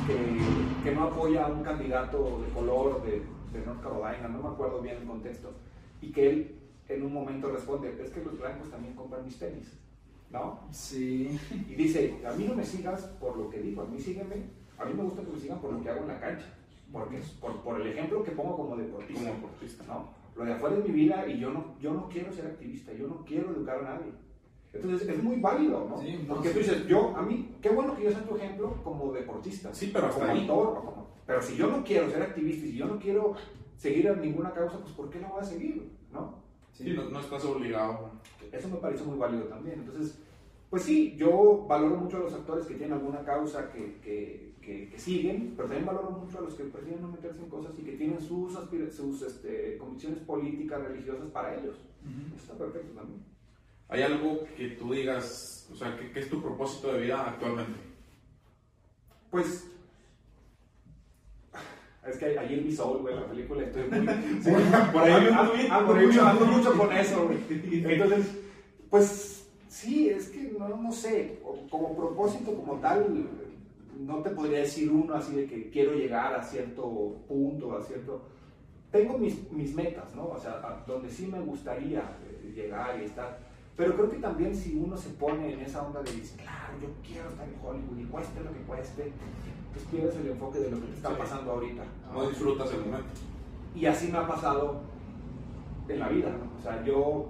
que, 0.07 0.83
que 0.83 0.95
no 0.95 1.03
apoya 1.05 1.45
a 1.45 1.49
un 1.49 1.63
candidato 1.63 2.41
de 2.41 2.49
color 2.53 3.03
de, 3.03 3.21
de 3.57 3.65
North 3.65 3.81
Carolina, 3.81 4.27
no 4.27 4.41
me 4.41 4.49
acuerdo 4.49 4.81
bien 4.81 4.97
el 4.97 5.07
contexto, 5.07 5.51
y 6.01 6.11
que 6.11 6.29
él 6.29 6.55
en 6.89 7.03
un 7.03 7.13
momento 7.13 7.49
responde, 7.51 7.95
es 8.01 8.11
que 8.11 8.23
los 8.23 8.37
blancos 8.39 8.69
también 8.71 8.95
compran 8.95 9.25
mis 9.25 9.37
tenis, 9.37 9.73
¿no? 10.31 10.61
Sí. 10.71 11.37
Y 11.69 11.75
dice, 11.75 12.17
a 12.25 12.31
mí 12.33 12.45
no 12.47 12.55
me 12.55 12.63
sigas 12.65 13.01
por 13.19 13.37
lo 13.37 13.49
que 13.49 13.59
digo, 13.59 13.81
a 13.81 13.85
mí 13.85 13.99
sígueme, 13.99 14.35
a 14.77 14.85
mí 14.85 14.93
me 14.93 15.03
gusta 15.03 15.21
que 15.23 15.31
me 15.31 15.39
sigan 15.39 15.59
por 15.59 15.73
lo 15.73 15.81
que 15.81 15.89
hago 15.89 16.01
en 16.01 16.07
la 16.07 16.19
cancha, 16.19 16.45
porque 16.91 17.19
por, 17.41 17.61
por 17.61 17.81
el 17.81 17.87
ejemplo 17.87 18.23
que 18.23 18.31
pongo 18.31 18.55
como 18.55 18.77
deportista. 18.77 19.21
Como 19.21 19.33
deportista. 19.35 19.83
¿no? 19.87 20.16
Lo 20.37 20.45
de 20.45 20.53
afuera 20.53 20.77
es 20.77 20.83
mi 20.85 20.91
vida 20.91 21.27
y 21.27 21.39
yo 21.39 21.51
no, 21.51 21.75
yo 21.79 21.93
no 21.93 22.07
quiero 22.09 22.31
ser 22.31 22.45
activista, 22.47 22.93
yo 22.93 23.07
no 23.07 23.23
quiero 23.25 23.51
educar 23.51 23.79
a 23.79 23.95
nadie. 23.95 24.11
Entonces 24.73 25.07
es 25.09 25.23
muy 25.23 25.39
válido, 25.39 25.87
¿no? 25.89 25.97
Sí, 25.99 26.23
no, 26.27 26.35
Porque 26.35 26.49
sí. 26.49 26.53
tú 26.53 26.59
dices, 26.59 26.85
yo, 26.87 27.15
a 27.15 27.21
mí, 27.23 27.55
qué 27.61 27.69
bueno 27.69 27.95
que 27.95 28.03
yo 28.03 28.11
sea 28.11 28.23
tu 28.23 28.35
ejemplo 28.35 28.75
como 28.83 29.11
deportista. 29.13 29.73
Sí, 29.73 29.89
pero 29.91 30.07
hasta 30.07 30.19
como 30.19 30.31
ahí. 30.31 30.41
actor, 30.41 30.67
o 30.67 30.81
como- 30.85 31.07
pero 31.25 31.41
si 31.41 31.55
yo 31.55 31.67
no 31.67 31.83
quiero 31.83 32.09
ser 32.09 32.21
activista 32.21 32.65
y 32.67 32.71
si 32.71 32.77
yo 32.77 32.85
no 32.85 32.99
quiero 32.99 33.33
seguir 33.77 34.09
a 34.09 34.15
ninguna 34.15 34.53
causa, 34.53 34.77
pues 34.79 34.91
¿por 34.93 35.09
qué 35.09 35.19
no 35.19 35.29
voy 35.29 35.41
a 35.41 35.43
seguir? 35.45 35.89
¿no? 36.11 36.35
Sí, 36.73 36.93
no, 36.95 37.05
no 37.09 37.19
estás 37.19 37.43
obligado. 37.45 38.11
Eso 38.51 38.67
me 38.69 38.77
parece 38.77 39.03
muy 39.03 39.17
válido 39.17 39.45
también. 39.45 39.79
Entonces, 39.79 40.19
pues 40.69 40.83
sí, 40.83 41.15
yo 41.17 41.65
valoro 41.67 41.95
mucho 41.95 42.17
a 42.17 42.21
los 42.21 42.33
actores 42.33 42.65
que 42.67 42.75
tienen 42.75 42.93
alguna 42.93 43.23
causa 43.23 43.71
que, 43.71 43.97
que, 44.03 44.53
que- 44.67 44.89
que 44.89 44.99
siguen, 44.99 45.53
pero 45.55 45.69
también 45.69 45.85
valoro 45.85 46.11
mucho 46.11 46.39
a 46.39 46.41
los 46.41 46.53
que 46.55 46.65
prefieren 46.65 47.01
no 47.01 47.07
meterse 47.07 47.39
en 47.39 47.49
cosas 47.49 47.71
y 47.79 47.83
que 47.83 47.93
tienen 47.93 48.19
sus, 48.19 48.51
sus 48.93 49.21
este, 49.21 49.77
convicciones 49.77 50.19
políticas, 50.19 50.81
religiosas 50.83 51.29
para 51.31 51.55
ellos. 51.55 51.77
Eso 52.35 52.35
está 52.43 52.57
perfecto 52.57 52.91
también. 52.93 53.23
¿Hay 53.87 54.01
algo 54.01 54.43
que 54.57 54.67
tú 54.71 54.91
digas, 54.91 55.69
o 55.71 55.75
sea, 55.75 55.97
¿qué, 55.97 56.11
qué 56.11 56.19
es 56.19 56.29
tu 56.29 56.41
propósito 56.41 56.91
de 56.91 56.99
vida 57.03 57.29
actualmente? 57.29 57.79
Pues. 59.31 59.71
Es 62.05 62.17
que 62.17 62.37
ayer 62.37 62.61
vi 62.63 62.73
Soul, 62.75 62.99
güey, 63.01 63.15
la 63.15 63.25
película, 63.27 63.63
estoy 63.63 63.83
muy. 63.89 64.05
por 64.93 65.01
ahí 65.03 65.27
ando, 65.31 65.53
ando 65.71 65.95
mucho, 65.95 66.25
ando 66.25 66.45
mucho 66.45 66.77
con 66.77 66.91
eso, 66.93 67.25
güey. 67.25 67.37
Entonces, 67.49 68.27
pues 68.89 69.47
sí, 69.69 70.09
es 70.09 70.27
que 70.29 70.53
no, 70.57 70.69
no 70.69 70.91
sé, 70.91 71.39
como 71.69 71.95
propósito 71.95 72.53
como 72.53 72.79
tal, 72.79 73.27
no 73.99 74.17
te 74.17 74.29
podría 74.31 74.59
decir 74.59 74.91
uno 74.91 75.15
así 75.15 75.35
de 75.35 75.47
que 75.47 75.69
quiero 75.69 75.93
llegar 75.93 76.33
a 76.33 76.43
cierto 76.43 77.15
punto, 77.27 77.77
a 77.77 77.81
cierto... 77.81 78.21
Tengo 78.91 79.17
mis, 79.17 79.51
mis 79.51 79.75
metas, 79.75 80.15
¿no? 80.15 80.29
O 80.29 80.39
sea, 80.39 80.53
a 80.53 80.83
donde 80.87 81.09
sí 81.09 81.27
me 81.27 81.39
gustaría 81.41 81.99
eh, 81.99 82.53
llegar 82.55 82.99
y 83.01 83.05
estar. 83.05 83.37
Pero 83.75 83.95
creo 83.95 84.09
que 84.09 84.17
también 84.17 84.55
si 84.55 84.75
uno 84.75 84.95
se 84.97 85.09
pone 85.09 85.53
en 85.53 85.59
esa 85.59 85.85
onda 85.85 86.01
de 86.01 86.11
decir, 86.11 86.39
claro, 86.41 86.73
yo 86.81 86.87
quiero 87.05 87.29
estar 87.29 87.47
en 87.47 87.55
Hollywood 87.61 87.99
y 87.99 88.05
cueste 88.05 88.39
lo 88.41 88.51
que 88.51 88.59
cueste, 88.61 89.11
pues 89.73 89.85
pierdes 89.91 90.15
el 90.15 90.31
enfoque 90.31 90.59
de 90.59 90.71
lo 90.71 90.79
que 90.79 90.87
te 90.87 90.93
está 90.95 91.17
pasando 91.17 91.51
ahorita. 91.51 91.83
No 92.13 92.29
disfrutas 92.29 92.71
el 92.71 92.79
momento. 92.79 93.09
Y 93.75 93.85
así 93.85 94.11
me 94.11 94.17
ha 94.17 94.27
pasado 94.27 94.81
en 95.87 95.99
la 95.99 96.09
vida, 96.09 96.29
¿no? 96.29 96.57
O 96.57 96.63
sea, 96.63 96.83
yo, 96.83 97.27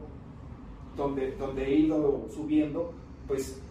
donde, 0.95 1.35
donde 1.35 1.65
he 1.65 1.75
ido 1.75 2.27
subiendo, 2.29 2.93
pues 3.27 3.61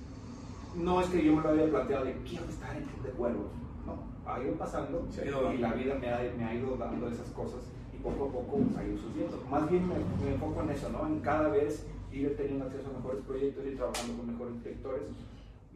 no 0.77 1.01
es 1.01 1.09
que 1.09 1.25
yo 1.25 1.35
me 1.35 1.43
lo 1.43 1.51
haya 1.51 1.71
planteado 1.71 2.05
de 2.05 2.15
quiero 2.29 2.45
estar 2.47 2.77
en 2.77 2.85
Club 2.85 3.03
de 3.03 3.11
Cuervos, 3.11 3.53
no, 3.87 4.31
ha 4.31 4.43
ido 4.43 4.55
pasando 4.55 5.07
y 5.25 5.59
la 5.59 5.73
vida 5.73 5.95
me 5.95 6.11
ha, 6.11 6.33
me 6.37 6.45
ha 6.45 6.55
ido 6.55 6.77
dando 6.77 7.09
esas 7.09 7.29
cosas 7.31 7.61
y 7.95 7.99
poco 7.99 8.27
a 8.27 8.33
poco 8.33 8.57
pues, 8.59 8.77
ha 8.77 8.85
ido 8.85 8.99
subiendo. 8.99 9.43
Más 9.51 9.71
bien 9.71 9.89
me, 9.89 9.95
me 10.25 10.35
enfoco 10.35 10.63
en 10.63 10.71
eso, 10.71 10.89
¿no? 10.91 11.07
En 11.07 11.21
cada 11.21 11.49
vez 11.49 11.87
ir 12.13 12.37
teniendo 12.37 12.67
acceso 12.67 12.91
a 12.91 12.99
mejores 12.99 13.25
proyectos, 13.25 13.67
ir 13.67 13.77
trabajando 13.77 14.17
con 14.17 14.33
mejores 14.33 14.63
directores 14.63 15.03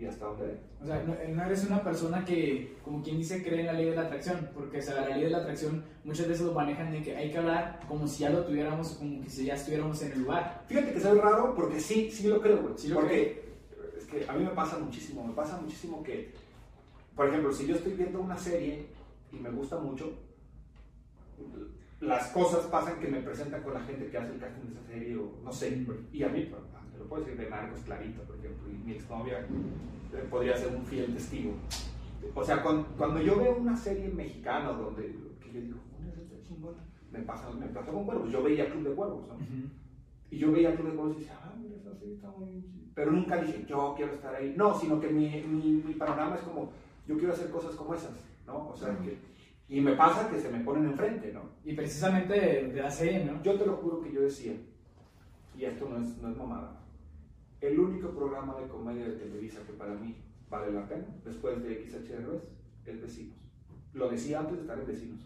y 0.00 0.06
hasta 0.06 0.24
donde. 0.24 0.58
O 0.82 0.86
sea, 0.86 1.02
no, 1.06 1.14
no 1.34 1.44
eres 1.44 1.64
una 1.66 1.82
persona 1.82 2.24
que, 2.24 2.76
como 2.82 3.02
quien 3.02 3.18
dice, 3.18 3.42
cree 3.42 3.60
en 3.60 3.66
la 3.66 3.72
ley 3.74 3.90
de 3.90 3.96
la 3.96 4.02
atracción, 4.02 4.48
porque 4.54 4.78
o 4.78 4.82
sea, 4.82 4.94
la 4.94 5.08
ley 5.16 5.24
de 5.24 5.30
la 5.30 5.38
atracción 5.38 5.84
muchas 6.04 6.26
veces 6.26 6.46
lo 6.46 6.54
manejan 6.54 6.90
de 6.90 7.02
que 7.02 7.14
hay 7.16 7.30
que 7.30 7.38
hablar 7.38 7.80
como 7.86 8.06
si 8.08 8.20
ya 8.20 8.30
lo 8.30 8.44
tuviéramos, 8.44 8.92
como 8.94 9.22
que 9.22 9.28
si 9.28 9.44
ya 9.44 9.54
estuviéramos 9.54 10.00
en 10.02 10.12
el 10.12 10.22
lugar. 10.22 10.64
Fíjate 10.66 10.94
que 10.94 11.00
soy 11.00 11.18
raro 11.18 11.54
porque 11.54 11.78
sí, 11.78 12.10
sí 12.10 12.28
lo 12.28 12.40
creo, 12.40 12.62
güey. 12.62 12.74
Sí 12.76 12.88
lo 12.88 12.96
porque 12.96 13.30
es 13.30 13.49
que 14.10 14.28
a 14.28 14.32
mí 14.32 14.44
me 14.44 14.50
pasa 14.50 14.78
muchísimo, 14.78 15.24
me 15.26 15.32
pasa 15.32 15.60
muchísimo 15.60 16.02
que, 16.02 16.32
por 17.14 17.28
ejemplo, 17.28 17.52
si 17.52 17.66
yo 17.66 17.76
estoy 17.76 17.92
viendo 17.94 18.20
una 18.20 18.36
serie 18.36 18.86
y 19.32 19.36
me 19.36 19.50
gusta 19.50 19.78
mucho, 19.78 20.12
las 22.00 22.28
cosas 22.28 22.64
pasan 22.66 22.98
que 22.98 23.08
me 23.08 23.20
presentan 23.20 23.62
con 23.62 23.74
la 23.74 23.80
gente 23.80 24.08
que 24.08 24.18
hace 24.18 24.32
el 24.32 24.40
casting 24.40 24.68
de 24.68 24.72
esa 24.72 24.86
serie 24.86 25.16
o 25.16 25.32
no 25.44 25.52
sé. 25.52 25.86
Y 26.12 26.22
a 26.22 26.28
mí, 26.28 26.50
te 26.92 26.98
lo 26.98 27.04
puedo 27.06 27.24
decir 27.24 27.38
de 27.38 27.50
Narcos 27.50 27.80
clarito, 27.80 28.22
por 28.22 28.36
ejemplo, 28.36 28.70
y 28.70 28.74
mi 28.74 28.92
exnovia 28.92 29.40
eh, 29.40 30.26
podría 30.30 30.56
ser 30.56 30.74
un 30.74 30.84
fiel 30.84 31.12
testigo. 31.14 31.52
O 32.34 32.44
sea, 32.44 32.62
cuando, 32.62 32.86
cuando 32.96 33.20
yo 33.22 33.38
veo 33.38 33.56
una 33.56 33.76
serie 33.76 34.08
mexicana 34.08 34.70
donde 34.72 35.14
que 35.40 35.52
yo 35.52 35.60
digo, 35.60 35.78
"Una 35.98 36.10
serie 36.10 36.24
está 36.24 36.48
chingona", 36.48 36.78
me 37.10 37.20
pasa, 37.20 37.50
me 37.50 37.66
pasó 37.66 37.92
con 37.92 38.04
Cuervos. 38.04 38.30
Yo 38.30 38.42
veía 38.42 38.70
Club 38.70 38.88
de 38.88 38.94
Cuervos, 38.94 39.28
¿no? 39.28 39.34
Y 40.30 40.38
yo 40.38 40.52
veía 40.52 40.70
de 40.70 40.76
Cuervos 40.76 41.16
y 41.16 41.20
decía, 41.20 41.38
ah, 41.42 41.54
mira, 41.60 41.76
esa 41.76 41.94
serie 41.94 42.14
está 42.14 42.30
muy 42.30 42.48
bien 42.48 42.64
chida". 42.64 42.92
Pero 42.94 43.10
nunca 43.12 43.40
dije, 43.40 43.64
yo 43.66 43.94
quiero 43.96 44.12
estar 44.12 44.34
ahí. 44.34 44.54
No, 44.56 44.78
sino 44.78 45.00
que 45.00 45.08
mi, 45.08 45.42
mi, 45.42 45.82
mi 45.82 45.94
panorama 45.94 46.36
es 46.36 46.42
como, 46.42 46.72
yo 47.06 47.16
quiero 47.16 47.32
hacer 47.32 47.50
cosas 47.50 47.74
como 47.74 47.94
esas, 47.94 48.12
¿no? 48.46 48.68
O 48.68 48.76
sea, 48.76 48.96
que... 48.98 49.18
Y 49.68 49.80
me 49.80 49.92
pasa 49.92 50.28
que 50.28 50.40
se 50.40 50.50
me 50.50 50.60
ponen 50.60 50.86
enfrente, 50.86 51.32
¿no? 51.32 51.42
Y 51.64 51.74
precisamente 51.74 52.34
de, 52.34 52.90
serie, 52.90 53.24
¿no? 53.24 53.42
Yo 53.42 53.56
te 53.56 53.66
lo 53.66 53.76
juro 53.76 54.00
que 54.00 54.12
yo 54.12 54.22
decía, 54.22 54.54
y 55.56 55.64
esto 55.64 55.88
no 55.88 56.02
es, 56.02 56.18
no 56.18 56.30
es 56.30 56.36
mamada, 56.36 56.80
el 57.60 57.78
único 57.78 58.10
programa 58.10 58.56
de 58.60 58.66
comedia 58.68 59.06
de 59.06 59.12
Televisa 59.12 59.60
que 59.66 59.72
para 59.74 59.94
mí 59.94 60.16
vale 60.48 60.72
la 60.72 60.88
pena, 60.88 61.06
después 61.24 61.62
de 61.62 61.84
XHRS, 61.84 62.42
es 62.86 63.00
Vecinos. 63.00 63.36
Lo 63.92 64.08
decía 64.08 64.40
antes 64.40 64.56
de 64.56 64.62
estar 64.62 64.78
en 64.78 64.86
Vecinos. 64.86 65.20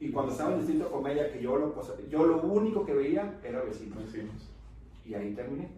Y 0.00 0.10
cuando 0.10 0.32
estaba 0.32 0.50
en 0.50 0.54
el 0.54 0.60
Distrito 0.66 0.86
de 0.86 0.90
Comedia, 0.90 1.32
que 1.32 1.42
yo 1.42 1.56
lo, 1.56 1.74
pues, 1.74 1.92
yo 2.08 2.26
lo 2.26 2.42
único 2.42 2.84
que 2.86 2.94
veía 2.94 3.38
era 3.44 3.60
Vecinos. 3.60 3.98
Decimos. 4.10 4.50
Y 5.04 5.14
ahí 5.14 5.34
terminé. 5.34 5.70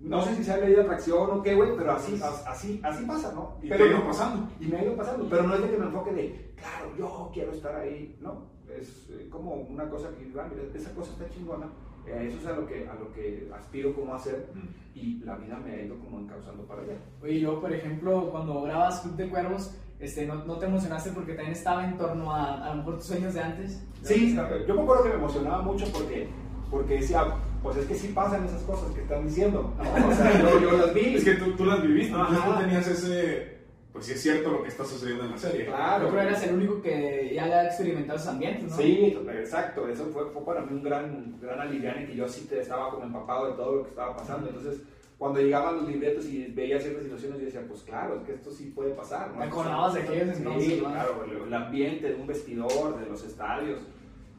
No 0.00 0.22
sé 0.22 0.36
si 0.36 0.44
sea 0.44 0.58
ley 0.58 0.74
de 0.74 0.82
atracción 0.82 1.30
o 1.30 1.42
qué, 1.42 1.54
güey, 1.54 1.76
pero 1.76 1.92
así, 1.92 2.20
así, 2.46 2.80
así 2.82 3.04
pasa, 3.04 3.32
¿no? 3.32 3.56
Y 3.62 3.68
pero 3.68 3.84
te 3.84 3.90
ha 3.90 3.96
ido 3.96 4.06
pasando. 4.06 4.48
Y 4.60 4.66
me 4.66 4.76
ha 4.76 4.84
ido 4.84 4.96
pasando, 4.96 5.26
pero 5.28 5.42
no 5.44 5.54
es 5.54 5.62
de 5.62 5.70
que 5.70 5.78
me 5.78 5.86
enfoque 5.86 6.12
de, 6.12 6.52
claro, 6.56 6.96
yo 6.98 7.30
quiero 7.32 7.52
estar 7.52 7.74
ahí, 7.74 8.16
no. 8.20 8.52
Es 8.68 9.08
eh, 9.10 9.28
como 9.30 9.54
una 9.54 9.88
cosa 9.88 10.08
que, 10.10 10.30
ah, 10.38 10.48
mira, 10.50 10.62
esa 10.74 10.94
cosa 10.94 11.12
está 11.12 11.28
chingona, 11.30 11.68
eh, 12.06 12.26
eso 12.28 12.38
es 12.38 12.46
a 12.46 12.52
lo, 12.52 12.66
que, 12.66 12.86
a 12.86 12.94
lo 12.94 13.12
que 13.12 13.48
aspiro 13.54 13.94
como 13.94 14.14
hacer 14.14 14.48
y 14.94 15.20
la 15.20 15.36
vida 15.36 15.58
me 15.58 15.72
ha 15.72 15.82
ido 15.82 15.96
como 15.98 16.20
encauzando 16.20 16.64
para 16.64 16.82
allá. 16.82 16.96
Oye, 17.22 17.40
yo, 17.40 17.60
por 17.60 17.72
ejemplo, 17.72 18.30
cuando 18.30 18.62
grabas 18.62 19.00
Club 19.00 19.16
de 19.16 19.30
Cuervos, 19.30 19.74
este, 20.00 20.26
¿no, 20.26 20.44
no 20.44 20.58
te 20.58 20.66
emocionaste 20.66 21.10
porque 21.10 21.34
también 21.34 21.52
estaba 21.52 21.84
en 21.84 21.96
torno 21.96 22.32
a, 22.34 22.66
a 22.66 22.70
lo 22.70 22.76
mejor 22.76 22.96
tus 22.96 23.06
sueños 23.06 23.34
de 23.34 23.40
antes? 23.40 23.82
Sí, 24.02 24.36
yo 24.66 24.74
me 24.74 24.82
acuerdo 24.82 25.04
que 25.04 25.08
me 25.10 25.14
emocionaba 25.14 25.62
mucho 25.62 25.86
porque, 25.92 26.28
porque 26.70 26.94
decía, 26.94 27.24
pues 27.62 27.78
es 27.78 27.86
que 27.86 27.94
sí 27.94 28.08
pasan 28.08 28.44
esas 28.44 28.62
cosas 28.62 28.92
que 28.92 29.00
están 29.00 29.26
diciendo, 29.26 29.74
¿no? 29.78 30.08
O 30.08 30.14
sea, 30.14 30.38
yo, 30.42 30.60
yo 30.60 30.76
las 30.76 30.92
vi. 30.92 31.14
Es 31.14 31.24
que 31.24 31.34
tú, 31.34 31.52
tú 31.52 31.64
las 31.64 31.82
viviste, 31.82 32.14
Ajá. 32.14 32.52
tú 32.52 32.60
tenías 32.60 32.86
ese. 32.86 33.54
Pues 33.90 34.06
sí, 34.06 34.12
es 34.12 34.22
cierto 34.22 34.50
lo 34.50 34.62
que 34.62 34.68
está 34.68 34.84
sucediendo 34.84 35.24
en 35.24 35.30
la 35.30 35.38
serie. 35.38 35.66
Claro. 35.66 36.06
Yo 36.06 36.10
creo 36.10 36.22
que 36.22 36.28
eras 36.28 36.42
el 36.42 36.54
único 36.56 36.82
que 36.82 37.30
ya 37.32 37.44
había 37.44 37.66
experimentado 37.66 38.18
esos 38.18 38.28
ambientes, 38.28 38.70
¿no? 38.70 38.76
Sí, 38.76 39.16
exacto, 39.38 39.88
eso 39.88 40.06
fue, 40.06 40.26
fue 40.30 40.44
para 40.44 40.62
mí 40.62 40.72
un 40.72 40.82
gran, 40.82 41.38
gran 41.40 41.60
aliviane 41.60 42.04
que 42.04 42.16
yo 42.16 42.28
sí 42.28 42.46
te 42.50 42.60
estaba 42.60 42.90
como 42.90 43.04
empapado 43.04 43.46
de 43.46 43.52
todo 43.52 43.76
lo 43.76 43.82
que 43.84 43.90
estaba 43.90 44.16
pasando. 44.16 44.48
Entonces, 44.48 44.82
cuando 45.24 45.40
llegaban 45.40 45.76
los 45.76 45.88
libretos 45.88 46.26
y 46.26 46.44
veía 46.52 46.78
ciertas 46.78 47.02
situaciones, 47.04 47.38
yo 47.38 47.46
decía, 47.46 47.64
pues 47.66 47.80
claro, 47.80 48.18
es 48.18 48.24
que 48.24 48.34
esto 48.34 48.50
sí 48.50 48.66
puede 48.74 48.90
pasar. 48.92 49.32
¿no? 49.32 49.38
¿Te 49.38 49.44
acordabas 49.44 49.94
de 49.94 50.02
aquellos 50.02 50.36
Sí, 50.36 50.42
entonces, 50.42 50.82
no? 50.82 50.90
claro, 50.90 51.24
el, 51.46 51.54
ambiente 51.54 52.08
de 52.10 52.14
un 52.14 52.26
vestidor, 52.26 53.00
de 53.00 53.06
los 53.06 53.24
estadios, 53.24 53.80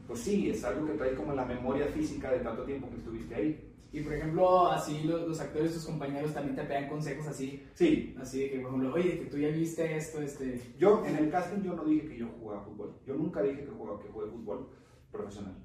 pues 0.06 0.20
sí, 0.20 0.48
es 0.48 0.62
algo 0.62 0.86
que 0.86 0.92
traes 0.92 1.14
como 1.18 1.32
la 1.32 1.44
memoria 1.44 1.86
física 1.88 2.30
de 2.30 2.38
tanto 2.38 2.62
tiempo 2.62 2.88
que 2.88 2.98
estuviste 2.98 3.34
ahí. 3.34 3.72
Y 3.92 4.00
por 4.02 4.12
ejemplo, 4.12 4.70
así 4.70 5.02
los, 5.02 5.26
los 5.26 5.40
actores, 5.40 5.74
tus 5.74 5.86
compañeros 5.86 6.32
también 6.32 6.54
te 6.54 6.62
pegan 6.62 6.88
consejos 6.88 7.26
así, 7.26 7.64
Sí, 7.74 8.14
así 8.20 8.42
de 8.42 8.50
que, 8.52 8.60
por 8.60 8.68
ejemplo, 8.68 8.94
oye, 8.94 9.18
que 9.18 9.26
tú 9.26 9.38
ya 9.38 9.48
viste 9.48 9.96
esto, 9.96 10.22
este... 10.22 10.60
yo 10.78 11.04
en 11.04 11.16
el 11.16 11.28
casting 11.30 11.62
yo 11.64 11.74
no 11.74 11.84
dije 11.84 12.06
que 12.06 12.18
yo 12.18 12.28
jugaba 12.38 12.62
fútbol, 12.62 12.94
yo 13.04 13.14
nunca 13.14 13.42
dije 13.42 13.64
que 13.64 13.72
jugaba 13.72 13.98
que 14.00 14.08
jugué 14.08 14.28
fútbol 14.28 14.68
profesional. 15.10 15.56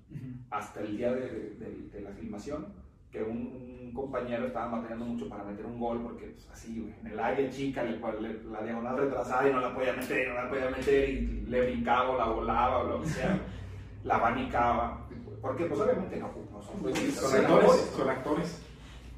hasta 0.50 0.82
el 0.82 0.98
día 0.98 1.14
de, 1.14 1.30
de- 1.60 1.90
de 1.94 2.02
la 2.02 2.10
filmación, 2.12 2.74
que 3.12 3.22
un, 3.24 3.80
un 3.84 3.92
compañero 3.94 4.48
estaba 4.48 4.78
batallando 4.78 5.06
mucho 5.06 5.28
para 5.28 5.44
meter 5.44 5.66
un 5.66 5.80
gol, 5.80 6.02
porque 6.02 6.28
pues, 6.28 6.48
así, 6.50 6.80
güey, 6.80 6.94
en 7.02 7.08
el 7.08 7.20
área 7.20 7.50
chica, 7.50 7.84
le- 7.84 7.98
le- 7.98 8.44
la 8.50 8.64
diagonal 8.64 8.98
retrasada 8.98 9.50
y 9.50 9.54
no 9.54 9.60
la 9.60 9.74
podía 9.76 9.94
meter, 9.94 10.30
no 10.30 10.36
la 10.36 10.50
podía 10.50 10.70
meter, 10.70 11.10
y 11.10 11.22
le 11.48 11.62
brincaba 11.62 12.10
o 12.12 12.18
la 12.18 12.26
volaba 12.26 12.78
o 12.80 12.88
lo 12.88 13.02
que 13.02 13.10
sea, 13.10 13.38
la 14.06 14.16
abanicaba. 14.16 15.08
Porque, 15.42 15.66
pues 15.66 15.80
obviamente 15.82 16.18
no, 16.18 16.32
no 16.52 16.62
son 16.62 16.80
Pues 16.82 17.22
actores. 18.08 18.62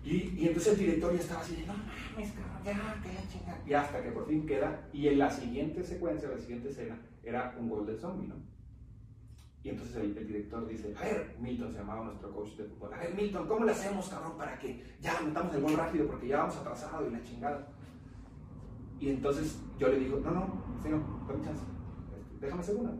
Y, 0.05 0.33
y 0.37 0.47
entonces 0.47 0.73
el 0.73 0.79
director 0.79 1.13
ya 1.13 1.19
estaba 1.19 1.41
así 1.41 1.55
de, 1.57 1.65
no 1.67 1.73
mames, 1.73 2.31
cabrón, 2.31 2.63
ya, 2.65 2.73
que 3.01 3.13
la 3.13 3.29
chinga. 3.31 3.57
Y 3.65 3.73
hasta 3.73 4.01
que 4.03 4.09
por 4.11 4.27
fin 4.27 4.45
queda. 4.45 4.81
Y 4.91 5.07
en 5.09 5.19
la 5.19 5.29
siguiente 5.29 5.83
secuencia, 5.83 6.29
la 6.29 6.37
siguiente 6.39 6.69
escena, 6.69 6.97
era 7.23 7.55
un 7.59 7.69
gol 7.69 7.85
del 7.85 7.99
zombie, 7.99 8.27
¿no? 8.27 8.35
Y 9.63 9.69
entonces 9.69 9.95
el, 9.95 10.17
el, 10.17 10.27
director 10.27 10.67
dice, 10.67 10.93
a 10.99 11.03
ver, 11.03 11.37
Milton 11.39 11.71
se 11.71 11.79
llamaba 11.79 12.03
nuestro 12.03 12.33
coach 12.33 12.49
de 12.57 12.65
fútbol, 12.65 12.93
a 12.93 12.97
ver, 12.97 13.15
Milton, 13.15 13.47
¿cómo 13.47 13.63
le 13.63 13.71
hacemos, 13.71 14.09
cabrón, 14.09 14.37
para 14.37 14.59
que 14.59 14.83
ya 14.99 15.21
metamos 15.21 15.55
el 15.55 15.61
gol 15.61 15.73
rápido 15.73 16.05
porque 16.07 16.27
ya 16.27 16.39
vamos 16.39 16.57
atrasados 16.57 17.09
y 17.09 17.13
la 17.13 17.23
chingada? 17.23 17.67
Y 18.99 19.09
entonces 19.09 19.61
yo 19.79 19.87
le 19.87 19.99
digo, 19.99 20.19
no, 20.19 20.31
no, 20.31 20.41
no, 20.41 21.25
dame 21.27 21.45
chance, 21.45 21.63
este, 22.19 22.45
déjame 22.45 22.61
hacer 22.61 22.75
una, 22.75 22.91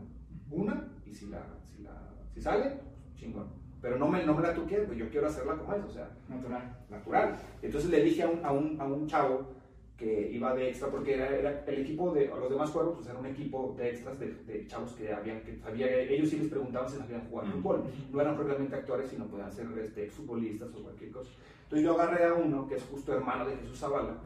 una, 0.50 0.88
y 1.06 1.14
si, 1.14 1.28
la, 1.28 1.46
si, 1.76 1.84
la, 1.84 2.14
si 2.34 2.42
sale, 2.42 2.80
chingón. 3.16 3.62
Pero 3.82 3.98
no 3.98 4.08
me, 4.08 4.26
no 4.26 4.34
me 4.34 4.44
la 4.44 4.54
tú 4.54 4.66
quieres, 4.66 4.90
yo 4.96 5.10
quiero 5.10 5.28
hacerla 5.28 5.58
como 5.58 5.74
es, 5.74 5.84
o 5.84 5.90
sea, 5.90 6.10
natural. 6.30 6.86
Natural. 6.90 7.36
Entonces 7.62 7.90
le 7.90 8.02
dije 8.02 8.24
a 8.24 8.30
un, 8.30 8.46
a 8.46 8.52
un, 8.54 8.80
a 8.80 8.86
un 8.86 9.06
chavo 9.08 9.50
que 9.98 10.32
iba 10.32 10.54
de 10.56 10.70
extra, 10.70 10.90
porque 10.90 11.14
era, 11.14 11.30
era, 11.30 11.64
el 11.66 11.82
equipo 11.82 12.12
de 12.14 12.28
los 12.28 12.50
demás 12.50 12.72
juegos, 12.72 12.96
pues 12.96 13.08
era 13.08 13.20
un 13.20 13.26
equipo 13.26 13.76
de 13.78 13.90
extras 13.90 14.20
de, 14.20 14.34
de 14.46 14.68
chavos 14.68 14.94
que 14.94 15.14
habían, 15.14 15.42
que 15.42 15.56
sabía, 15.58 15.88
ellos 16.02 16.30
sí 16.30 16.38
les 16.40 16.50
preguntaban 16.50 16.90
si 16.90 16.98
sabían 16.98 17.28
jugar 17.30 17.48
fútbol. 17.48 17.84
No 18.12 18.22
eran 18.22 18.36
propiamente 18.36 18.76
actores, 18.76 19.10
sino 19.10 19.28
podían 19.28 19.52
ser 19.52 19.68
este, 19.80 20.06
exfutbolistas 20.06 20.74
o 20.76 20.84
cualquier 20.84 21.12
cosa. 21.12 21.30
Entonces 21.64 21.86
yo 21.86 21.94
agarré 21.94 22.26
a 22.26 22.34
uno 22.34 22.68
que 22.68 22.76
es 22.76 22.84
justo 22.84 23.14
hermano 23.14 23.46
de 23.46 23.56
Jesús 23.58 23.80
Zavala, 23.80 24.18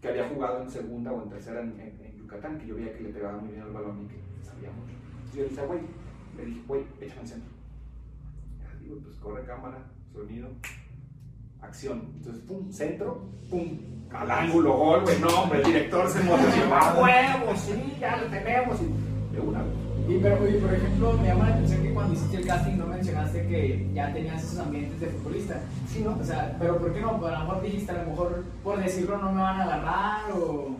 que 0.00 0.08
había 0.08 0.28
jugado 0.28 0.62
en 0.62 0.70
segunda 0.70 1.12
o 1.12 1.22
en 1.22 1.30
tercera 1.30 1.60
en, 1.60 1.80
en, 1.80 2.00
en 2.04 2.16
Yucatán, 2.16 2.58
que 2.58 2.66
yo 2.66 2.74
veía 2.74 2.92
que 2.92 3.04
le 3.04 3.10
pegaba 3.10 3.38
muy 3.38 3.50
bien 3.50 3.62
al 3.62 3.72
balón 3.72 4.04
y 4.04 4.08
que 4.08 4.44
sabía 4.44 4.70
mucho. 4.70 4.92
Entonces 4.92 5.34
yo 5.34 5.42
le 5.42 5.48
dije, 5.48 5.66
güey, 5.66 5.80
le 6.36 6.44
dije, 6.46 6.62
güey, 6.66 6.82
échame 7.00 7.22
el 7.22 7.28
centro. 7.28 7.50
Ya 8.60 8.78
digo, 8.80 9.00
pues 9.02 9.16
corre 9.16 9.44
cámara, 9.44 9.78
sonido, 10.12 10.48
acción. 11.60 12.12
Entonces, 12.16 12.42
pum, 12.46 12.72
centro, 12.72 13.28
pum, 13.50 13.78
al 14.12 14.30
ángulo, 14.30 14.76
gol, 14.76 15.02
güey, 15.02 15.18
no, 15.20 15.28
hombre, 15.28 15.58
el 15.58 15.64
director 15.64 16.08
se 16.08 16.20
emocionó, 16.20 16.74
¡a 16.74 16.94
huevo! 16.94 17.56
Sí, 17.56 17.96
ya 18.00 18.16
lo 18.16 18.26
tenemos. 18.26 18.78
Y 18.80 19.34
de 19.34 19.40
una 19.40 19.62
vez. 19.62 19.72
Y, 20.08 20.18
pero, 20.18 20.48
y 20.48 20.60
por 20.60 20.72
ejemplo, 20.72 21.12
me 21.14 21.26
llama 21.26 21.48
la 21.48 21.54
atención 21.56 21.82
que 21.82 21.92
cuando 21.92 22.14
hiciste 22.14 22.36
el 22.36 22.46
casting 22.46 22.76
no 22.76 22.86
mencionaste 22.86 23.46
que 23.48 23.90
ya 23.92 24.12
tenías 24.12 24.42
esos 24.44 24.58
ambientes 24.60 25.00
de 25.00 25.08
futbolista. 25.08 25.60
Sí, 25.88 26.00
¿no? 26.04 26.16
O 26.20 26.24
sea, 26.24 26.56
pero 26.60 26.78
¿por 26.78 26.92
qué 26.94 27.00
no? 27.00 27.26
A 27.26 27.30
lo 27.32 27.38
mejor 27.40 27.62
dijiste, 27.62 27.90
a 27.90 28.02
lo 28.04 28.10
mejor 28.10 28.44
por 28.62 28.78
decirlo 28.82 29.18
no 29.18 29.32
me 29.32 29.42
van 29.42 29.60
a 29.60 29.64
agarrar 29.64 30.30
o... 30.32 30.76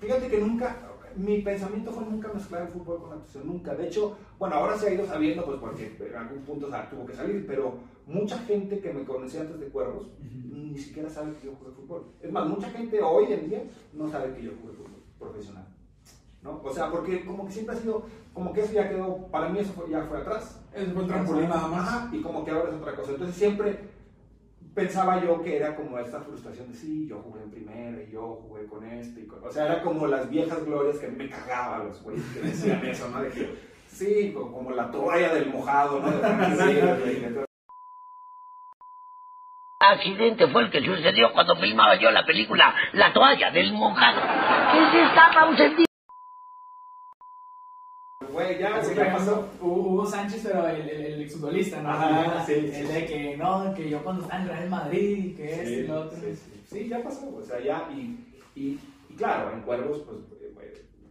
Fíjate 0.00 0.28
que 0.28 0.38
nunca, 0.38 0.76
mi 1.16 1.40
pensamiento 1.42 1.90
fue 1.90 2.04
nunca 2.04 2.32
mezclar 2.32 2.62
el 2.62 2.68
fútbol 2.68 3.00
con 3.00 3.10
la 3.10 3.16
actuación, 3.16 3.46
nunca. 3.46 3.74
De 3.74 3.86
hecho, 3.86 4.16
bueno, 4.38 4.56
ahora 4.56 4.76
se 4.76 4.88
ha 4.88 4.94
ido 4.94 5.06
sabiendo, 5.06 5.44
pues 5.44 5.58
porque 5.58 5.96
en 6.00 6.16
algún 6.16 6.40
punto 6.40 6.66
o 6.66 6.70
sea, 6.70 6.88
tuvo 6.88 7.06
que 7.06 7.14
salir, 7.14 7.46
pero 7.46 7.74
mucha 8.06 8.38
gente 8.38 8.80
que 8.80 8.92
me 8.92 9.04
conocía 9.04 9.42
antes 9.42 9.60
de 9.60 9.68
Cuervos 9.68 10.06
uh 10.06 10.24
-huh. 10.24 10.72
ni 10.72 10.78
siquiera 10.78 11.10
sabe 11.10 11.32
que 11.34 11.46
yo 11.46 11.52
jugué 11.58 11.72
fútbol. 11.72 12.04
Es 12.22 12.32
más, 12.32 12.48
mucha 12.48 12.70
gente 12.70 13.00
hoy 13.02 13.32
en 13.32 13.48
día 13.48 13.62
no 13.92 14.08
sabe 14.08 14.34
que 14.34 14.42
yo 14.42 14.52
jugué 14.60 14.74
fútbol 14.74 15.02
profesional. 15.18 15.66
¿no? 16.42 16.60
O 16.62 16.72
sea, 16.72 16.90
porque 16.90 17.24
como 17.24 17.46
que 17.46 17.52
siempre 17.52 17.76
ha 17.76 17.78
sido, 17.78 18.04
como 18.32 18.52
que 18.52 18.62
eso 18.62 18.72
ya 18.72 18.88
quedó, 18.88 19.26
para 19.30 19.48
mí 19.48 19.58
eso 19.58 19.72
fue, 19.72 19.90
ya 19.90 20.04
fue 20.04 20.18
atrás. 20.18 20.60
Es 20.74 20.88
un 20.88 21.06
trampolín 21.06 21.48
nada 21.48 21.66
más. 21.68 21.88
Ajá, 21.88 22.10
y 22.12 22.20
como 22.20 22.44
que 22.44 22.50
ahora 22.50 22.70
es 22.70 22.76
otra 22.76 22.94
cosa. 22.94 23.12
Entonces 23.12 23.36
siempre 23.36 23.78
pensaba 24.78 25.20
yo 25.20 25.42
que 25.42 25.56
era 25.56 25.74
como 25.74 25.98
esta 25.98 26.20
frustración 26.20 26.70
de 26.70 26.78
sí, 26.78 27.08
yo 27.08 27.18
jugué 27.18 27.42
en 27.42 27.50
primera 27.50 28.00
y 28.00 28.12
yo 28.12 28.44
jugué 28.46 28.64
con 28.66 28.84
este 28.84 29.22
y 29.22 29.26
con... 29.26 29.42
O 29.44 29.50
sea, 29.50 29.64
era 29.64 29.82
como 29.82 30.06
las 30.06 30.30
viejas 30.30 30.64
glorias 30.64 30.98
que 30.98 31.06
a 31.06 31.08
mí 31.08 31.16
me 31.16 31.28
cagaba 31.28 31.78
los 31.84 32.00
güeyes 32.00 32.24
que 32.32 32.40
decían 32.40 32.86
eso, 32.86 33.08
¿no? 33.08 33.20
De 33.22 33.30
que, 33.30 33.58
sí, 33.88 34.32
como, 34.32 34.70
la 34.70 34.88
toalla 34.90 35.34
del 35.34 35.50
mojado, 35.50 36.00
¿no? 36.00 36.10
De 36.10 37.44
accidente 39.80 40.46
fue 40.48 40.62
el 40.62 40.70
que 40.70 40.84
sucedió 40.84 41.32
cuando 41.32 41.56
filmaba 41.56 41.96
yo 41.96 42.10
la 42.10 42.26
película 42.26 42.74
La 42.92 43.12
toalla 43.12 43.50
del 43.50 43.72
mojado. 43.72 44.20
Que 44.72 45.76
se. 45.76 45.87
Güey, 48.32 48.58
ya, 48.58 48.76
Así 48.76 48.94
que 48.94 49.04
pasó. 49.04 49.48
Hugo 49.60 50.06
Sánchez, 50.06 50.42
pero 50.44 50.66
el, 50.68 50.88
el, 50.88 51.00
el 51.06 51.22
exfutbolista, 51.22 51.82
¿no? 51.82 51.90
Ajá, 51.90 52.44
sí, 52.44 52.52
el 52.52 52.72
sí, 52.74 52.82
de 52.92 53.06
que 53.06 53.36
no, 53.36 53.74
que 53.74 53.88
yo 53.88 54.02
cuando 54.02 54.22
estaba 54.22 54.42
en 54.42 54.48
Real 54.48 54.68
Madrid 54.70 55.18
y 55.26 55.34
que 55.34 55.54
este 55.54 55.70
y 55.72 55.86
lo 55.86 56.00
otro. 56.02 56.18
Sí, 56.20 56.34
sí, 56.36 56.62
sí, 56.66 56.88
ya 56.88 57.02
pasó, 57.02 57.34
o 57.34 57.42
sea, 57.42 57.60
ya, 57.60 57.88
y, 57.92 58.24
y, 58.54 58.78
y 59.08 59.14
claro, 59.14 59.52
en 59.52 59.62
Cuervos, 59.62 60.02
pues, 60.06 60.18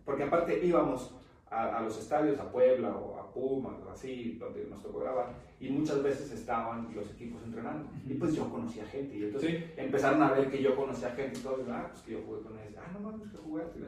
porque 0.05 0.23
aparte 0.23 0.65
íbamos 0.65 1.13
a, 1.49 1.77
a, 1.77 1.81
los 1.81 1.97
estadios, 1.97 2.39
a 2.39 2.49
Puebla 2.51 2.89
o 2.95 3.19
a 3.19 3.33
Pumas, 3.33 3.73
o 3.85 3.89
así, 3.91 4.37
donde 4.39 4.65
nos 4.69 4.81
tocó 4.81 4.99
grabar, 4.99 5.27
y 5.59 5.69
muchas 5.69 6.01
veces 6.03 6.31
estaban 6.31 6.87
los 6.95 7.09
equipos 7.11 7.41
entrenando, 7.43 7.89
y 8.07 8.13
pues 8.13 8.33
yo 8.35 8.49
conocía 8.49 8.85
gente, 8.85 9.17
y 9.17 9.23
entonces 9.23 9.49
Sí. 9.51 9.65
empezaron 9.75 10.21
a 10.23 10.31
ver 10.31 10.49
que 10.49 10.61
yo 10.61 10.75
conocía 10.75 11.09
gente 11.11 11.39
y 11.39 11.41
todo, 11.43 11.59
y, 11.61 11.69
ah, 11.71 11.87
pues 11.91 12.03
que 12.03 12.11
yo 12.13 12.21
jugué 12.25 12.41
con 12.41 12.53
ellos, 12.59 12.79
ah, 12.79 12.89
no 12.93 12.99
mames, 12.99 13.29
que 13.31 13.37
jugaste, 13.37 13.79
y 13.79 13.83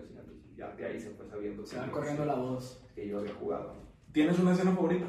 ya 0.60 0.68
de 0.76 0.86
ahí 0.86 1.00
se 1.00 1.10
fue 1.12 1.26
sabiendo 1.28 1.66
Se 1.66 1.74
que 1.76 1.80
van 1.80 1.88
yo- 1.90 1.94
corriendo 1.96 2.26
la 2.26 2.36
voz. 2.36 2.84
que 2.94 3.08
yo 3.08 3.20
había 3.20 3.34
jugado. 3.34 3.76
¿Tienes 4.12 4.38
una 4.40 4.52
escena 4.52 4.72
favorita? 4.74 5.06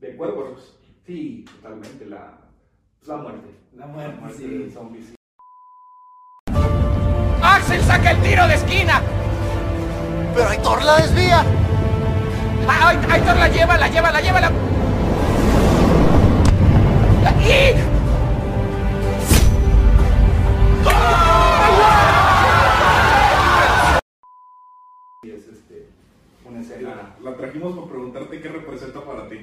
¿De 0.00 0.14
Cuervos? 0.16 0.78
Sí, 1.06 1.44
totalmente, 1.56 2.04
la, 2.06 2.38
pues, 2.98 3.08
la 3.08 3.16
muerte. 3.16 3.48
La 3.74 3.86
muerte, 3.86 4.34
sí. 4.36 4.46
del 4.46 4.70
zombie, 4.72 5.02
sí. 5.02 5.14
Axel 7.42 7.80
saca 7.82 8.10
el 8.12 8.20
tiro 8.22 8.46
de 8.46 8.54
esquina. 8.54 9.00
Pero 10.34 10.48
Aitor 10.48 10.84
la 10.84 10.96
desvía. 11.00 11.44
Ay, 12.68 12.98
Aitor 13.10 13.36
la 13.36 13.48
lleva, 13.48 13.78
la 13.78 13.88
lleva, 13.88 14.10
la 14.12 14.20
lleva. 14.20 14.40
La... 14.40 14.50
¡Y! 17.42 17.89
Y 25.22 25.32
es 25.32 25.48
este, 25.48 25.86
una 26.48 26.60
escena. 26.60 27.14
La 27.22 27.36
trajimos 27.36 27.76
para 27.76 27.88
preguntarte 27.90 28.40
qué 28.40 28.48
representa 28.48 29.04
para 29.04 29.28
ti. 29.28 29.36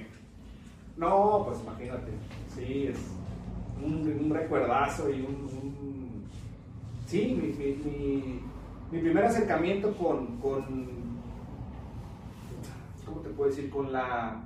No, 0.97 1.43
pues 1.45 1.59
imagínate. 1.61 2.13
Sí, 2.55 2.87
es 2.87 2.97
un, 3.85 3.93
un 4.25 4.29
recuerdazo 4.33 5.07
y 5.11 5.21
un. 5.21 5.35
un- 5.35 6.23
Sí, 7.05 7.39
mi, 7.39 7.53
mi, 7.53 7.75
mi, 7.75 8.39
mi 8.91 8.99
primer 9.01 9.25
acercamiento 9.25 9.93
con, 9.95 10.37
con. 10.37 10.63
¿Cómo 13.05 13.21
te 13.21 13.29
puedo 13.29 13.51
decir? 13.51 13.69
Con 13.69 13.91
la. 13.93 14.41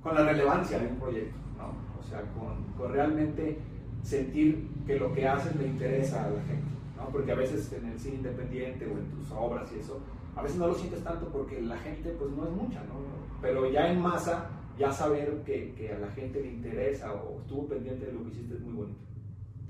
Con 0.00 0.14
la 0.14 0.22
relevancia 0.26 0.78
de 0.78 0.86
un 0.86 0.96
proyecto, 1.00 1.36
¿no? 1.58 1.72
O 1.98 2.08
sea, 2.08 2.22
con, 2.38 2.62
con 2.78 2.92
realmente 2.92 3.58
sentir 4.04 4.68
que 4.86 4.96
lo 4.96 5.12
que 5.12 5.26
haces 5.26 5.56
le 5.56 5.66
interesa 5.66 6.24
a 6.26 6.30
la 6.30 6.40
gente, 6.42 6.70
¿no? 7.00 7.08
Porque 7.10 7.32
a 7.32 7.36
veces 7.36 7.72
en 7.72 7.86
el 7.88 7.98
cine 7.98 8.16
independiente 8.16 8.86
o 8.86 8.90
en 8.90 9.10
tus 9.10 9.30
obras 9.32 9.70
y 9.74 9.80
eso, 9.80 10.00
a 10.36 10.42
veces 10.42 10.58
no 10.58 10.68
lo 10.68 10.74
sientes 10.74 11.02
tanto 11.02 11.26
porque 11.28 11.60
la 11.60 11.76
gente 11.78 12.10
pues 12.18 12.30
no 12.32 12.44
es 12.44 12.50
mucha, 12.50 12.80
¿no? 12.84 12.94
Pero 13.42 13.70
ya 13.70 13.90
en 13.90 14.00
masa, 14.00 14.48
ya 14.78 14.92
saber 14.92 15.42
que, 15.44 15.74
que 15.74 15.92
a 15.92 15.98
la 15.98 16.08
gente 16.12 16.40
le 16.40 16.48
interesa 16.52 17.12
o 17.14 17.40
estuvo 17.40 17.66
pendiente 17.66 18.06
de 18.06 18.12
lo 18.12 18.22
que 18.24 18.28
hiciste 18.30 18.54
es 18.54 18.60
muy 18.60 18.72
bonito. 18.74 19.00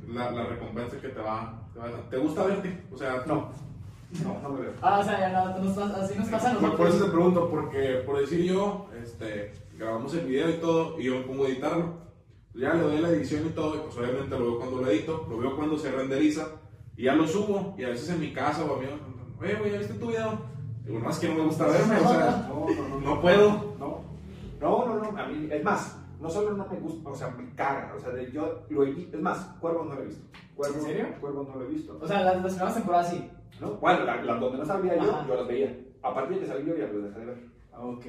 La, 0.09 0.31
la 0.31 0.45
recompensa 0.47 1.01
que 1.01 1.09
te 1.09 1.21
va, 1.21 1.69
te 1.73 1.79
va 1.79 1.87
a 1.87 1.91
dar. 1.91 2.09
¿Te 2.11 2.17
gusta 2.19 2.45
verte? 2.47 2.85
O 2.93 2.97
sea, 2.97 3.23
No, 3.27 3.51
no, 4.25 4.41
no 4.43 4.49
me 4.51 4.61
veo. 4.63 4.73
Ah, 4.83 4.99
o 4.99 5.05
sea, 5.05 5.21
ya 5.21 5.33
no, 5.33 5.59
nos 5.65 5.79
así 5.79 6.19
nos 6.19 6.29
pasa 6.29 6.51
a 6.51 6.55
Por, 6.55 6.61
por 6.61 6.71
nosotros. 6.71 6.95
eso 6.97 7.05
te 7.05 7.11
pregunto, 7.13 7.51
porque 7.51 8.03
por 8.05 8.19
decir 8.19 8.45
yo, 8.45 8.89
este, 9.03 9.53
grabamos 9.79 10.13
el 10.15 10.27
video 10.27 10.51
y 10.51 10.55
todo, 10.55 10.99
y 11.01 11.05
yo 11.05 11.15
me 11.17 11.21
pongo 11.23 11.45
a 11.45 11.49
editarlo. 11.49 11.95
Ya 12.55 12.75
le 12.75 12.83
doy 12.83 12.99
la 12.99 13.11
edición 13.11 13.47
y 13.47 13.51
todo, 13.51 13.77
y 13.77 13.79
pues 13.79 13.97
obviamente 13.97 14.31
lo 14.37 14.45
veo 14.45 14.59
cuando 14.59 14.81
lo 14.81 14.91
edito, 14.91 15.27
lo 15.31 15.39
veo 15.39 15.55
cuando 15.57 15.79
se 15.79 15.93
renderiza, 15.93 16.49
y 17.01 17.05
ya 17.05 17.15
lo 17.15 17.27
subo, 17.27 17.75
y 17.79 17.85
a 17.85 17.89
veces 17.89 18.11
en 18.11 18.21
mi 18.21 18.31
casa 18.33 18.63
o 18.63 18.77
a 18.77 18.79
mí, 18.79 18.87
oye, 19.41 19.55
güey, 19.55 19.73
¿ya 19.73 19.79
viste 19.79 19.95
tu 19.95 20.09
video? 20.09 20.39
Digo, 20.85 20.99
no, 20.99 21.09
es 21.11 21.19
que 21.19 21.29
no 21.29 21.35
me 21.37 21.45
gusta 21.45 21.67
verme, 21.67 21.97
o 21.97 22.09
sea, 22.09 22.47
No, 22.49 22.67
no, 22.69 22.89
no. 22.89 23.01
no 23.01 23.21
puedo. 23.23 23.49
No, 23.79 24.05
no, 24.61 24.87
no, 24.87 25.11
no, 25.13 25.19
a 25.19 25.27
mí, 25.27 25.49
es 25.51 25.65
más, 25.65 25.99
no 26.21 26.29
solo 26.29 26.53
no 26.53 26.67
me 26.71 26.79
gusta, 26.79 27.09
o 27.09 27.15
sea, 27.15 27.29
me 27.31 27.55
caga, 27.55 27.95
o 27.97 28.01
sea, 28.01 28.11
de- 28.11 28.31
yo 28.31 28.65
lo 28.69 28.85
he 28.85 28.93
visto, 28.93 29.17
es 29.17 29.23
más, 29.23 29.39
Cuervos 29.61 29.87
no 29.89 29.95
lo 29.95 30.03
he 30.03 30.07
visto. 30.09 30.23
Cuervos, 30.55 30.77
¿En 30.77 30.85
serio? 30.85 31.07
Cuervos 31.23 31.49
no 31.49 31.55
lo 31.57 31.65
he 31.65 31.69
visto. 31.69 31.99
O 32.03 32.07
sea, 32.07 32.21
las, 32.23 32.43
las 32.43 32.53
primeras 32.53 32.75
temporadas 32.75 33.09
sí. 33.11 33.31
¿no? 33.63 33.71
Bueno, 33.77 34.05
las 34.05 34.27
la, 34.27 34.35
donde 34.35 34.59
no 34.59 34.67
sabía 34.67 34.97
yo, 34.97 35.11
Ajá. 35.11 35.27
yo 35.27 35.35
las 35.37 35.49
veía. 35.49 35.75
A 36.03 36.13
partir 36.15 36.37
de 36.37 36.43
que 36.43 36.47
salí 36.53 36.67
yo 36.67 36.77
ya 36.77 36.87
los 36.89 37.05
dejé 37.05 37.19
de 37.21 37.25
ver. 37.27 37.39
Ok. 37.79 38.05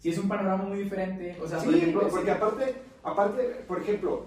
Sí, 0.00 0.10
es 0.10 0.18
un 0.18 0.28
panorama 0.28 0.64
muy 0.64 0.78
diferente. 0.80 1.38
O 1.42 1.46
sea, 1.48 1.60
Sí, 1.60 1.66
por 1.66 1.74
ejemplo, 1.76 2.08
porque 2.10 2.30
aparte, 2.30 2.74
aparte, 3.02 3.42
por 3.66 3.80
ejemplo, 3.80 4.26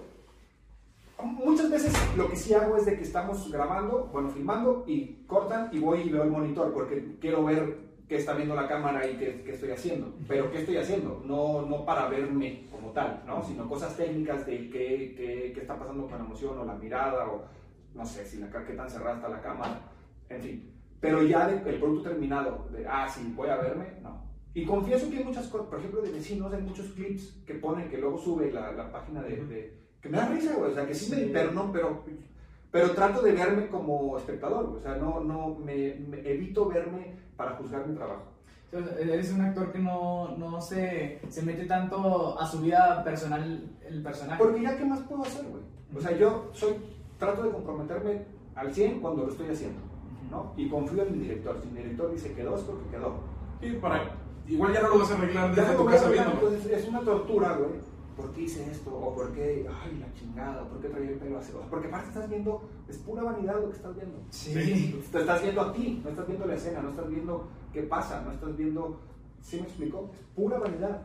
muchas 1.22 1.70
veces 1.70 1.92
lo 2.16 2.28
que 2.30 2.36
sí 2.36 2.54
hago 2.54 2.76
es 2.76 2.86
de 2.86 2.96
que 2.96 3.02
estamos 3.02 3.50
grabando, 3.50 4.08
bueno, 4.12 4.30
filmando 4.30 4.84
y 4.86 5.24
cortan 5.26 5.68
y 5.72 5.78
voy 5.78 6.00
y 6.02 6.10
veo 6.10 6.22
el 6.22 6.30
monitor 6.30 6.72
porque 6.72 7.16
quiero 7.20 7.44
ver 7.44 7.88
qué 8.08 8.16
está 8.16 8.34
viendo 8.34 8.54
la 8.54 8.66
cámara 8.68 9.06
y 9.06 9.16
qué, 9.16 9.42
qué 9.44 9.52
estoy 9.52 9.70
haciendo. 9.70 10.14
Pero 10.26 10.50
qué 10.50 10.58
estoy 10.58 10.76
haciendo, 10.78 11.22
no, 11.26 11.62
no 11.62 11.84
para 11.84 12.08
verme 12.08 12.66
como 12.70 12.90
tal, 12.92 13.22
¿no? 13.26 13.42
sino 13.44 13.68
cosas 13.68 13.96
técnicas 13.96 14.46
de 14.46 14.70
qué, 14.70 15.14
qué, 15.16 15.52
qué 15.54 15.60
está 15.60 15.78
pasando 15.78 16.06
con 16.06 16.18
la 16.18 16.24
emoción 16.24 16.58
o 16.58 16.64
la 16.64 16.74
mirada 16.74 17.28
o 17.28 17.42
no 17.94 18.06
sé, 18.06 18.24
si 18.24 18.38
la, 18.38 18.48
qué 18.64 18.74
tan 18.74 18.88
cerrada 18.88 19.16
está 19.16 19.28
la 19.28 19.40
cámara, 19.40 19.80
en 20.28 20.40
fin. 20.40 20.72
Pero 21.00 21.22
ya 21.22 21.48
de- 21.48 21.68
el 21.70 21.78
producto 21.78 22.10
terminado, 22.10 22.68
de, 22.72 22.86
ah, 22.86 23.08
sí, 23.08 23.32
voy 23.34 23.48
a 23.48 23.56
verme, 23.56 23.86
no. 24.02 24.26
Y 24.54 24.64
confieso 24.64 25.10
que 25.10 25.18
hay 25.18 25.24
muchas 25.24 25.46
cosas, 25.48 25.66
por 25.68 25.78
ejemplo, 25.78 26.00
de 26.00 26.10
vecinos, 26.12 26.52
hay 26.52 26.62
muchos 26.62 26.86
clips 26.88 27.42
que 27.46 27.54
ponen, 27.54 27.88
que 27.88 27.98
luego 27.98 28.18
sube 28.18 28.50
la, 28.52 28.72
la 28.72 28.90
página 28.90 29.22
de, 29.22 29.36
de, 29.46 29.87
que 30.00 30.08
me 30.08 30.18
da 30.18 30.28
risa, 30.28 30.54
güey. 30.54 30.70
O 30.70 30.74
sea, 30.74 30.86
que 30.86 30.94
sí, 30.94 31.14
me, 31.14 31.22
pero 31.26 31.52
no, 31.52 31.72
pero, 31.72 32.04
pero 32.70 32.90
trato 32.92 33.22
de 33.22 33.32
verme 33.32 33.68
como 33.68 34.16
espectador, 34.16 34.66
güey. 34.66 34.78
O 34.78 34.82
sea, 34.82 34.96
no, 34.96 35.20
no, 35.20 35.56
me, 35.56 35.94
me 36.08 36.20
evito 36.28 36.66
verme 36.68 37.16
para 37.36 37.52
juzgar 37.52 37.86
mi 37.86 37.94
trabajo. 37.94 38.24
Eres 38.70 39.32
un 39.32 39.40
actor 39.40 39.72
que 39.72 39.78
no, 39.78 40.36
no 40.36 40.60
se, 40.60 41.20
se 41.30 41.42
mete 41.42 41.64
tanto 41.64 42.38
a 42.38 42.46
su 42.46 42.60
vida 42.60 43.02
personal, 43.02 43.62
el 43.86 44.02
personaje. 44.02 44.42
Porque 44.42 44.62
ya, 44.62 44.76
¿qué 44.76 44.84
más 44.84 45.00
puedo 45.00 45.22
hacer, 45.22 45.46
güey? 45.46 45.62
O 45.96 46.00
sea, 46.00 46.16
yo 46.16 46.50
soy, 46.52 46.74
trato 47.18 47.44
de 47.44 47.50
comprometerme 47.50 48.24
al 48.54 48.72
100 48.72 49.00
cuando 49.00 49.24
lo 49.24 49.30
estoy 49.30 49.48
haciendo, 49.48 49.80
¿no? 50.30 50.52
Y 50.56 50.68
confío 50.68 51.02
en 51.02 51.12
mi 51.12 51.18
director. 51.20 51.58
Si 51.62 51.68
mi 51.68 51.78
director 51.78 52.12
dice 52.12 52.34
quedó, 52.34 52.56
es 52.56 52.62
porque 52.62 52.90
quedó. 52.90 53.14
Sí, 53.60 53.78
para, 53.80 54.14
igual 54.46 54.74
ya 54.74 54.82
no 54.82 54.88
lo 54.88 54.98
vas 54.98 55.10
a 55.12 55.14
arreglar 55.14 55.54
desde 55.54 55.74
tu 55.74 55.84
casa 55.86 56.10
entonces 56.10 56.66
es 56.66 56.88
una 56.88 57.00
tortura, 57.00 57.54
güey. 57.54 57.70
¿Por 58.18 58.32
qué 58.32 58.42
hice 58.42 58.68
esto? 58.70 58.90
O 58.94 59.14
por 59.14 59.32
qué, 59.32 59.64
ay, 59.82 59.98
la 60.00 60.12
chingada, 60.12 60.68
¿por 60.68 60.80
qué 60.80 60.88
traía 60.88 61.10
el 61.10 61.18
pelo 61.18 61.38
así? 61.38 61.52
Porque 61.70 61.86
aparte 61.86 62.08
estás 62.08 62.28
viendo, 62.28 62.68
es 62.88 62.98
pura 62.98 63.22
vanidad 63.22 63.60
lo 63.60 63.70
que 63.70 63.76
estás 63.76 63.94
viendo. 63.94 64.18
Sí. 64.30 65.00
Te 65.12 65.18
estás 65.20 65.42
viendo 65.42 65.60
a 65.62 65.72
ti, 65.72 66.00
no 66.02 66.10
estás 66.10 66.26
viendo 66.26 66.44
la 66.46 66.54
escena, 66.54 66.82
no 66.82 66.90
estás 66.90 67.08
viendo 67.08 67.48
qué 67.72 67.82
pasa, 67.82 68.22
no 68.26 68.32
estás 68.32 68.56
viendo, 68.56 68.98
¿sí 69.40 69.56
me 69.56 69.62
explico? 69.62 70.10
Es 70.12 70.20
pura 70.34 70.58
vanidad. 70.58 71.02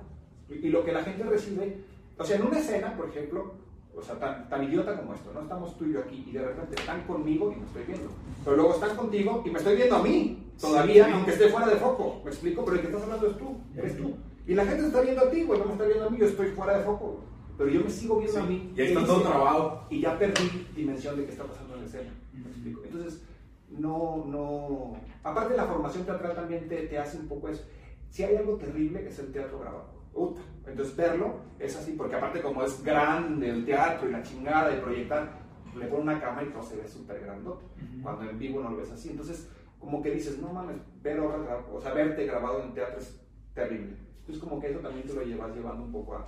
Y, 0.49 0.53
y 0.55 0.69
lo 0.69 0.83
que 0.83 0.91
la 0.91 1.03
gente 1.03 1.23
recibe, 1.23 1.83
o 2.17 2.23
sea, 2.23 2.35
en 2.37 2.47
una 2.47 2.57
escena, 2.59 2.97
por 2.97 3.07
ejemplo, 3.09 3.53
o 3.95 4.01
sea, 4.01 4.17
tan, 4.17 4.49
tan 4.49 4.63
idiota 4.63 4.97
como 4.99 5.13
esto, 5.13 5.31
no 5.33 5.41
estamos 5.41 5.77
tú 5.77 5.85
y 5.85 5.93
yo 5.93 5.99
aquí 5.99 6.25
y 6.27 6.31
de 6.31 6.43
repente 6.43 6.75
están 6.79 7.03
conmigo 7.05 7.51
y 7.51 7.57
me 7.59 7.65
estoy 7.67 7.83
viendo. 7.83 8.09
Pero 8.43 8.57
luego 8.57 8.73
están 8.73 8.97
contigo 8.97 9.43
y 9.45 9.51
me 9.51 9.59
estoy 9.59 9.75
viendo 9.75 9.95
a 9.97 10.01
mí, 10.03 10.51
todavía, 10.59 11.05
Sí. 11.05 11.11
aunque 11.13 11.31
esté 11.31 11.49
fuera 11.49 11.67
de 11.67 11.75
foco, 11.75 12.21
¿me 12.23 12.31
explico? 12.31 12.65
Pero 12.65 12.75
el 12.77 12.81
que 12.81 12.87
estás 12.87 13.03
hablando 13.03 13.27
es 13.27 13.37
tú, 13.37 13.57
eres 13.75 13.97
tú. 13.97 14.15
Y 14.45 14.53
la 14.55 14.65
gente 14.65 14.81
se 14.81 14.87
está 14.87 15.01
viendo 15.01 15.21
a 15.21 15.29
ti, 15.31 15.43
güey, 15.43 15.59
no 15.59 15.65
me 15.65 15.71
está 15.73 15.85
viendo 15.85 16.05
a 16.05 16.09
mí, 16.09 16.17
yo 16.17 16.25
estoy 16.25 16.47
fuera 16.47 16.77
de 16.77 16.83
foco, 16.83 17.05
güey. 17.05 17.23
Pero 17.57 17.69
yo 17.69 17.81
me 17.83 17.89
sigo 17.89 18.19
viendo 18.19 18.39
a 18.39 18.43
mí. 18.43 18.73
Y 18.75 18.81
ahí 18.81 18.87
¿qué 18.87 18.93
está 18.93 19.05
todo 19.05 19.21
trabado. 19.21 19.83
y 19.89 20.01
ya 20.01 20.17
perdí 20.17 20.67
dimensión 20.75 21.15
de 21.17 21.25
qué 21.25 21.31
está 21.31 21.43
pasando 21.45 21.75
en 21.75 21.81
la 21.81 21.85
escena. 21.85 22.11
¿me 22.33 22.49
explico? 22.49 22.81
Entonces, 22.83 23.21
no, 23.69 24.25
no. 24.27 24.93
Aparte, 25.23 25.55
la 25.55 25.65
formación 25.65 26.03
teatral 26.05 26.35
también 26.35 26.67
te, 26.67 26.87
te 26.87 26.97
hace 26.97 27.17
un 27.17 27.27
poco 27.27 27.49
eso. 27.49 27.63
Si 28.09 28.23
hay 28.23 28.35
algo 28.35 28.57
terrible, 28.57 29.07
es 29.07 29.17
el 29.19 29.31
teatro 29.31 29.59
grabado. 29.59 29.85
Uta. 30.13 30.41
Entonces, 30.67 30.95
verlo 30.95 31.35
es 31.59 31.75
así, 31.75 31.93
porque 31.93 32.15
aparte, 32.15 32.41
como 32.41 32.63
es 32.63 32.83
grande 32.83 33.49
el 33.49 33.65
teatro 33.65 34.09
y 34.09 34.11
la 34.11 34.21
chingada 34.23 34.75
y 34.75 34.81
proyectar, 34.81 35.31
le 35.77 35.85
ponen 35.87 36.03
una 36.09 36.19
cama 36.21 36.43
y 36.43 36.47
todo 36.49 36.63
se 36.63 36.75
ve 36.75 36.87
súper 36.87 37.21
grandote. 37.21 37.65
Cuando 38.01 38.29
en 38.29 38.37
vivo 38.37 38.61
no 38.61 38.69
lo 38.71 38.77
ves 38.77 38.91
así. 38.91 39.09
Entonces, 39.09 39.47
como 39.79 40.01
que 40.01 40.11
dices, 40.11 40.37
no 40.39 40.51
mames, 40.53 40.77
ver 41.01 41.19
obras 41.19 41.41
gra- 41.41 41.65
o 41.73 41.79
sea, 41.81 41.93
verte 41.93 42.25
grabado 42.25 42.61
en 42.63 42.73
teatro 42.73 42.99
es 42.99 43.19
terrible. 43.53 43.95
Entonces, 44.23 44.41
como 44.43 44.59
que 44.61 44.69
eso 44.71 44.79
también 44.79 45.05
te 45.05 45.13
lo 45.13 45.21
llevas 45.23 45.53
llevando 45.55 45.83
un 45.83 45.91
poco 45.91 46.15
a. 46.15 46.25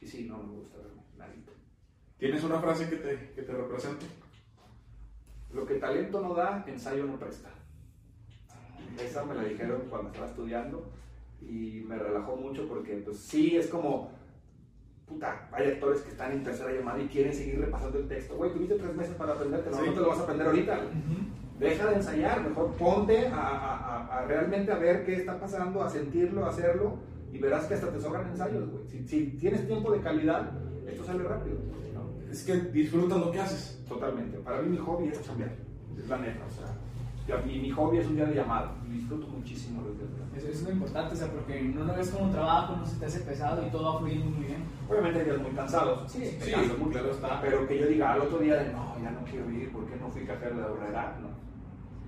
Y 0.00 0.06
sí, 0.06 0.26
no 0.28 0.38
me 0.38 0.52
gusta 0.54 0.78
verme, 0.78 1.02
nadita. 1.18 1.52
¿Tienes 2.18 2.44
una 2.44 2.60
frase 2.60 2.88
que 2.88 2.96
te, 2.96 3.32
que 3.34 3.42
te 3.42 3.52
represente? 3.52 4.06
Lo 5.52 5.66
que 5.66 5.74
talento 5.74 6.20
no 6.20 6.34
da, 6.34 6.64
ensayo 6.68 7.04
no 7.04 7.18
presta. 7.18 7.50
Esa 9.02 9.24
me 9.24 9.34
la 9.34 9.42
dijeron 9.44 9.82
cuando 9.90 10.08
estaba 10.10 10.26
estudiando 10.28 10.84
y 11.42 11.82
me 11.86 11.98
relajó 11.98 12.36
mucho 12.36 12.66
porque, 12.68 12.94
pues 13.04 13.18
sí, 13.18 13.56
es 13.56 13.66
como, 13.66 14.10
puta, 15.06 15.48
hay 15.52 15.72
actores 15.72 16.00
que 16.02 16.10
están 16.10 16.32
en 16.32 16.42
tercera 16.44 16.72
llamada 16.72 17.02
y 17.02 17.08
quieren 17.08 17.34
seguir 17.34 17.60
repasando 17.60 17.98
el 17.98 18.08
texto. 18.08 18.36
Güey, 18.36 18.52
tuviste 18.52 18.76
tres 18.76 18.94
meses 18.94 19.14
para 19.16 19.32
aprendértelo, 19.34 19.76
Sí. 19.76 19.82
no 19.86 19.92
te 19.92 20.00
lo 20.00 20.08
vas 20.08 20.18
a 20.20 20.22
aprender 20.22 20.46
ahorita. 20.46 20.80
Deja 21.58 21.86
de 21.86 21.94
ensayar, 21.96 22.40
mejor 22.46 22.72
ponte 22.72 23.28
a, 23.28 23.36
a- 23.36 23.76
a- 23.76 24.18
a 24.18 24.24
realmente 24.26 24.70
a 24.72 24.76
ver 24.78 25.04
qué 25.04 25.16
está 25.16 25.38
pasando, 25.40 25.82
a 25.82 25.88
sentirlo, 25.90 26.44
a 26.44 26.50
hacerlo 26.50 26.98
y 27.36 27.38
verás 27.38 27.64
que 27.66 27.74
hasta 27.74 27.92
te 27.92 28.00
sobran 28.00 28.28
ensayos, 28.28 28.68
güey. 28.70 28.84
Si, 28.88 29.06
si 29.06 29.26
tienes 29.38 29.66
tiempo 29.66 29.92
de 29.92 30.00
calidad, 30.00 30.50
esto 30.88 31.04
sale 31.04 31.22
rápido. 31.24 31.56
¿no? 31.94 32.30
Es 32.30 32.44
que 32.44 32.54
disfrutas 32.72 33.18
lo 33.18 33.30
que 33.30 33.40
haces. 33.40 33.82
Totalmente. 33.88 34.38
Para 34.38 34.62
mí 34.62 34.70
mi 34.70 34.78
hobby 34.78 35.08
es 35.08 35.22
chambear. 35.22 35.52
Es 35.98 36.08
la 36.08 36.18
neta. 36.18 36.44
O 36.46 36.50
sea, 36.50 36.66
ya- 37.28 37.44
y 37.50 37.58
mi 37.60 37.70
hobby 37.70 37.98
es 37.98 38.06
un 38.06 38.16
día 38.16 38.26
de 38.26 38.34
llamada. 38.34 38.74
Y 38.88 38.94
disfruto 38.94 39.26
muchísimo 39.28 39.82
los 39.82 39.96
días 39.96 40.08
de 40.10 40.14
llamada. 40.18 40.36
Eso, 40.38 40.48
es 40.48 40.62
lo 40.62 40.70
importante, 40.72 41.14
o 41.14 41.16
sea, 41.16 41.28
porque 41.32 41.62
no 41.62 41.84
lo 41.84 41.94
ves 41.94 42.10
como 42.10 42.30
trabajo, 42.30 42.76
no 42.76 42.86
se 42.86 42.96
te 42.98 43.06
hace 43.06 43.20
pesado 43.20 43.66
y 43.66 43.70
todo 43.70 43.94
va 43.94 43.98
fluyendo 44.00 44.26
muy 44.26 44.46
bien. 44.46 44.64
Obviamente 44.88 45.20
hay 45.20 45.24
días 45.26 45.38
muy 45.40 45.50
cansados. 45.52 46.12
Sí, 46.12 46.24
sí, 46.40 46.50
canso 46.50 46.76
mucho, 46.78 46.90
claro 46.92 47.10
está. 47.12 47.40
Pero 47.40 47.66
que 47.66 47.78
yo 47.80 47.86
diga 47.86 48.12
al 48.12 48.20
otro 48.20 48.38
día 48.38 48.56
de 48.62 48.72
no, 48.72 48.96
ya 49.02 49.10
no 49.10 49.24
quiero 49.24 49.50
ir, 49.50 49.72
¿por 49.72 49.86
qué 49.86 49.96
no 49.96 50.10
fui 50.10 50.24
cajero 50.24 50.56
de 50.56 50.62
horrera? 50.64 51.18
No. 51.22 51.28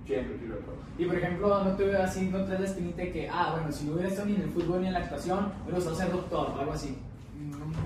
Siempre 0.09 0.37
quiero 0.37 0.55
ir. 0.55 0.61
Y 0.97 1.05
por 1.05 1.15
ejemplo, 1.15 1.63
no 1.63 1.71
te 1.75 1.83
veo 1.85 2.03
así, 2.03 2.25
no 2.29 2.43
te 2.43 2.51
das 2.51 2.59
la 2.61 2.65
espinita 2.67 3.01
de 3.03 3.11
que, 3.11 3.29
ah, 3.29 3.51
bueno, 3.53 3.71
si 3.71 3.85
no 3.85 3.93
hubiera 3.93 4.09
estado 4.09 4.27
ni 4.27 4.35
en 4.35 4.41
el 4.41 4.49
fútbol 4.49 4.81
ni 4.81 4.87
en 4.87 4.93
la 4.93 4.99
actuación, 4.99 5.51
hubiera 5.63 5.75
gustado 5.77 5.95
ser 5.95 6.11
doctor 6.11 6.49
o 6.55 6.59
algo 6.59 6.71
así. 6.73 6.97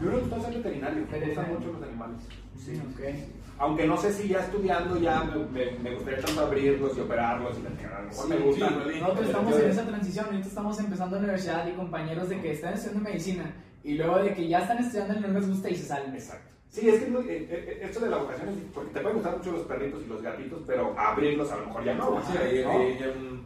Yo 0.02 0.10
me 0.12 0.18
gusta 0.20 0.40
ser 0.42 0.54
veterinario. 0.56 1.06
Me 1.12 1.20
gustan 1.20 1.50
mucho 1.54 1.72
los 1.74 1.84
animales. 1.84 2.18
Sí, 2.58 2.82
ok. 2.92 3.02
Aunque 3.60 3.86
no 3.86 3.98
sé 3.98 4.12
si 4.12 4.28
ya 4.30 4.40
estudiando 4.40 4.98
ya 4.98 5.24
me, 5.24 5.36
me- 5.46 5.80
me 5.80 5.94
gustaría 5.96 6.22
tanto 6.22 6.42
abrirlos 6.42 6.98
y 6.98 7.02
operarlos 7.02 7.56
y 7.58 7.66
a 7.86 8.00
lo 8.02 8.08
mejor 8.10 8.30
me 8.30 8.38
Sí, 8.38 8.44
gusta. 8.44 8.70
sí. 8.70 9.00
Nosotros 9.00 9.28
estamos 9.28 9.60
en 9.60 9.70
esa 9.70 9.86
transición, 9.86 10.26
ahorita 10.26 10.48
estamos 10.48 10.80
empezando 10.80 11.16
la 11.18 11.22
universidad 11.22 11.68
y 11.68 11.72
compañeros 11.74 12.30
de 12.30 12.42
que 12.42 12.52
están 12.54 12.74
estudiando 12.74 13.10
medicina 13.10 13.54
y 13.84 13.94
luego 13.96 14.18
de 14.24 14.34
que 14.34 14.48
ya 14.48 14.60
están 14.60 14.80
estudiando 14.80 15.14
y 15.16 15.22
no 15.22 15.28
les 15.40 15.48
gusta 15.48 15.70
y 15.70 15.76
se 15.76 15.86
salen. 15.86 16.14
Exacto. 16.16 16.50
Sí, 16.74 16.90
es 16.90 16.98
que 16.98 17.06
es 17.06 17.12
muy- 17.12 17.30
eh, 17.30 17.48
eh, 17.52 17.80
esto 17.84 18.00
de 18.00 18.10
la 18.10 18.18
vocación 18.18 18.50
es 18.50 18.56
porque 18.74 18.90
te 18.94 19.00
pueden 19.02 19.18
gustar 19.18 19.38
mucho 19.38 19.52
los 19.52 19.62
perritos 19.68 20.02
y 20.04 20.10
los 20.10 20.22
gatitos, 20.24 20.60
pero 20.66 20.96
abrirlos 20.98 21.52
a 21.52 21.58
lo 21.58 21.66
mejor 21.68 21.84
ya 21.86 21.94
no. 21.94 22.20
Sí, 22.26 22.36
ahí, 22.36 22.64
¿no? 22.64 22.72
ahí 22.72 22.80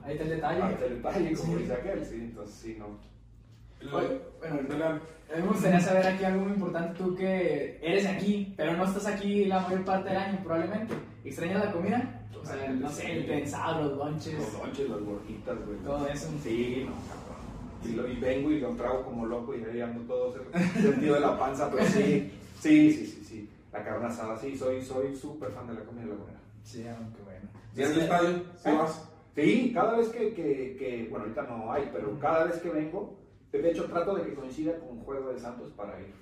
Ahí 0.06 0.12
está 0.14 0.24
el 0.24 0.30
detalle. 0.30 0.60
Parte 0.62 0.84
del 0.86 0.96
detalle, 0.96 1.34
como 1.36 1.54
Sí. 1.54 1.60
dice 1.60 1.74
aquel, 1.74 2.06
sí, 2.06 2.16
entonces 2.16 2.56
sí, 2.56 2.78
no. 2.80 3.98
Oye, 3.98 4.22
bueno. 4.40 4.60
A 4.86 5.36
mí 5.36 5.42
me 5.42 5.48
gustaría 5.50 5.80
saber 5.82 6.08
aquí 6.08 6.24
algo 6.24 6.44
muy 6.46 6.54
importante, 6.54 6.98
tú 6.98 7.16
que 7.16 7.78
eres 7.82 8.06
aquí, 8.06 8.54
pero 8.56 8.78
no 8.78 8.86
estás 8.86 9.06
aquí 9.08 9.44
la 9.44 9.60
mayor 9.60 9.84
parte 9.84 10.08
del 10.10 10.18
año 10.20 10.40
probablemente. 10.42 10.94
¿Extrañas 11.26 11.66
la 11.66 11.72
comida? 11.74 12.22
O 12.42 12.46
sea, 12.46 12.70
no 12.70 12.90
sé, 12.90 13.12
el 13.12 13.26
pensado, 13.26 13.90
los 13.90 13.98
lonches, 13.98 14.36
Los 14.36 14.54
lonches, 14.54 14.90
las 14.90 15.02
gorditas, 15.02 15.58
güey. 15.66 15.78
todo 15.80 16.08
eso. 16.08 16.30
Sí, 16.42 16.86
no, 16.88 16.94
cabrón. 17.10 17.84
Y, 17.84 17.92
lo- 17.94 18.08
y 18.08 18.16
vengo 18.22 18.52
y 18.52 18.62
lo 18.62 18.70
trago 18.70 19.04
como 19.04 19.26
loco 19.26 19.54
y 19.54 19.66
ahí 19.66 19.82
ando 19.82 20.02
todo 20.04 20.34
sentido 20.82 21.16
de 21.16 21.20
la 21.20 21.38
panza, 21.38 21.70
pero 21.70 21.86
sí, 21.88 22.32
sí, 22.60 22.92
sí, 22.94 23.06
sí, 23.08 23.24
sí. 23.26 23.50
La 23.72 23.84
carne 23.84 24.08
asada, 24.08 24.38
sí, 24.38 24.58
soy 24.58 24.82
soy 24.82 25.16
súper 25.16 25.52
fan 25.52 25.68
de 25.68 25.74
la 25.76 25.82
comida 25.82 26.06
lagunera. 26.06 26.40
Sí, 26.64 26.86
aunque 26.88 27.22
bueno. 27.24 27.50
¿Y 27.76 27.82
en 27.84 27.92
el 27.92 28.00
estadio? 28.02 28.30
¿Sí 28.64 28.72
vas? 28.72 29.10
Sí, 29.36 29.72
cada 29.74 29.98
vez 29.98 30.10
que, 30.10 30.34
que, 30.34 30.76
que- 30.80 31.08
bueno, 31.10 31.26
ahorita 31.26 31.44
no 31.44 31.72
hay, 31.72 31.90
pero 31.94 32.18
cada 32.20 32.46
vez 32.46 32.58
que 32.58 32.70
vengo, 32.70 33.16
de 33.52 33.72
hecho 33.72 33.86
trato 33.86 34.16
de 34.16 34.24
que 34.26 34.34
coincida 34.34 34.78
con 34.80 35.00
Juego 35.02 35.30
de 35.32 35.40
Santos 35.40 35.72
para 35.74 36.00
ir. 36.00 36.14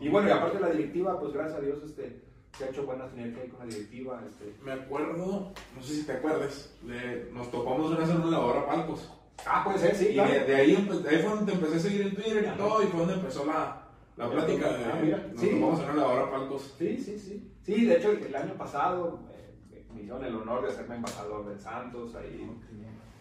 Y 0.00 0.08
bueno, 0.08 0.28
y 0.28 0.32
aparte 0.32 0.60
la 0.60 0.70
directiva, 0.70 1.18
pues 1.20 1.32
gracias 1.32 1.58
a 1.58 1.60
Dios, 1.62 1.78
este, 1.84 2.20
se 2.56 2.64
ha 2.64 2.68
hecho 2.68 2.84
buena 2.84 3.08
sinergia 3.08 3.42
ahí 3.42 3.48
con 3.48 3.60
la 3.60 3.66
directiva, 3.74 4.22
este. 4.28 4.54
Me 4.62 4.72
acuerdo, 4.72 5.52
no 5.76 5.82
sé 5.82 5.94
si 5.94 6.02
te 6.04 6.12
acuerdas, 6.12 6.74
de- 6.82 7.30
nos 7.32 7.50
topamos 7.50 7.90
una 7.90 8.00
vez 8.00 8.10
en 8.10 8.16
una 8.16 8.30
lavadora 8.30 8.66
Palcos. 8.66 9.10
Ah, 9.46 9.62
puede 9.64 9.78
ser, 9.78 9.94
sí, 9.94 10.08
Y 10.10 10.14
claro. 10.14 10.32
de, 10.32 10.40
de 10.44 10.54
ahí, 10.56 10.74
empe- 10.76 11.00
de 11.00 11.08
ahí 11.10 11.22
fue 11.22 11.30
donde 11.30 11.52
te 11.52 11.58
empecé 11.58 11.76
a 11.76 11.80
seguir 11.80 12.00
en 12.02 12.14
Twitter 12.16 12.42
y 12.42 12.46
Ajá. 12.46 12.56
todo, 12.56 12.82
y 12.82 12.86
fue 12.88 12.98
donde 13.00 13.14
empezó 13.14 13.46
la, 13.46 13.87
la 14.18 14.30
plática. 14.30 14.68
De, 14.76 14.84
Ah, 14.84 14.98
mira, 15.02 15.28
nos 15.32 15.40
sí. 15.40 15.50
topamos 15.50 15.80
en 15.80 15.84
una 15.86 15.94
lavadora 15.94 16.30
Palcos. 16.30 16.74
Sí, 16.78 16.96
sí, 16.98 17.18
sí. 17.18 17.52
Sí, 17.62 17.84
de 17.86 17.96
hecho, 17.96 18.10
el 18.12 18.34
año 18.34 18.54
pasado 18.54 19.20
eh, 19.32 19.84
me 19.94 20.00
hicieron 20.00 20.24
el 20.24 20.34
honor 20.34 20.62
de 20.62 20.68
hacerme 20.72 20.96
embajador 20.96 21.48
del 21.48 21.60
Santos, 21.60 22.14
ahí. 22.14 22.50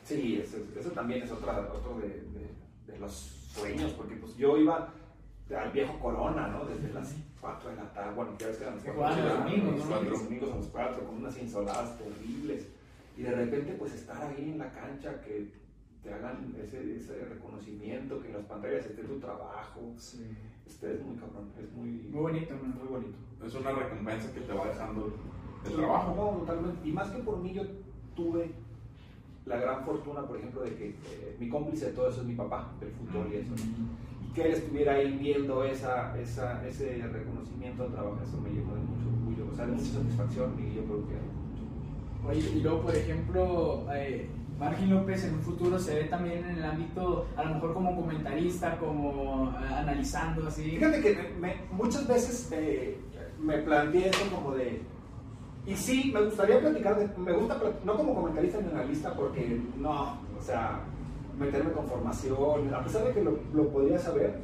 Sí, 0.03 0.39
eso, 0.41 0.57
eso 0.79 0.89
también 0.91 1.21
es 1.23 1.31
otra, 1.31 1.59
otro 1.73 1.99
de, 1.99 2.07
de- 2.07 2.91
de 2.93 2.97
los 2.99 3.11
sueños, 3.13 3.91
porque 3.91 4.15
pues 4.15 4.35
yo 4.37 4.57
iba 4.57 4.93
al 5.57 5.71
viejo 5.71 5.99
Corona, 5.99 6.47
¿no? 6.47 6.65
Desde 6.65 6.93
las 6.93 7.13
4 7.41 7.69
de 7.71 7.75
la 7.75 7.91
tarde, 7.93 8.15
bueno, 8.15 8.31
ya 8.39 8.47
ves 8.47 8.57
que 8.57 8.63
eran 8.63 8.75
las 8.75 8.83
Que 8.85 8.91
4 8.93 9.15
de 9.15 9.21
la 9.23 9.35
tarde, 9.35 9.57
domingos, 9.57 9.85
¿no? 9.85 9.95
los 9.95 10.05
los 10.09 10.23
domingos 10.23 10.51
a 10.51 10.55
las 10.55 10.65
4, 10.67 11.03
con 11.05 11.15
unas 11.17 11.37
insoladas 11.37 11.97
terribles. 11.97 12.67
Y 13.17 13.21
de 13.23 13.31
repente, 13.31 13.73
pues 13.77 13.93
estar 13.93 14.21
ahí 14.23 14.51
en 14.51 14.59
la 14.59 14.71
cancha, 14.71 15.19
que 15.21 15.51
te 16.07 16.13
hagan 16.13 16.55
ese, 16.63 16.95
ese 16.95 17.25
reconocimiento, 17.25 18.21
que 18.21 18.27
en 18.29 18.33
las 18.35 18.45
pantallas 18.45 18.85
esté 18.85 19.03
tu 19.03 19.19
trabajo, 19.19 19.81
Sí. 19.97 20.25
este 20.65 20.93
es 20.93 21.05
muy 21.05 21.17
cabrón, 21.17 21.49
es 21.61 21.69
muy, 21.73 21.89
Muy 22.09 22.21
bonito, 22.21 22.53
¿no? 22.55 22.69
muy 22.79 22.87
bonito. 22.87 23.17
Es 23.45 23.53
una 23.55 23.71
recompensa 23.71 24.33
que 24.33 24.39
te 24.39 24.53
va 24.53 24.67
dejando 24.67 25.13
el 25.65 25.73
trabajo. 25.73 26.15
No, 26.15 26.39
totalmente. 26.39 26.87
Y 26.87 26.91
más 26.93 27.09
que 27.11 27.19
por 27.21 27.39
mí, 27.39 27.53
yo 27.53 27.63
tuve 28.15 28.51
la 29.45 29.57
gran 29.57 29.83
fortuna, 29.83 30.21
por 30.25 30.37
ejemplo, 30.37 30.61
de 30.61 30.75
que 30.75 30.89
eh, 30.89 31.35
mi 31.39 31.49
cómplice 31.49 31.87
de 31.87 31.91
todo 31.91 32.09
eso 32.09 32.21
es 32.21 32.27
mi 32.27 32.35
papá, 32.35 32.71
del 32.79 32.91
fútbol 32.91 33.27
y 33.33 33.35
eso. 33.37 33.51
¿no? 33.51 34.25
Y 34.29 34.33
que 34.33 34.43
él 34.43 34.51
estuviera 34.53 34.93
ahí 34.93 35.11
viendo 35.17 35.63
esa, 35.65 36.17
esa, 36.17 36.65
ese 36.65 37.05
reconocimiento 37.05 37.83
al 37.83 37.91
trabajo, 37.91 38.17
eso 38.23 38.39
me 38.39 38.49
llenó 38.49 38.75
de 38.75 38.81
mucho 38.81 39.07
orgullo, 39.09 39.51
o 39.51 39.55
sea, 39.55 39.65
de 39.65 39.73
mucha 39.73 39.91
satisfacción 39.91 40.55
y 40.57 40.73
yo 40.75 40.83
creo 40.85 41.07
que. 41.09 42.27
Oye, 42.29 42.49
y 42.57 42.61
luego, 42.61 42.81
por 42.83 42.95
ejemplo, 42.95 43.85
eh, 43.93 44.29
Margin 44.59 44.89
López 44.89 45.23
en 45.25 45.35
un 45.35 45.41
futuro 45.41 45.77
se 45.77 45.93
ve 45.95 46.03
también 46.05 46.43
en 46.45 46.57
el 46.57 46.65
ámbito, 46.65 47.27
a 47.35 47.43
lo 47.43 47.55
mejor 47.55 47.73
como 47.73 47.95
comentarista, 47.95 48.77
como 48.77 49.51
eh, 49.51 49.73
analizando 49.73 50.47
así. 50.47 50.63
Fíjate 50.77 51.01
que 51.01 51.33
me- 51.39 51.57
muchas 51.71 52.07
veces 52.07 52.49
me 53.39 53.57
planteé 53.59 54.09
eso 54.09 54.25
como 54.33 54.55
de... 54.55 54.81
Y 55.67 55.75
sí, 55.75 56.11
me 56.13 56.21
gustaría 56.23 56.59
platicar, 56.59 56.97
de- 56.97 57.09
me 57.19 57.33
gusta, 57.33 57.59
no 57.83 57.95
como 57.97 58.15
comentarista 58.15 58.59
ni 58.61 58.71
analista, 58.71 59.13
porque 59.13 59.61
no, 59.77 60.13
o 60.37 60.41
sea, 60.41 60.79
meterme 61.37 61.71
con 61.73 61.85
formación, 61.87 62.73
a 62.73 62.83
pesar 62.83 63.03
de 63.05 63.13
que 63.13 63.23
lo 63.53 63.69
podría 63.69 63.99
saber, 63.99 64.39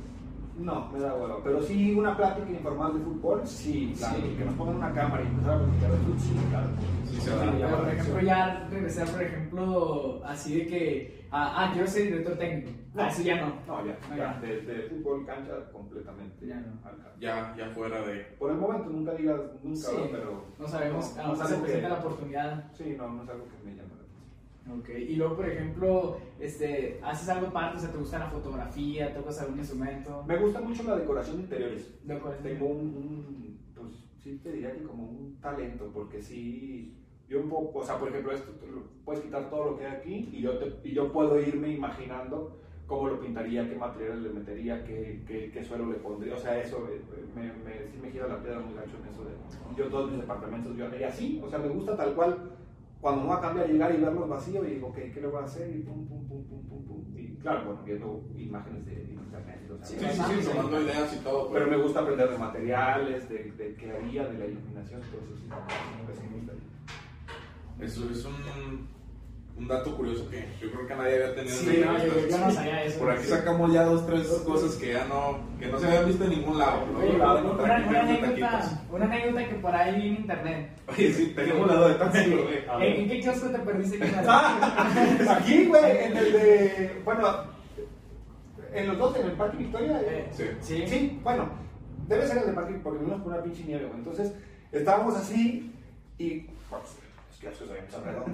No, 0.58 0.88
me 0.92 1.00
da 1.00 1.14
huevo. 1.16 1.42
Pero 1.44 1.62
sí, 1.64 1.94
una 1.96 2.16
plática 2.16 2.50
informal 2.50 2.94
de 2.94 3.00
fútbol, 3.04 3.42
sí. 3.48 3.94
claro, 3.98 4.18
Sí. 4.22 4.36
Que 4.38 4.46
nos 4.46 4.54
pongan 4.56 4.76
una 4.76 4.94
cámara 4.94 5.24
y 5.24 5.28
empezar 5.28 5.56
a 5.56 5.58
platicar 5.64 5.92
de 5.92 5.98
fútbol, 5.98 6.20
sí, 6.20 6.36
claro. 6.50 6.68
Sí, 7.06 7.22
se 7.22 7.30
llama 7.30 7.52
Pero, 7.58 7.78
por 7.80 7.90
ejemplo, 7.90 8.22
ya 8.22 8.68
regresar, 8.70 9.08
por 9.10 9.22
ejemplo, 9.24 10.22
así 10.26 10.60
de 10.60 10.68
que, 10.68 11.28
ah, 11.32 11.54
ah, 11.58 11.70
quiero 11.74 11.88
ser 11.88 12.04
director 12.04 12.38
técnico. 12.38 12.70
Ah, 12.96 13.10
sí, 13.10 13.24
ya 13.24 13.42
no. 13.42 13.54
No, 13.66 13.86
ya, 13.86 13.98
Ah, 14.04 14.16
ya. 14.16 14.34
ya. 14.36 14.40
De, 14.42 14.62
de 14.62 14.82
fútbol, 14.84 15.26
cancha, 15.26 15.54
completamente. 15.72 16.46
Ya 16.46 16.56
no. 16.58 16.74
Ya, 17.20 17.56
ya 17.58 17.70
fuera 17.72 18.02
de. 18.02 18.20
Por 18.38 18.52
el 18.52 18.58
momento, 18.58 18.90
nunca 18.90 19.14
digas 19.14 19.40
nunca, 19.64 19.78
Sí. 19.80 19.96
¿no? 19.98 20.12
pero. 20.12 20.46
No 20.60 20.68
sabemos, 20.68 21.16
no, 21.16 21.22
a 21.22 21.26
no 21.26 21.32
lo 21.32 21.38
mejor 21.38 21.48
se 21.50 21.56
que- 21.56 21.62
presenta 21.62 21.90
la 21.90 21.96
oportunidad. 22.00 22.72
Sí, 22.74 22.96
no, 22.98 23.08
no 23.10 23.24
es 23.24 23.30
algo 23.30 23.46
que 23.46 23.66
me 23.66 23.72
atención. 23.72 23.93
Ok, 24.72 24.90
y 24.90 25.16
luego, 25.18 25.36
por 25.36 25.50
ejemplo, 25.50 26.18
este, 26.40 27.00
haces 27.04 27.28
algo 27.30 27.48
aparte, 27.48 27.78
o 27.78 27.80
sea, 27.82 27.92
te 27.92 27.98
gusta 27.98 28.20
la 28.20 28.30
fotografía, 28.30 29.14
tocas 29.14 29.42
algún 29.42 29.60
instrumento. 29.60 30.24
Me 30.26 30.38
gusta 30.38 30.62
mucho 30.62 30.84
la 30.84 30.96
decoración 30.96 31.38
de 31.38 31.44
interiores. 31.44 31.94
¿De 32.04 32.14
acuerdo? 32.14 32.38
Tengo 32.42 32.68
un, 32.68 32.80
un, 32.80 33.60
pues 33.76 34.06
sí 34.24 34.40
te 34.42 34.54
diría 34.54 34.74
que 34.74 34.84
como 34.84 35.04
un 35.04 35.38
talento, 35.42 35.92
porque 35.94 36.22
sí, 36.22 36.96
yo 37.28 37.42
un 37.42 37.50
poco, 37.50 37.80
o 37.80 37.84
sea, 37.84 37.98
por 37.98 38.10
ejemplo, 38.10 38.32
esto 38.32 38.52
puedes 39.04 39.22
quitar 39.22 39.50
todo 39.50 39.72
lo 39.72 39.78
que 39.78 39.86
hay 39.86 39.96
aquí 39.98 40.30
y 40.32 40.42
yo, 40.42 40.58
te, 40.58 40.88
y 40.88 40.94
yo 40.94 41.12
puedo 41.12 41.40
irme 41.42 41.70
imaginando 41.70 42.58
cómo 42.88 43.10
lo 43.10 43.20
pintaría, 43.20 43.68
qué 43.68 43.76
materiales 43.76 44.22
le 44.22 44.30
metería, 44.30 44.84
qué, 44.86 45.24
qué, 45.28 45.52
qué 45.52 45.64
suelo 45.64 45.88
le 45.88 45.96
pondría, 45.96 46.36
o 46.36 46.38
sea, 46.38 46.62
eso 46.62 46.88
eh, 46.90 47.02
me, 47.36 47.44
me, 47.64 47.88
sí 47.92 47.98
me 48.02 48.12
gira 48.12 48.28
la 48.28 48.42
piedra 48.42 48.60
muy 48.60 48.76
gacho 48.76 48.98
en 49.02 49.10
eso 49.10 49.24
de, 49.24 49.32
yo 49.76 49.90
todos 49.90 50.12
mis 50.12 50.22
departamentos, 50.22 50.76
yo, 50.78 50.86
y 50.98 51.04
así, 51.04 51.42
o 51.44 51.50
sea, 51.50 51.60
me 51.60 51.70
gusta 51.70 51.96
tal 51.98 52.14
cual, 52.14 52.52
cuando 53.04 53.24
no 53.24 53.28
va 53.28 53.36
a 53.36 53.42
cambiar, 53.42 53.68
llegar 53.68 53.94
y 53.94 53.98
verlos 53.98 54.30
vacíos 54.30 54.66
y 54.66 54.76
digo, 54.76 54.88
ok, 54.88 54.96
¿qué 54.96 55.20
le 55.20 55.28
voy 55.28 55.42
a 55.42 55.44
hacer? 55.44 55.76
Y 55.76 55.80
pum, 55.82 56.08
pum, 56.08 56.26
pum, 56.26 56.48
pum, 56.48 56.64
pum, 56.70 56.86
pum, 56.86 57.18
y 57.18 57.36
claro, 57.36 57.66
bueno, 57.66 57.82
viendo 57.84 58.24
imágenes 58.38 58.86
de, 58.86 58.94
internet, 58.94 59.70
o 59.70 59.78
sea, 59.78 59.86
Sí, 59.86 59.96
Sí, 60.00 60.06
sí, 60.10 60.22
sí, 60.26 60.42
sí, 60.42 60.48
tomando 60.48 60.82
ideas 60.82 61.14
y 61.14 61.20
todo. 61.20 61.52
pero 61.52 61.68
me 61.68 61.76
gusta 61.76 62.00
aprender 62.00 62.30
de 62.30 62.38
materiales, 62.38 63.28
de, 63.28 63.52
de 63.52 63.76
qué 63.76 63.92
haría, 63.92 64.26
de 64.26 64.40
la 64.40 64.46
iluminación, 64.46 65.02
todo 65.02 65.20
eso 65.20 65.36
sí, 65.36 65.50
pues 66.06 66.18
gustaría. 66.32 66.62
Eso 67.82 68.10
es 68.10 68.24
un, 68.24 68.88
un 69.56 69.68
dato 69.68 69.96
curioso 69.96 70.28
que 70.30 70.46
yo 70.62 70.72
creo 70.72 70.88
que 70.88 70.96
nadie 70.96 71.14
había 71.16 71.36
tenido. 71.36 71.56
Sí, 71.56 71.76
en 71.76 71.86
no, 71.86 71.98
yo, 71.98 72.28
yo 72.28 72.38
no 72.40 72.52
sabía 72.52 72.84
eso. 72.84 73.00
Por 73.00 73.12
aquí 73.12 73.26
sacamos 73.28 73.72
ya 73.72 73.84
dos, 73.84 74.06
tres 74.08 74.28
cosas 74.46 74.76
que 74.76 74.94
ya 74.94 75.06
no, 75.06 75.38
que 75.60 75.68
no 75.68 75.80
se 75.80 75.88
habían 75.88 76.08
visto 76.08 76.24
en 76.24 76.30
ningún 76.32 76.58
lado. 76.58 76.86
¿no? 76.92 77.00
Oye, 77.00 77.18
Lado, 77.18 77.54
una, 77.64 77.76
anécdota, 77.76 78.82
una 78.92 79.06
anécdota 79.06 79.48
que 79.48 79.56
por 79.56 79.76
ahí 79.76 79.96
vi 80.02 80.08
en 80.10 80.16
internet. 80.16 80.70
Oye, 80.88 81.14
sí, 81.14 81.34
tenemos 81.36 81.68
la 81.68 81.76
duda 81.76 82.10
de 82.10 82.24
Sí. 82.24 82.30
güey. 82.32 82.88
¿En, 82.88 83.02
en 83.02 83.08
qué 83.10 83.20
kiosco 83.22 83.48
te 83.50 83.60
perdiste? 83.60 84.00
que 84.00 84.06
me- 84.06 85.30
Aquí, 85.30 85.66
güey, 85.66 85.98
en 86.06 86.18
el 86.18 86.32
de. 86.34 87.02
Bueno, 87.06 87.28
en 88.74 88.88
los 88.88 88.98
dos, 88.98 89.16
en 89.18 89.26
el 89.28 89.32
Parque 89.34 89.58
Victoria. 89.58 90.02
Eh, 90.04 90.28
Sí. 90.32 90.44
Sí. 90.62 90.84
Sí, 90.88 91.20
bueno, 91.24 91.48
debe 92.08 92.26
ser 92.28 92.38
el 92.40 92.48
de 92.48 92.54
Parque 92.54 92.80
porque 92.84 93.04
vimos 93.06 93.22
por 93.22 93.34
una 93.34 93.44
pinche 93.44 93.64
nieve, 93.66 93.86
güey. 93.86 93.98
Entonces, 94.00 94.34
estábamos 94.72 95.16
así 95.16 95.72
y. 96.18 96.40
Pues, 96.70 96.82
kioscos. 97.44 97.70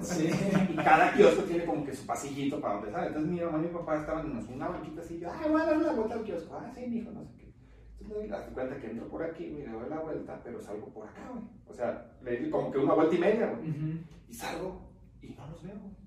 Sí. 0.02 0.30
Y 0.70 0.76
cada 0.76 1.12
kiosco 1.12 1.42
tiene 1.42 1.64
como 1.64 1.84
que 1.84 1.94
su 1.94 2.06
pasillito 2.06 2.60
para 2.60 2.74
donde 2.74 2.92
sale. 2.92 3.06
Entonces, 3.08 3.30
mi 3.30 3.40
mamá 3.40 3.58
y 3.58 3.62
mi 3.62 3.68
papá 3.68 3.96
estaban 3.96 4.30
en 4.30 4.54
una 4.54 4.68
banquita 4.68 5.00
así. 5.00 5.18
Yo, 5.18 5.30
ay, 5.32 5.50
voy 5.50 5.60
a 5.60 5.66
dar 5.66 5.76
una 5.76 5.92
vuelta 5.92 6.14
al 6.14 6.24
kiosco. 6.24 6.54
Ah, 6.56 6.70
sí, 6.74 6.86
mijo, 6.86 7.10
no 7.10 7.24
sé 7.24 7.34
qué. 7.36 7.52
Entonces, 8.00 8.30
me 8.30 8.36
doy 8.36 8.52
cuenta 8.54 8.78
que 8.78 8.90
entro 8.90 9.08
por 9.08 9.22
aquí, 9.22 9.46
me 9.50 9.66
doy 9.66 9.88
la 9.88 9.98
vuelta, 10.00 10.40
pero 10.42 10.60
salgo 10.60 10.86
por 10.88 11.06
acá, 11.08 11.28
güey. 11.32 11.44
O 11.66 11.74
sea, 11.74 12.12
le 12.22 12.36
di 12.36 12.50
como 12.50 12.70
que 12.70 12.78
una 12.78 12.94
vuelta 12.94 13.14
y 13.14 13.18
media, 13.18 13.46
güey. 13.48 14.02
Y 14.28 14.32
salgo 14.34 14.90
y 15.20 15.28
no 15.30 15.46
los 15.48 15.62
veo. 15.62 15.99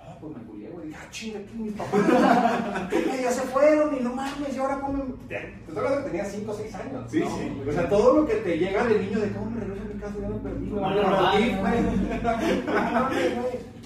Ah, 0.00 0.16
pues 0.20 0.36
me 0.36 0.42
culié, 0.44 0.70
güey. 0.70 0.88
Dije, 0.88 0.98
ah, 1.02 1.10
chinga, 1.10 1.38
aquí 1.40 1.54
mis 1.56 1.72
papás. 1.74 2.00
Ya 3.22 3.30
se 3.32 3.42
fueron 3.42 3.96
y 3.96 4.00
no 4.00 4.14
mames, 4.14 4.56
y 4.56 4.58
ahora 4.58 4.80
cómo. 4.80 5.04
Te 5.28 5.54
hablando 5.76 6.04
que 6.04 6.10
tenía 6.10 6.24
5 6.24 6.50
o 6.50 6.54
6 6.54 6.74
años. 6.74 7.10
Sí, 7.10 7.20
¿no? 7.20 7.36
sí. 7.36 7.62
O 7.68 7.72
sea, 7.72 7.88
todo 7.88 8.20
lo 8.20 8.26
que 8.26 8.34
te 8.36 8.58
llega 8.58 8.84
de 8.84 8.98
niño 8.98 9.18
de 9.20 9.32
cómo 9.32 9.50
me 9.50 9.60
regreso 9.60 9.82
a 9.82 9.94
mi 9.94 10.00
casa, 10.00 10.14
ya 10.20 10.28
me 10.28 10.38
perdí, 10.38 10.66
me 10.66 10.80
perdí, 10.80 11.52
¿no? 11.52 13.08
güey. 13.42 13.78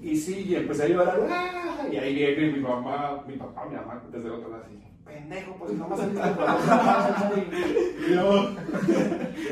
Y 0.00 0.16
sí, 0.16 0.44
y 0.48 0.54
empecé 0.54 0.84
a 0.84 0.88
llorar, 0.88 1.26
¡ah! 1.28 1.86
y 1.90 1.96
ahí 1.96 2.14
viene 2.14 2.52
mi 2.52 2.60
mamá, 2.60 3.24
mi 3.26 3.36
papá, 3.36 3.66
mi 3.66 3.74
mamá, 3.74 4.00
desde 4.12 4.28
el 4.28 4.34
otro 4.34 4.50
lado 4.50 4.62
así, 4.64 4.78
pendejo, 5.04 5.56
pues 5.58 5.72
no 5.72 5.88
más 5.88 5.98
saliste 5.98 6.28
por 6.30 6.44
la 6.44 7.32
Y 8.08 8.14
yo, 8.14 8.50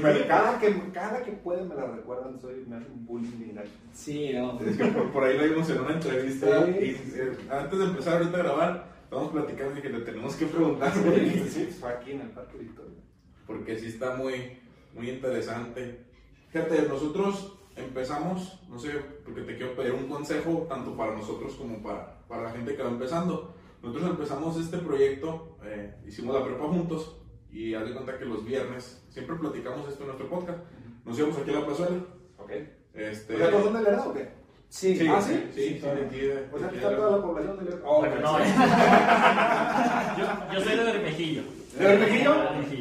cada 0.03 0.59
que, 0.59 0.75
cada 0.93 1.23
que 1.23 1.33
pueden 1.33 1.69
me 1.69 1.75
la 1.75 1.87
recuerdan, 1.87 2.39
soy, 2.41 2.65
me 2.69 2.77
hacen 2.77 3.07
bullying. 3.07 3.55
Sí, 3.93 4.31
no. 4.35 4.59
Es 4.61 4.77
que 4.77 4.85
por, 4.87 5.11
por 5.13 5.25
ahí 5.25 5.37
lo 5.39 5.45
vimos 5.45 5.69
en 5.71 5.81
una 5.81 5.95
entrevista 5.95 6.65
Sí. 6.67 6.71
y 6.73 7.19
eh, 7.19 7.37
antes 7.51 7.79
de 7.79 7.85
empezar 7.85 8.19
ahorita 8.19 8.37
a 8.39 8.43
grabar, 8.43 8.89
estábamos 9.05 9.33
platicando 9.33 9.79
y 9.79 9.83
que 9.83 9.89
le 9.91 10.01
tenemos 10.01 10.35
que 10.37 10.47
preguntar 10.47 10.93
Sí, 10.95 11.67
fue 11.81 11.91
aquí 11.91 12.13
en 12.13 12.21
el 12.23 12.31
Parque 12.31 12.59
Victoria. 12.59 12.99
porque 13.47 13.79
sí 13.79 13.87
está 13.87 14.17
muy, 14.17 14.59
muy 14.95 15.11
interesante. 15.11 16.05
Fíjate, 16.51 16.83
nosotros 16.89 17.59
empezamos, 17.77 18.61
no 18.69 18.79
sé, 18.79 18.91
porque 19.25 19.43
te 19.43 19.57
quiero 19.57 19.75
pedir 19.77 19.93
un 19.93 20.09
consejo 20.09 20.67
tanto 20.69 20.97
para 20.97 21.15
nosotros 21.15 21.55
como 21.55 21.83
para, 21.83 22.19
para 22.27 22.45
la 22.45 22.51
gente 22.51 22.75
que 22.75 22.83
va 22.83 22.89
empezando. 22.91 23.55
Nosotros 23.83 24.11
empezamos 24.11 24.59
este 24.59 24.79
proyecto, 24.79 25.59
eh, 25.65 25.95
hicimos 26.07 26.35
la 26.35 26.45
prepa 26.45 26.65
juntos 26.67 27.21
y 27.57 27.75
haz 27.75 27.87
de 27.87 27.93
cuenta 27.95 28.19
que 28.19 28.25
los 28.27 28.45
viernes, 28.45 29.03
siempre 29.11 29.37
platicamos 29.37 29.89
esto 29.89 30.03
en 30.03 30.09
nuestro 30.09 30.29
podcast, 30.29 30.59
nos 31.05 31.19
íbamos 31.19 31.39
aquí 31.39 31.51
a 31.51 31.55
la 31.61 31.67
plazuela. 31.67 31.97
¿Ok? 32.39 32.51
Este, 32.95 33.35
O 33.35 33.39
sea, 33.39 33.51
¿todos 33.51 33.65
son 33.65 33.75
de 33.75 33.83
Lerdo 33.83 34.05
o 34.11 34.15
qué? 34.15 34.29
Sí. 34.69 34.97
Sí, 34.97 35.07
¿Ah, 35.09 35.21
sí, 35.23 35.33
sí? 35.55 35.55
sí, 35.55 35.69
sí, 35.81 35.87
de 35.87 36.05
aquí 36.07 36.19
de- 36.19 36.49
O 36.53 36.59
sea, 36.59 36.67
aquí 36.69 36.77
está 36.77 36.97
toda 36.97 37.17
la 37.17 37.23
población 37.23 37.59
de 37.59 37.65
Lerdo. 37.65 37.83
Oh, 37.87 37.99
Bueno, 38.01 38.17
no, 38.21 38.39
sí. 38.39 38.45
yo, 40.19 40.25
yo 40.55 40.61
soy 40.65 40.77
de 40.77 40.85
Bermejillo. 40.85 41.43
¿De 41.79 41.85
Bermejillo? 41.87 42.35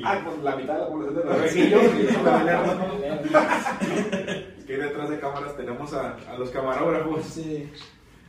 Ah, 0.03 0.21
pues 0.26 0.38
la 0.43 0.55
mitad 0.55 0.73
de 0.73 0.80
la 0.80 0.88
población 0.89 1.15
de 1.15 1.21
Bermejillo. 1.23 1.80
Es 4.57 4.65
que 4.65 4.73
ahí 4.73 4.80
detrás 4.82 5.09
de 5.09 5.19
cámaras 5.19 5.55
tenemos 5.57 5.93
a, 5.93 6.17
a 6.30 6.38
los 6.38 6.49
camarógrafos. 6.49 7.23
Sí. 7.26 7.69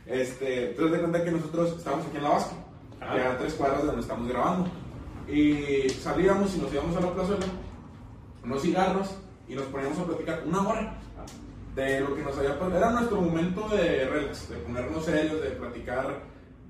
Este, 0.05 0.69
entonces 0.69 0.91
de 0.93 0.99
cuenta 0.99 1.23
que 1.23 1.31
nosotros 1.31 1.75
estábamos 1.77 2.05
aquí 2.07 2.17
en 2.17 2.23
la 2.23 2.29
Vasco, 2.29 2.55
Ajá. 3.01 3.15
que 3.15 3.21
a 3.23 3.37
tres 3.39 3.53
cuadras 3.55 3.81
de 3.81 3.87
donde 3.87 4.01
estamos 4.01 4.27
grabando. 4.29 4.69
Y 5.29 5.89
salíamos 5.89 6.55
y 6.55 6.59
nos 6.59 6.73
íbamos 6.73 6.95
a 6.95 7.01
la 7.01 7.13
plazuela, 7.13 7.45
unos 8.43 8.61
cigarros, 8.61 9.15
y 9.47 9.55
nos 9.55 9.65
poníamos 9.65 9.99
a 9.99 10.05
platicar 10.05 10.43
una 10.45 10.67
hora 10.67 10.97
de 11.75 11.99
lo 11.99 12.15
que 12.15 12.21
nos 12.21 12.37
había 12.37 12.57
pasado. 12.57 12.77
Era 12.77 12.91
nuestro 12.91 13.21
momento 13.21 13.67
de 13.69 14.05
relax, 14.05 14.49
de 14.49 14.57
ponernos 14.57 15.05
serios, 15.05 15.41
de 15.41 15.51
platicar 15.51 16.21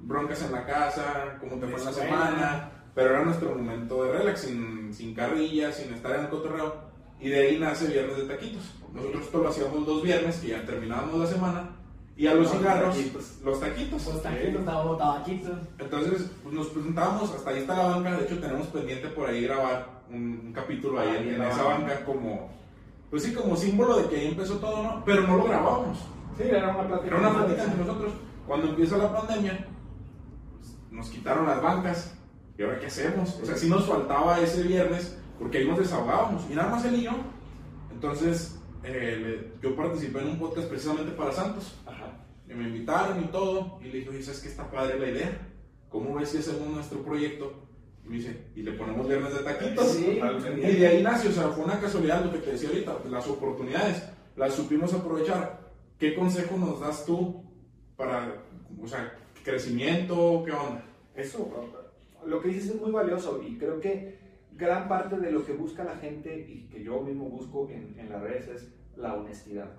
broncas 0.01 0.41
en 0.43 0.51
la 0.51 0.66
casa, 0.66 1.38
cómo 1.39 1.58
te 1.58 1.68
fue 1.68 1.84
la 1.84 1.93
semana. 1.93 2.72
Pero 2.93 3.12
era 3.12 3.24
nuestro 3.24 3.53
momento 3.53 4.03
de 4.03 4.12
relax, 4.12 4.41
sin, 4.41 4.93
sin 4.93 5.14
carrillas, 5.14 5.76
sin 5.76 5.93
estar 5.93 6.16
en 6.16 6.22
el 6.22 6.30
cotorreo. 6.30 6.88
Y 7.20 7.30
de 7.30 7.39
ahí 7.39 7.60
nace 7.60 7.88
Viernes 7.88 8.18
de 8.18 8.24
Taquitos. 8.26 8.64
Nosotros 8.93 9.24
esto 9.24 9.38
lo 9.43 9.49
hacíamos 9.49 9.88
los 9.88 10.01
viernes, 10.01 10.38
que 10.38 10.49
ya 10.49 10.66
terminábamos 10.66 11.20
la 11.20 11.28
semana. 11.28 11.70
Y 12.18 12.26
a 12.26 12.34
los 12.34 12.45
Los 12.45 12.51
cigarros, 12.57 12.95
taquitos. 12.97 13.38
los 13.43 13.59
taquitos. 13.59 14.03
Pues 14.03 14.22
taquitos, 14.24 14.65
tabaquitos. 14.65 15.57
Entonces, 15.78 16.32
pues 16.41 16.55
nos 16.55 16.68
presentábamos, 16.68 17.32
hasta 17.32 17.49
ahí 17.51 17.59
está 17.59 17.78
la 17.78 17.88
banca, 17.95 18.18
de 18.18 18.26
hecho 18.26 18.39
tenemos 18.39 18.68
pendiente 18.68 19.07
por 19.09 19.30
ahí 19.30 19.43
grabar 19.43 20.01
un, 20.09 20.41
un 20.47 20.51
capítulo 20.53 20.99
ahí 20.99 21.09
Ah, 21.11 21.18
en, 21.20 21.41
esa 21.43 21.63
banca. 21.63 21.78
banca 21.93 22.05
como, 22.05 22.49
pues 23.11 23.22
sí, 23.24 23.34
como 23.34 23.55
símbolo 23.55 23.97
de 23.97 24.09
que 24.09 24.15
ahí 24.15 24.28
empezó 24.30 24.55
todo, 24.57 24.82
¿no? 24.82 25.03
Pero 25.05 25.28
no 25.28 25.38
lo 25.38 25.43
grabábamos, 25.43 25.99
Sí, 26.38 26.43
era 26.43 26.70
una 26.76 26.88
plática. 26.88 27.07
era 27.07 27.18
una 27.30 27.34
plática 27.38 27.63
entre 27.65 27.86
nosotros. 27.86 28.13
Cuando 28.47 28.68
empieza 28.70 28.97
la 28.97 29.13
pandemia, 29.13 29.68
pues, 30.57 30.76
nos 30.89 31.09
quitaron 31.09 31.45
las 31.45 31.61
bancas, 31.61 32.13
¿y 32.57 32.63
ahora 32.63 32.80
qué 32.80 32.88
hacemos? 32.88 33.39
O 33.41 33.45
sea, 33.45 33.55
sí 33.57 33.70
nos 33.70 33.86
faltaba 33.86 34.39
ese 34.39 34.63
viernes, 34.63 35.18
porque 35.38 35.59
ahí 35.59 35.68
nos 35.68 35.78
desahogábamos, 35.78 36.43
y 36.49 36.55
nada 36.55 36.70
más 36.70 36.84
él 36.86 36.95
y 36.95 37.03
yo. 37.03 37.11
Entonces, 37.91 38.57
eh, 38.84 39.53
yo 39.61 39.75
participé 39.75 40.19
en 40.19 40.30
un 40.30 40.39
podcast 40.39 40.67
precisamente 40.67 41.11
para 41.11 41.32
Santos. 41.32 41.75
Ajá. 41.86 42.25
Y 42.49 42.53
me 42.53 42.67
invitaron 42.67 43.23
y 43.23 43.28
todo. 43.28 43.80
Y 43.82 43.86
le 43.86 43.99
dije, 43.99 44.09
oye, 44.09 44.23
¿sabes 44.23 44.41
qué 44.41 44.47
está 44.49 44.69
padre 44.69 44.99
la 44.99 45.09
idea? 45.09 45.47
¿Cómo 45.89 46.15
ves 46.15 46.30
si 46.30 46.38
hacemos 46.38 46.67
nuestro 46.67 47.01
proyecto? 47.03 47.67
Y 48.05 48.09
me 48.09 48.15
dice, 48.17 48.45
y 48.55 48.61
le 48.61 48.71
ponemos 48.73 49.07
viernes 49.07 49.34
de 49.34 49.43
taquitos. 49.43 49.88
Sí. 49.89 50.19
Y 50.57 50.75
de 50.75 50.88
ahí 50.88 51.03
nació, 51.03 51.30
o 51.30 51.34
sea, 51.34 51.49
fue 51.49 51.65
una 51.65 51.80
casualidad 51.80 52.23
lo 52.23 52.32
que 52.32 52.39
te 52.39 52.51
decía 52.51 52.69
ahorita, 52.69 52.99
las 53.09 53.28
oportunidades, 53.28 54.03
las 54.36 54.53
supimos 54.53 54.93
aprovechar. 54.93 55.67
¿Qué 55.97 56.15
consejo 56.15 56.57
nos 56.57 56.80
das 56.80 57.05
tú 57.05 57.43
para, 57.95 58.43
o 58.82 58.88
sea, 58.88 59.17
crecimiento, 59.43 60.43
qué 60.45 60.51
onda? 60.51 60.84
Eso, 61.15 61.49
lo 62.25 62.41
que 62.41 62.49
dices 62.49 62.75
es 62.75 62.82
muy 62.82 62.91
valioso 62.91 63.41
y 63.45 63.57
creo 63.57 63.80
que 63.80 64.26
gran 64.58 64.88
parte 64.88 65.18
de 65.18 65.32
lo 65.32 65.45
que 65.45 65.53
busca 65.53 65.84
la 65.84 65.95
gente 65.97 66.38
y 66.38 66.68
que 66.68 66.84
yo 66.84 67.01
mismo 67.01 67.30
busco 67.30 67.70
en, 67.70 67.97
en 67.97 68.10
las 68.10 68.22
redes 68.22 68.47
es 68.47 68.74
la 68.95 69.14
honestidad. 69.14 69.70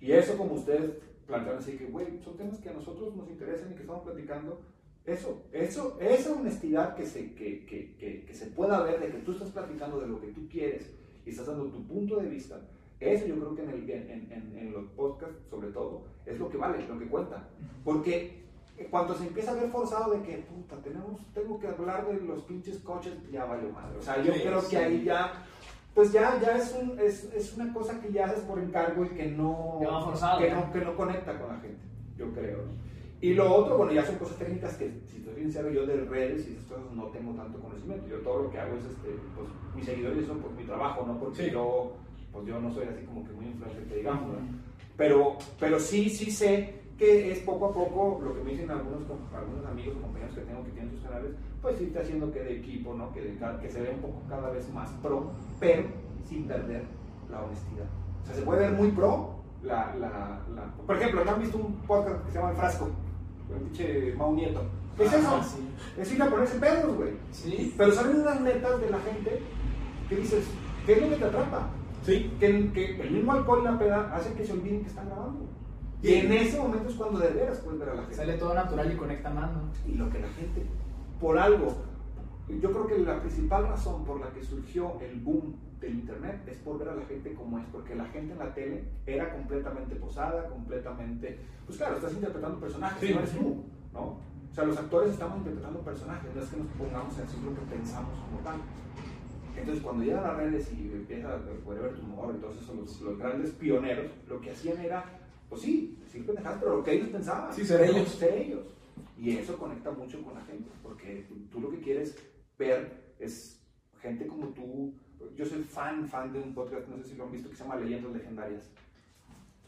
Y 0.00 0.12
eso 0.12 0.36
como 0.36 0.54
ustedes 0.54 0.92
plantearon 1.26 1.60
así 1.60 1.76
que, 1.76 1.86
güey, 1.86 2.20
son 2.22 2.36
temas 2.36 2.58
que 2.58 2.68
a 2.68 2.74
nosotros 2.74 3.14
nos 3.16 3.28
interesan 3.28 3.72
y 3.72 3.74
que 3.74 3.80
estamos 3.80 4.04
platicando. 4.04 4.60
Eso, 5.04 5.42
eso, 5.52 5.98
esa 6.00 6.32
honestidad 6.32 6.94
que 6.94 7.04
se, 7.04 7.34
que, 7.34 7.66
que, 7.66 8.24
que, 8.24 8.34
se 8.34 8.46
pueda 8.46 8.82
ver 8.82 9.00
de 9.00 9.10
que 9.10 9.18
tú 9.18 9.32
estás 9.32 9.50
platicando 9.50 10.00
de 10.00 10.06
lo 10.06 10.18
que 10.18 10.28
tú 10.28 10.48
quieres 10.48 10.90
y 11.26 11.30
estás 11.30 11.46
dando 11.46 11.66
tu 11.66 11.86
punto 11.86 12.16
de 12.20 12.28
vista, 12.28 12.60
eso 13.00 13.26
yo 13.26 13.34
creo 13.34 13.54
que 13.54 13.62
en, 13.64 13.70
el, 13.70 13.90
en, 13.90 14.32
en, 14.32 14.58
en 14.58 14.72
los 14.72 14.86
podcasts, 14.90 15.36
sobre 15.50 15.68
todo, 15.72 16.04
es 16.24 16.38
lo 16.38 16.48
que 16.48 16.56
vale, 16.56 16.86
lo 16.88 16.98
que 16.98 17.06
cuenta. 17.06 17.50
Porque 17.84 18.43
en 18.76 18.86
cuanto 18.88 19.14
se 19.14 19.26
empieza 19.26 19.52
a 19.52 19.54
ver 19.54 19.68
forzado 19.70 20.12
de 20.14 20.22
que, 20.22 20.38
puta, 20.38 20.76
tenemos, 20.82 21.20
tengo 21.32 21.58
que 21.60 21.68
hablar 21.68 22.06
de 22.06 22.20
los 22.20 22.42
pinches 22.42 22.78
coches, 22.78 23.12
ya 23.30 23.44
valió 23.44 23.70
madre. 23.70 23.98
O 23.98 24.02
sea, 24.02 24.20
yo 24.22 24.32
Sí, 24.34 24.40
creo 24.40 24.60
sí. 24.62 24.70
que 24.70 24.76
ahí 24.78 25.04
ya, 25.04 25.32
pues 25.94 26.12
ya, 26.12 26.40
ya 26.40 26.56
es, 26.58 26.74
un, 26.80 26.98
es, 26.98 27.24
es 27.34 27.54
una 27.56 27.72
cosa 27.72 28.00
que 28.00 28.12
ya 28.12 28.26
haces 28.26 28.40
por 28.40 28.58
encargo 28.58 29.04
y 29.04 29.08
que 29.10 29.26
no, 29.26 29.78
forzado, 30.04 30.40
que 30.40 30.50
¿no? 30.50 30.72
que 30.72 30.80
no 30.80 30.96
conecta 30.96 31.38
con 31.38 31.48
la 31.50 31.60
gente, 31.60 31.80
yo 32.16 32.32
creo. 32.32 32.58
Y 33.20 33.32
lo 33.34 33.54
otro, 33.54 33.78
bueno, 33.78 33.92
ya 33.92 34.04
son 34.04 34.16
cosas 34.16 34.36
técnicas 34.38 34.74
que, 34.76 34.90
si 35.06 35.18
estoy 35.18 35.34
sincero, 35.36 35.70
yo 35.70 35.86
de 35.86 35.96
redes 36.04 36.46
y 36.48 36.52
esas 36.52 36.64
cosas 36.64 36.84
no 36.92 37.04
tengo 37.06 37.32
tanto 37.32 37.58
conocimiento. 37.58 38.06
Yo 38.08 38.18
todo 38.18 38.42
lo 38.42 38.50
que 38.50 38.58
hago 38.58 38.76
es, 38.76 38.84
este, 38.84 39.08
pues, 39.34 39.48
mis 39.74 39.84
seguidores 39.86 40.26
son 40.26 40.40
por 40.40 40.50
mi 40.52 40.64
trabajo, 40.64 41.06
no 41.06 41.18
porque 41.18 41.44
Sí. 41.46 41.50
yo, 41.52 41.92
pues 42.32 42.44
yo 42.46 42.60
no 42.60 42.70
soy 42.74 42.84
así 42.86 43.02
como 43.06 43.24
que 43.24 43.32
muy 43.32 43.46
influencer, 43.46 43.84
que 43.84 43.96
digamos, 43.96 44.28
¿no? 44.28 44.38
Pero, 44.96 45.38
pero 45.58 45.78
sí, 45.80 46.10
sí 46.10 46.30
sé 46.30 46.83
que 46.98 47.32
es 47.32 47.38
poco 47.40 47.66
a 47.66 47.72
poco 47.74 48.20
lo 48.24 48.34
que 48.34 48.42
me 48.42 48.50
dicen 48.52 48.70
algunos, 48.70 49.02
algunos 49.34 49.66
amigos 49.66 49.96
compañeros 50.00 50.34
que 50.34 50.42
tengo 50.42 50.64
que 50.64 50.70
tienen 50.70 50.90
sus 50.92 51.00
canales, 51.00 51.32
pues 51.60 51.80
irte 51.80 51.98
haciendo 51.98 52.32
que 52.32 52.40
de 52.40 52.58
equipo, 52.58 52.94
¿no? 52.94 53.12
Que, 53.12 53.20
de 53.22 53.36
ca- 53.36 53.58
que 53.58 53.68
se 53.70 53.80
ve 53.80 53.90
un 53.90 54.00
poco 54.00 54.22
cada 54.28 54.50
vez 54.50 54.72
más 54.72 54.90
pro, 55.02 55.30
pero 55.58 55.82
sin 56.28 56.44
perder 56.46 56.84
la 57.30 57.42
honestidad. 57.42 57.86
O 58.22 58.26
sea, 58.26 58.34
se 58.36 58.42
puede 58.42 58.60
ver 58.68 58.72
muy 58.72 58.88
pro 58.92 59.34
la... 59.62 59.94
la, 59.96 60.40
la- 60.54 60.74
Por 60.86 60.96
ejemplo, 60.96 61.24
¿no 61.24 61.30
han 61.32 61.40
visto 61.40 61.58
un 61.58 61.74
podcast 61.86 62.24
que 62.26 62.30
se 62.32 62.38
llama 62.38 62.50
El 62.50 62.56
Frasco? 62.56 62.88
El 63.50 63.60
pinche 63.62 64.14
Mau 64.16 64.34
Nieto. 64.34 64.62
¿Qué 64.96 65.04
es 65.04 65.12
Ah, 65.14 65.18
eso? 65.18 65.42
sí. 65.56 65.68
Es 66.00 66.12
ir 66.12 66.22
a 66.22 66.30
ponerse 66.30 66.58
pedos, 66.60 66.96
güey. 66.96 67.10
Sí. 67.32 67.74
Pero 67.76 67.90
salen 67.92 68.20
unas 68.20 68.40
netas 68.40 68.80
de 68.80 68.90
la 68.90 68.98
gente 69.00 69.40
que 70.08 70.16
dices, 70.16 70.46
¿qué 70.86 70.92
es 70.92 71.02
lo 71.02 71.08
que 71.10 71.16
te 71.16 71.24
atrapa? 71.24 71.68
Sí. 72.02 72.30
que, 72.38 72.72
que 72.72 73.00
el 73.02 73.10
mismo 73.10 73.32
alcohol 73.32 73.60
y 73.62 73.64
la 73.64 73.78
peda 73.78 74.14
hacen 74.14 74.34
que 74.34 74.44
se 74.46 74.52
olviden 74.52 74.82
que 74.82 74.88
están 74.88 75.06
grabando. 75.06 75.44
Y 76.04 76.14
en 76.14 76.32
ese 76.32 76.58
momento 76.58 76.88
es 76.90 76.96
cuando 76.96 77.18
de 77.18 77.28
veras 77.30 77.58
puedes 77.60 77.80
ver 77.80 77.88
a 77.88 77.94
la 77.94 78.02
gente. 78.02 78.16
Sale 78.16 78.34
todo 78.34 78.52
natural 78.54 78.92
y 78.92 78.96
conecta 78.96 79.30
más, 79.30 79.50
¿no? 79.52 79.62
Y 79.86 79.94
lo 79.96 80.10
que 80.10 80.18
la 80.20 80.28
gente, 80.28 80.62
por 81.18 81.38
algo, 81.38 81.76
yo 82.60 82.70
creo 82.72 82.86
que 82.86 82.98
la 82.98 83.20
principal 83.20 83.68
razón 83.68 84.04
por 84.04 84.20
la 84.20 84.28
que 84.30 84.42
surgió 84.44 85.00
el 85.00 85.18
boom 85.20 85.54
del 85.80 85.94
internet 85.94 86.42
es 86.46 86.58
por 86.58 86.78
ver 86.78 86.90
a 86.90 86.94
la 86.94 87.06
gente 87.06 87.32
como 87.32 87.58
es, 87.58 87.64
porque 87.72 87.94
la 87.94 88.04
gente 88.06 88.34
en 88.34 88.38
la 88.38 88.52
tele 88.52 88.84
era 89.06 89.32
completamente 89.32 89.94
posada, 89.96 90.46
completamente, 90.48 91.38
pues 91.64 91.78
claro, 91.78 91.96
estás 91.96 92.12
interpretando 92.12 92.60
personajes, 92.60 93.00
Sí. 93.00 93.14
no 93.14 93.20
eres 93.20 93.32
tú, 93.32 93.64
¿no? 93.94 94.00
O 94.00 94.54
sea, 94.54 94.64
los 94.64 94.76
actores 94.76 95.12
estamos 95.12 95.38
interpretando 95.38 95.80
personajes, 95.80 96.34
no 96.34 96.42
es 96.42 96.48
que 96.50 96.56
nos 96.58 96.66
pongamos 96.68 97.18
a 97.18 97.22
decir 97.22 97.40
lo 97.42 97.54
que 97.54 97.62
pensamos 97.74 98.12
como 98.28 98.38
tal. 98.44 98.56
Entonces, 99.56 99.82
cuando 99.82 100.04
llegan 100.04 100.22
las 100.22 100.36
redes 100.36 100.72
y 100.72 100.92
empieza 100.92 101.28
a 101.32 101.36
ver 101.36 101.94
tu 101.94 102.02
humor 102.02 102.34
todos 102.40 102.56
esos, 102.60 102.76
los, 102.76 103.00
los 103.00 103.18
grandes 103.18 103.50
pioneros, 103.52 104.10
lo 104.28 104.40
que 104.40 104.50
hacían 104.50 104.78
era, 104.78 105.04
pues 105.54 105.62
sí, 105.62 105.96
decir 106.04 106.26
pendejadas, 106.26 106.58
pero 106.60 106.76
lo 106.76 106.84
que 106.84 106.92
ellos 106.92 107.08
pensaban. 107.08 107.52
Sí, 107.52 107.64
ser 107.64 107.82
ellos. 107.88 108.08
Ser 108.08 108.34
ellos. 108.34 108.64
Y 109.18 109.36
eso 109.36 109.56
conecta 109.56 109.90
mucho 109.92 110.22
con 110.22 110.34
la 110.34 110.40
gente, 110.42 110.68
porque 110.82 111.24
tú, 111.28 111.36
tú 111.50 111.60
lo 111.60 111.70
que 111.70 111.80
quieres 111.80 112.16
ver 112.58 113.14
es 113.18 113.60
gente 114.00 114.26
como 114.26 114.48
tú. 114.48 114.92
Yo 115.36 115.46
soy 115.46 115.62
fan, 115.62 116.06
fan 116.08 116.32
de 116.32 116.40
un 116.40 116.52
podcast, 116.54 116.86
no 116.88 116.96
sé 116.98 117.04
si 117.10 117.16
lo 117.16 117.24
han 117.24 117.32
visto, 117.32 117.48
que 117.48 117.56
se 117.56 117.62
llama 117.64 117.76
Leyendas 117.76 118.12
Legendarias, 118.12 118.70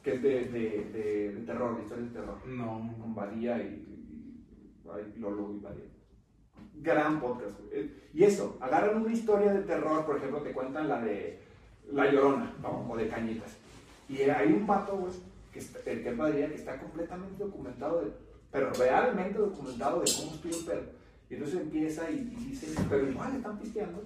que 0.03 0.15
es 0.15 0.23
de, 0.23 0.45
de, 0.47 0.91
de, 0.93 1.33
de 1.33 1.41
terror, 1.47 1.77
de 1.77 1.83
historias 1.83 2.13
de 2.13 2.21
terror 2.21 2.47
No. 2.47 2.95
con 3.01 3.15
Badía 3.15 3.59
y, 3.63 3.67
y- 3.67 4.89
ay, 4.93 5.15
Lolo 5.19 5.53
y 5.55 5.61
Badía. 5.61 5.85
Gran 6.83 7.21
podcast. 7.21 7.59
Y 8.13 8.23
eso, 8.25 8.59
agarran 8.61 9.01
una 9.03 9.13
historia 9.13 9.53
de 9.53 9.63
terror, 9.63 10.05
por 10.05 10.17
ejemplo, 10.19 10.43
te 10.43 10.53
cuentan 10.53 10.89
la 10.89 11.01
de 11.01 11.39
La 11.93 12.11
Llorona, 12.13 12.55
¿no? 12.61 12.87
O 12.91 12.97
de 12.97 13.09
Cañitas. 13.09 13.57
Y 14.09 14.21
hay 14.23 14.53
un 14.53 14.67
vato, 14.67 14.97
güey, 14.97 15.13
que, 15.57 15.63
está, 15.65 15.91
el 15.91 16.03
que 16.03 16.09
es 16.11 16.17
Badía, 16.17 16.49
que 16.49 16.55
está 16.55 16.79
completamente 16.79 17.43
documentado, 17.43 18.03
de- 18.03 18.13
pero 18.53 18.71
realmente 18.75 19.39
documentado 19.39 20.01
de 20.01 20.13
cómo 20.19 20.35
estuvo 20.35 20.55
el 20.55 20.65
pedo. 20.67 20.83
Y 21.31 21.35
entonces 21.35 21.61
empieza 21.61 22.11
y, 22.11 22.15
y 22.39 22.45
dice, 22.51 22.67
pero 22.91 23.09
igual 23.09 23.35
están 23.37 23.59
pisteando 23.59 24.03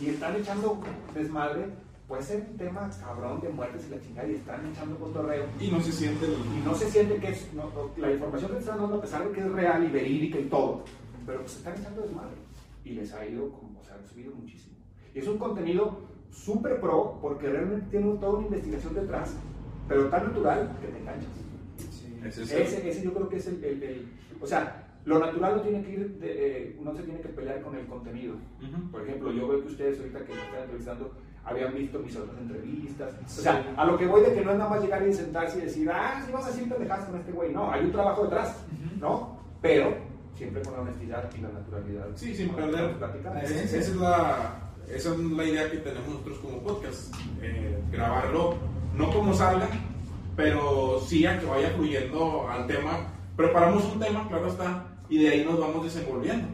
y 0.00 0.06
están 0.10 0.36
echando 0.36 0.78
desmadre. 1.14 1.66
Puede 2.06 2.22
ser 2.22 2.46
un 2.50 2.56
tema 2.56 2.90
cabrón 3.00 3.40
de 3.40 3.48
muertes 3.50 3.86
y 3.86 3.90
la 3.94 4.00
chingada 4.00 4.28
y 4.28 4.34
están 4.34 4.66
echando 4.66 4.96
cotorreo 4.98 5.46
Y 5.60 5.68
no 5.70 5.80
se 5.80 5.92
siente 5.92 6.26
el... 6.26 6.32
y 6.32 6.62
no 6.64 6.74
se 6.74 6.90
siente 6.90 7.16
que 7.16 7.28
es, 7.30 7.52
no- 7.54 7.70
no- 7.70 7.90
la 7.96 8.12
información 8.12 8.50
que 8.52 8.58
están 8.58 8.78
dando, 8.78 8.96
a 8.96 9.00
pesar 9.00 9.26
de 9.26 9.32
que 9.32 9.40
es 9.40 9.50
real 9.52 9.84
y 9.84 9.88
verídica 9.88 10.38
y 10.38 10.44
todo, 10.46 10.84
pero 11.26 11.40
pues 11.40 11.56
están 11.56 11.78
echando 11.78 12.02
desmadre. 12.02 12.34
Y 12.84 12.90
les 12.90 13.12
ha 13.14 13.24
ido, 13.26 13.50
como, 13.52 13.80
o 13.80 13.84
sea, 13.84 13.94
han 13.96 14.06
subido 14.08 14.34
muchísimo. 14.34 14.74
Y 15.14 15.18
es 15.20 15.28
un 15.28 15.38
contenido 15.38 16.00
súper 16.32 16.80
pro, 16.80 17.18
porque 17.22 17.48
realmente 17.48 17.86
tiene 17.90 18.12
toda 18.18 18.38
una 18.38 18.46
investigación 18.46 18.94
detrás, 18.94 19.34
pero 19.90 20.04
tan 20.08 20.22
natural 20.28 20.70
que 20.80 20.86
te 20.86 20.98
enganchas. 20.98 21.28
Es 22.24 22.38
ese. 22.38 22.88
Ese, 22.88 23.02
yo 23.02 23.12
creo 23.12 23.28
que 23.28 23.36
es 23.36 23.46
el, 23.48 23.64
el- 23.64 23.82
el- 23.82 24.08
o 24.40 24.46
sea, 24.46 24.86
lo 25.04 25.18
natural 25.18 25.56
no 25.56 25.62
tiene 25.62 25.82
que 25.82 25.90
ir, 25.92 26.18
de, 26.20 26.28
eh, 26.68 26.76
no 26.80 26.94
se 26.94 27.02
tiene 27.02 27.20
que 27.20 27.28
pelear 27.30 27.60
con 27.62 27.74
el 27.76 27.86
contenido. 27.86 28.34
Ujú. 28.34 28.90
Por 28.92 29.02
ejemplo, 29.02 29.32
yo 29.32 29.48
veo 29.48 29.60
que 29.62 29.68
ustedes 29.68 29.98
ahorita 29.98 30.20
que 30.24 30.32
me 30.34 30.40
están 30.40 30.60
entrevistando 30.62 31.12
habían 31.44 31.74
visto 31.74 31.98
mis 31.98 32.14
otras 32.16 32.38
entrevistas. 32.38 33.14
O 33.24 33.28
sea, 33.42 33.74
a 33.76 33.84
lo 33.86 33.98
que 33.98 34.06
voy 34.06 34.20
de 34.22 34.32
que 34.34 34.42
no 34.44 34.52
es 34.52 34.58
nada 34.58 34.70
más 34.70 34.82
llegar 34.82 35.06
y 35.06 35.12
sentarse 35.12 35.58
y 35.58 35.62
decir, 35.62 35.90
ah, 35.92 36.22
sí 36.24 36.30
vas 36.32 36.44
a 36.46 36.50
decir 36.50 36.68
pendejadas 36.68 37.06
con 37.08 37.18
este 37.18 37.32
güey. 37.32 37.52
No, 37.52 37.72
hay 37.72 37.84
un 37.84 37.92
trabajo 37.92 38.22
detrás, 38.24 38.56
¿no? 39.00 39.40
Pero 39.62 39.94
siempre 40.36 40.62
con 40.62 40.74
la 40.74 40.80
honestidad 40.82 41.30
y 41.36 41.40
la 41.40 41.48
naturalidad. 41.48 42.06
Sí, 42.14 42.34
sin 42.34 42.48
la 42.48 42.54
perder. 42.56 42.96
esa 43.42 43.76
es 43.78 43.96
la, 43.96 44.70
esa 44.88 45.14
es 45.14 45.18
la 45.18 45.44
idea 45.44 45.70
que 45.70 45.78
tenemos 45.78 46.08
nosotros 46.08 46.38
como 46.38 46.58
podcast. 46.62 47.14
eh, 47.42 47.78
grabarlo, 47.90 48.54
no 48.96 49.10
como 49.12 49.34
salga, 49.34 49.68
pero 50.36 51.00
sí 51.00 51.26
a 51.26 51.38
que 51.38 51.46
vaya 51.46 51.70
fluyendo 51.70 52.48
al 52.48 52.66
tema. 52.66 53.08
Preparamos 53.36 53.84
un 53.84 54.00
tema, 54.00 54.26
claro 54.28 54.48
está, 54.48 54.86
y 55.08 55.22
de 55.22 55.28
ahí 55.30 55.44
nos 55.44 55.58
vamos 55.58 55.84
desenvolviendo. 55.84 56.48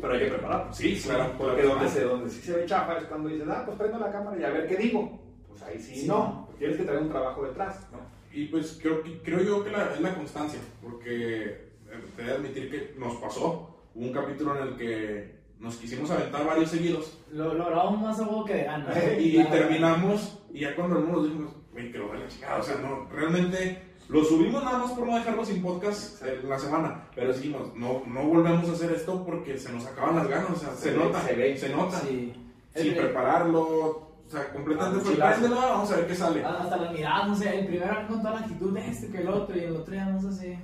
Pero 0.00 0.12
hay 0.12 0.20
que 0.20 0.26
prepararlo. 0.26 0.72
Sí, 0.74 1.00
claro. 1.04 1.32
Porque 1.38 1.62
donde, 1.62 1.88
se, 1.88 2.02
donde 2.04 2.28
sí 2.30 2.40
se 2.40 2.52
ve 2.56 2.66
chafa 2.66 2.98
es 2.98 3.04
cuando 3.04 3.28
dices, 3.28 3.46
ah, 3.48 3.62
pues 3.64 3.78
prendo 3.78 3.98
la 3.98 4.10
cámara 4.10 4.36
y 4.40 4.42
a 4.44 4.50
ver 4.50 4.66
qué 4.66 4.76
digo. 4.76 5.20
Pues 5.48 5.62
ahí 5.62 5.78
sí, 5.78 5.94
Sí. 6.00 6.06
no. 6.08 6.48
Tienes 6.58 6.76
que 6.76 6.82
traer 6.84 7.02
un 7.02 7.08
trabajo 7.10 7.44
detrás, 7.44 7.86
¿no? 7.92 7.98
Y 8.32 8.46
pues 8.46 8.78
creo, 8.82 9.02
creo 9.22 9.40
yo 9.42 9.62
que 9.64 9.70
la- 9.70 9.92
es 9.94 10.00
la 10.00 10.14
constancia, 10.14 10.58
porque 10.82 11.46
eh, 11.50 11.70
te 12.16 12.22
voy 12.22 12.30
a 12.32 12.34
admitir 12.34 12.70
que 12.70 12.94
nos 12.98 13.14
pasó 13.16 13.76
un 13.94 14.12
capítulo 14.12 14.56
en 14.60 14.68
el 14.68 14.76
que 14.76 15.38
nos 15.60 15.76
quisimos 15.76 16.10
aventar 16.10 16.44
varios 16.44 16.70
seguidos 16.70 17.18
Lo, 17.30 17.54
lo 17.54 17.66
grabamos 17.66 18.00
más 18.02 18.20
a 18.20 18.26
que 18.44 18.54
de 18.54 18.64
gana. 18.64 18.92
y 19.20 19.34
Claro. 19.34 19.50
terminamos 19.50 20.38
y 20.52 20.60
ya 20.60 20.74
cuando 20.74 20.98
nos 21.00 21.24
dijimos, 21.26 21.52
güey, 21.84 21.92
que 21.92 21.98
lo 21.98 22.12
de 22.12 22.18
la 22.20 22.28
chingada, 22.28 22.58
o 22.58 22.62
sea, 22.62 22.76
no, 22.76 23.06
realmente 23.10 23.82
lo 24.08 24.22
subimos 24.24 24.62
nada 24.62 24.78
más 24.78 24.92
por 24.92 25.06
no 25.06 25.14
dejarlo 25.16 25.44
sin 25.44 25.62
podcast 25.62 26.22
en 26.22 26.48
la 26.48 26.58
semana, 26.58 27.08
pero 27.14 27.32
dijimos, 27.32 27.74
no, 27.74 28.02
no 28.06 28.22
volvemos 28.24 28.68
a 28.68 28.72
hacer 28.72 28.92
esto 28.92 29.24
porque 29.24 29.56
se 29.58 29.72
nos 29.72 29.86
acaban 29.86 30.16
las 30.16 30.28
ganas, 30.28 30.50
o 30.50 30.56
sea, 30.56 30.70
se, 30.74 30.90
Se 30.90 30.90
ve, 30.90 31.04
nota, 31.04 31.20
se 31.22 31.34
ve. 31.34 31.56
se 31.56 31.68
nota, 31.70 32.00
Sí. 32.00 32.32
sin 32.76 32.86
El- 32.92 32.96
prepararlo, 32.96 33.62
o 33.62 34.30
sea, 34.30 34.52
completamente 34.52 34.98
Ah, 35.00 35.04
fue, 35.04 35.14
chilazo. 35.14 35.40
préndelo, 35.40 35.60
vamos 35.60 35.90
a 35.92 35.96
ver 35.96 36.06
qué 36.06 36.14
sale. 36.14 36.44
Hasta 36.44 36.76
las 36.76 36.92
miradas, 36.92 37.28
no 37.28 37.36
sé, 37.36 37.58
el 37.58 37.66
primero 37.66 38.06
con 38.08 38.18
toda 38.22 38.34
la 38.34 38.40
actitud 38.40 38.72
de 38.74 38.88
este 38.88 39.08
que 39.08 39.18
el 39.18 39.28
otro 39.28 39.56
y 39.56 39.60
el 39.60 39.76
otro 39.76 39.94
ya 39.94 40.04
no 40.06 40.20
sé 40.20 40.32
si. 40.32 40.58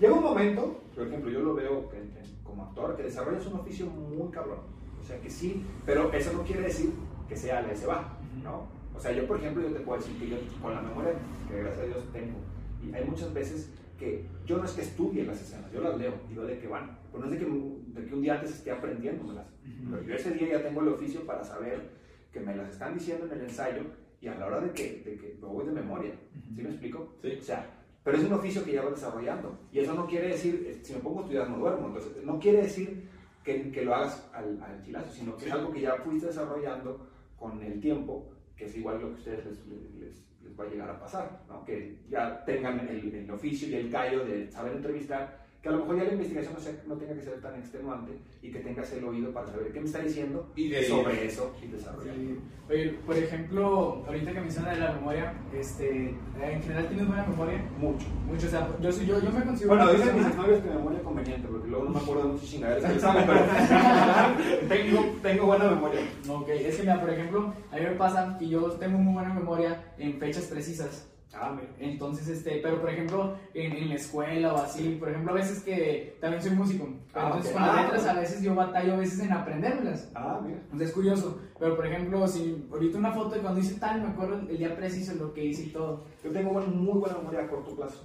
Llega 0.00 0.12
un 0.14 0.22
momento, 0.24 0.80
por 0.94 1.06
ejemplo, 1.06 1.30
yo 1.30 1.40
lo 1.40 1.54
veo 1.54 1.90
en- 1.94 2.14
como 2.44 2.64
actor, 2.64 2.96
que 2.96 3.02
desarrollas 3.04 3.46
un 3.46 3.60
oficio 3.60 3.86
muy 3.86 4.30
cabrón. 4.30 4.58
O 5.00 5.06
sea 5.06 5.18
que 5.20 5.28
sí, 5.30 5.64
pero 5.84 6.12
eso 6.12 6.32
no 6.32 6.42
quiere 6.42 6.62
decir 6.62 6.92
que 7.28 7.36
sea 7.36 7.62
la 7.62 7.74
se 7.76 7.86
va, 7.86 8.08
¿no? 8.42 8.66
O 8.96 9.00
sea, 9.00 9.12
yo, 9.12 9.26
por 9.26 9.38
ejemplo, 9.38 9.62
yo 9.62 9.74
te 9.74 9.80
puedo 9.80 10.00
decir 10.00 10.18
que 10.18 10.28
yo 10.28 10.36
con 10.62 10.74
la 10.74 10.82
memoria 10.82 11.12
que 11.48 11.58
gracias 11.58 11.80
a 11.80 11.86
Dios 11.86 12.04
tengo, 12.12 12.38
y 12.82 12.94
hay 12.94 13.04
muchas 13.04 13.32
veces 13.32 13.70
que 13.98 14.24
yo 14.44 14.58
no 14.58 14.64
es 14.64 14.72
que 14.72 14.82
estudie 14.82 15.24
las 15.24 15.40
escenas, 15.40 15.70
yo 15.72 15.80
las 15.80 15.96
leo 15.96 16.14
y 16.30 16.34
veo 16.34 16.46
de 16.46 16.58
qué 16.58 16.66
van. 16.66 16.98
Pero 17.10 17.24
no 17.24 17.32
es 17.32 17.38
de 17.38 17.46
que, 17.46 18.00
de 18.00 18.06
que 18.06 18.14
un 18.14 18.22
día 18.22 18.34
antes 18.34 18.50
esté 18.50 18.70
aprendiéndomelas. 18.70 19.46
Pero 19.90 20.02
yo 20.02 20.14
ese 20.14 20.32
día 20.32 20.48
ya 20.48 20.62
tengo 20.62 20.80
el 20.80 20.88
oficio 20.88 21.24
para 21.26 21.44
saber 21.44 21.90
que 22.32 22.40
me 22.40 22.56
las 22.56 22.70
están 22.70 22.94
diciendo 22.94 23.26
en 23.26 23.32
el 23.32 23.40
ensayo 23.42 23.82
y 24.20 24.26
a 24.26 24.34
la 24.34 24.46
hora 24.46 24.60
de 24.60 24.72
que, 24.72 25.02
de 25.04 25.16
que 25.16 25.38
lo 25.40 25.48
voy 25.48 25.66
de 25.66 25.72
memoria. 25.72 26.12
¿Sí 26.54 26.62
me 26.62 26.70
explico? 26.70 27.14
Sí. 27.22 27.38
O 27.40 27.42
sea, 27.42 27.70
pero 28.02 28.18
es 28.18 28.24
un 28.24 28.32
oficio 28.32 28.64
que 28.64 28.72
ya 28.72 28.82
vas 28.82 28.94
desarrollando. 28.94 29.58
Y 29.72 29.78
eso 29.78 29.94
no 29.94 30.06
quiere 30.06 30.28
decir, 30.28 30.66
eh, 30.68 30.78
si 30.82 30.94
me 30.94 31.00
pongo 31.00 31.20
a 31.20 31.22
estudiar 31.22 31.48
no 31.48 31.58
duermo, 31.58 31.86
entonces 31.88 32.24
no 32.24 32.38
quiere 32.38 32.62
decir 32.62 33.08
que, 33.42 33.70
que 33.70 33.84
lo 33.84 33.94
hagas 33.94 34.28
al, 34.34 34.60
al 34.62 34.82
chilazo, 34.82 35.12
sino 35.12 35.36
que 35.36 35.46
es 35.46 35.52
algo 35.52 35.72
que 35.72 35.80
ya 35.80 35.96
fuiste 35.96 36.26
desarrollando 36.26 37.06
con 37.38 37.62
el 37.62 37.80
tiempo, 37.80 38.26
que 38.56 38.66
es 38.66 38.76
igual 38.76 39.00
lo 39.00 39.08
que 39.08 39.14
a 39.14 39.18
ustedes 39.18 39.46
les, 39.46 39.66
les- 39.66 39.94
les- 40.00 40.24
va 40.60 40.64
a 40.64 40.68
llegar 40.68 40.90
a 40.90 41.00
pasar, 41.00 41.40
¿no? 41.48 41.64
que 41.64 41.98
ya 42.08 42.44
tengan 42.44 42.78
el, 42.88 43.14
el 43.14 43.30
oficio 43.30 43.68
y 43.68 43.74
el 43.74 43.90
callo 43.90 44.24
de 44.24 44.50
saber 44.52 44.74
entrevistar, 44.74 45.43
que 45.64 45.70
a 45.70 45.72
lo 45.72 45.78
mejor 45.78 45.96
ya 45.96 46.04
la 46.04 46.12
investigación 46.12 46.52
no, 46.52 46.60
sea- 46.60 46.82
no 46.86 46.94
tenga 46.96 47.14
que 47.14 47.22
ser 47.22 47.40
tan 47.40 47.54
extenuante 47.58 48.12
y 48.42 48.50
que 48.52 48.58
tengas 48.58 48.92
el 48.92 49.02
oído 49.02 49.32
para 49.32 49.46
saber 49.46 49.72
qué 49.72 49.80
me 49.80 49.86
está 49.86 50.00
diciendo 50.00 50.52
Y 50.54 50.68
de 50.68 50.84
sobre 50.86 51.24
eso 51.26 51.56
y 51.62 51.68
desarrollar. 51.68 52.14
Sí. 52.14 52.38
Oye, 52.68 52.90
por 53.06 53.16
ejemplo, 53.16 54.04
ahorita 54.06 54.32
que 54.32 54.40
mencionas 54.42 54.74
de 54.74 54.80
la 54.82 54.92
memoria, 54.92 55.32
este, 55.54 56.10
en 56.10 56.62
general 56.62 56.86
tienes 56.88 57.06
buena 57.08 57.24
memoria. 57.26 57.64
Mucho. 57.78 58.06
Mucho, 58.26 58.46
o 58.46 58.50
sea, 58.50 58.68
yo, 58.78 58.92
soy- 58.92 59.06
yo, 59.06 59.18
yo 59.22 59.30
me 59.32 59.42
considero. 59.42 59.74
Bueno, 59.74 59.90
dicen 59.94 60.16
mis 60.18 60.26
exnovios 60.26 60.60
que 60.62 60.68
memoria 60.68 61.00
conveniente, 61.02 61.48
porque 61.48 61.68
luego 61.68 61.84
no 61.86 61.90
me 61.92 61.98
acuerdo 61.98 62.22
de 62.24 62.28
muchas 62.34 62.48
chingaderas 62.50 62.92
que 62.92 63.06
hago, 63.06 63.20
pero 63.26 64.68
tengo, 64.68 65.16
tengo 65.22 65.46
buena 65.46 65.70
memoria. 65.70 66.00
Ok, 66.28 66.48
es 66.50 66.76
que 66.76 66.82
mira, 66.82 67.00
por 67.00 67.08
ejemplo, 67.10 67.54
a 67.72 67.76
mí 67.76 67.80
me 67.82 67.90
pasa 67.92 68.36
que 68.38 68.48
yo 68.48 68.70
tengo 68.72 68.98
muy 68.98 69.14
buena 69.14 69.32
memoria 69.32 69.82
en 69.96 70.18
fechas 70.18 70.44
precisas. 70.44 71.08
Ah, 71.36 71.52
mira. 71.54 71.68
Entonces, 71.78 72.28
este, 72.28 72.60
pero 72.62 72.80
por 72.80 72.90
ejemplo, 72.90 73.36
en, 73.54 73.72
en 73.72 73.88
la 73.88 73.94
escuela 73.96 74.54
o 74.54 74.58
así, 74.58 74.96
por 74.98 75.08
ejemplo, 75.10 75.32
a 75.32 75.34
veces 75.34 75.62
que 75.62 76.16
también 76.20 76.42
soy 76.42 76.52
músico, 76.52 76.88
Ah, 77.12 77.26
entonces 77.26 77.52
con 77.52 77.62
las 77.62 77.70
Ah, 77.76 77.82
letras 77.82 78.06
a 78.06 78.20
veces 78.20 78.42
yo 78.42 78.54
batallo 78.54 78.94
a 78.94 78.96
veces 78.96 79.20
en 79.20 79.32
aprendérmelas. 79.32 80.10
Ah, 80.14 80.40
mira. 80.44 80.58
Entonces 80.58 80.88
es 80.88 80.94
curioso, 80.94 81.40
pero 81.58 81.76
por 81.76 81.86
ejemplo, 81.86 82.26
si 82.28 82.66
ahorita 82.70 82.98
una 82.98 83.12
foto 83.12 83.34
de 83.34 83.40
cuando 83.40 83.60
hice 83.60 83.78
tal, 83.78 84.00
me 84.02 84.08
acuerdo 84.08 84.40
el 84.48 84.58
día 84.58 84.74
preciso 84.76 85.14
lo 85.14 85.32
que 85.32 85.44
hice 85.44 85.64
y 85.64 85.70
todo. 85.70 86.04
Yo 86.22 86.30
tengo 86.30 86.50
buena- 86.52 86.68
muy 86.68 86.98
buena 87.00 87.18
memoria 87.18 87.40
a 87.40 87.48
corto 87.48 87.74
plazo. 87.76 88.04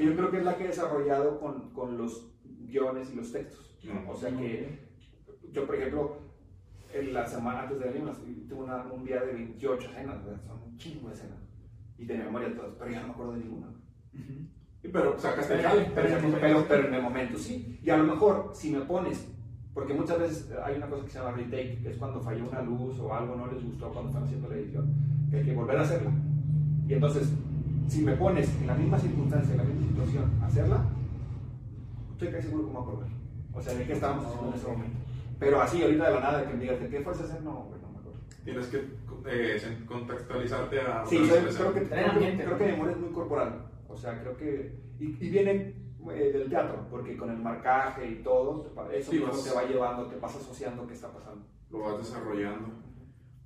Y 0.00 0.06
yo 0.06 0.16
creo 0.16 0.30
que 0.30 0.38
es 0.38 0.44
la 0.44 0.56
que 0.56 0.64
he 0.64 0.68
desarrollado 0.68 1.40
con, 1.40 1.70
con 1.70 1.96
los 1.98 2.26
guiones 2.44 3.10
y 3.12 3.16
los 3.16 3.32
textos. 3.32 3.76
O 4.08 4.16
sea 4.16 4.30
que 4.30 4.78
yo, 5.52 5.66
por 5.66 5.76
ejemplo, 5.76 6.16
en 6.92 7.12
la 7.14 7.26
semana 7.26 7.62
antes 7.62 7.78
de 7.78 7.90
venir, 7.90 8.10
tuve 8.48 8.64
una- 8.64 8.82
un 8.92 9.04
día 9.04 9.20
de 9.22 9.32
28 9.32 9.90
escenas, 9.90 10.16
son 10.46 10.62
un 10.64 10.76
chingo 10.76 11.08
de 11.08 11.14
escenas. 11.14 11.38
Y 11.98 12.04
de 12.04 12.18
memoria 12.18 12.54
todas, 12.54 12.72
pero 12.78 12.90
ya 12.90 13.00
no 13.00 13.06
me 13.08 13.12
acuerdo 13.14 13.32
de 13.32 13.38
ninguna. 13.38 13.66
Sí, 14.82 14.88
pero 14.92 15.18
sacaste 15.18 15.54
el 15.54 15.60
Pero- 15.60 15.68
jale. 15.70 15.90
Pero, 15.94 16.88
en 16.88 16.94
el 16.94 17.02
momento 17.02 17.38
sí. 17.38 17.78
Y 17.82 17.90
a 17.90 17.96
lo 17.96 18.04
mejor, 18.04 18.50
si 18.54 18.70
me 18.70 18.80
pones, 18.80 19.26
porque 19.74 19.94
muchas 19.94 20.18
veces 20.18 20.52
hay 20.64 20.76
una 20.76 20.86
cosa 20.88 21.04
que 21.04 21.10
se 21.10 21.18
llama 21.18 21.32
retake, 21.32 21.82
que 21.82 21.90
es 21.90 21.96
cuando 21.96 22.20
falló 22.20 22.48
una 22.48 22.62
luz 22.62 22.98
o 23.00 23.12
algo 23.14 23.36
no 23.36 23.46
les 23.46 23.62
gustó 23.64 23.90
cuando 23.90 24.10
están 24.10 24.24
haciendo 24.24 24.48
la 24.48 24.56
edición, 24.56 24.94
que 25.30 25.36
hay 25.38 25.44
que 25.44 25.54
volver 25.54 25.78
a 25.78 25.82
hacerla. 25.82 26.10
Y 26.86 26.94
entonces, 26.94 27.32
si 27.88 28.02
me 28.02 28.12
pones 28.16 28.48
en 28.60 28.66
la 28.66 28.74
misma 28.74 28.98
circunstancia, 28.98 29.52
en 29.52 29.58
la 29.58 29.64
misma 29.64 29.86
situación, 29.88 30.30
hacerla, 30.42 30.84
estoy 32.12 32.28
casi 32.28 32.48
seguro 32.48 32.64
que 32.66 32.72
me 32.72 32.78
voy 32.78 32.86
a 32.86 32.88
acordar. 32.90 33.08
O 33.54 33.62
sea, 33.62 33.74
de 33.74 33.84
qué 33.86 33.92
estábamos 33.94 34.26
haciendo 34.26 34.48
en 34.48 34.54
ese 34.54 34.66
momento. 34.68 34.96
Pero 35.38 35.60
así, 35.60 35.82
ahorita 35.82 36.08
de 36.08 36.14
la 36.14 36.20
nada, 36.20 36.46
que 36.46 36.54
me 36.54 36.60
digas, 36.60 36.80
¿de 36.80 36.88
qué 36.88 37.00
fuerza 37.00 37.24
hacer? 37.24 37.42
No, 37.42 37.64
güey, 37.64 37.80
no 37.82 37.88
me 37.90 37.98
acuerdo. 37.98 38.20
Tienes 38.46 38.66
que 38.68 38.76
eh, 39.26 39.78
contextualizarte 39.86 40.80
a 40.80 41.04
Sí, 41.04 41.18
creo 41.18 41.44
que, 41.44 41.82
creo, 41.82 41.88
que, 41.88 42.04
ambiente, 42.04 42.44
creo 42.44 42.52
¿no? 42.52 42.58
que 42.58 42.64
mi 42.66 42.72
memoria 42.72 42.92
es 42.94 42.98
muy 43.00 43.10
corporal. 43.12 43.66
O 43.88 43.96
sea, 43.96 44.20
creo 44.20 44.36
que. 44.36 44.72
Y, 45.00 45.04
y 45.04 45.30
viene 45.30 45.74
eh, 46.10 46.30
del 46.32 46.48
teatro, 46.48 46.86
porque 46.88 47.16
con 47.16 47.28
el 47.30 47.38
marcaje 47.38 48.08
y 48.08 48.14
todo, 48.22 48.72
eso 48.92 49.10
Sí, 49.10 49.18
vas- 49.18 49.44
te 49.44 49.50
va 49.54 49.64
llevando, 49.64 50.06
te 50.06 50.16
vas 50.20 50.34
asociando 50.36 50.86
qué 50.86 50.94
está 50.94 51.12
pasando. 51.12 51.44
lo 51.70 51.80
vas 51.80 51.98
desarrollando. 51.98 52.68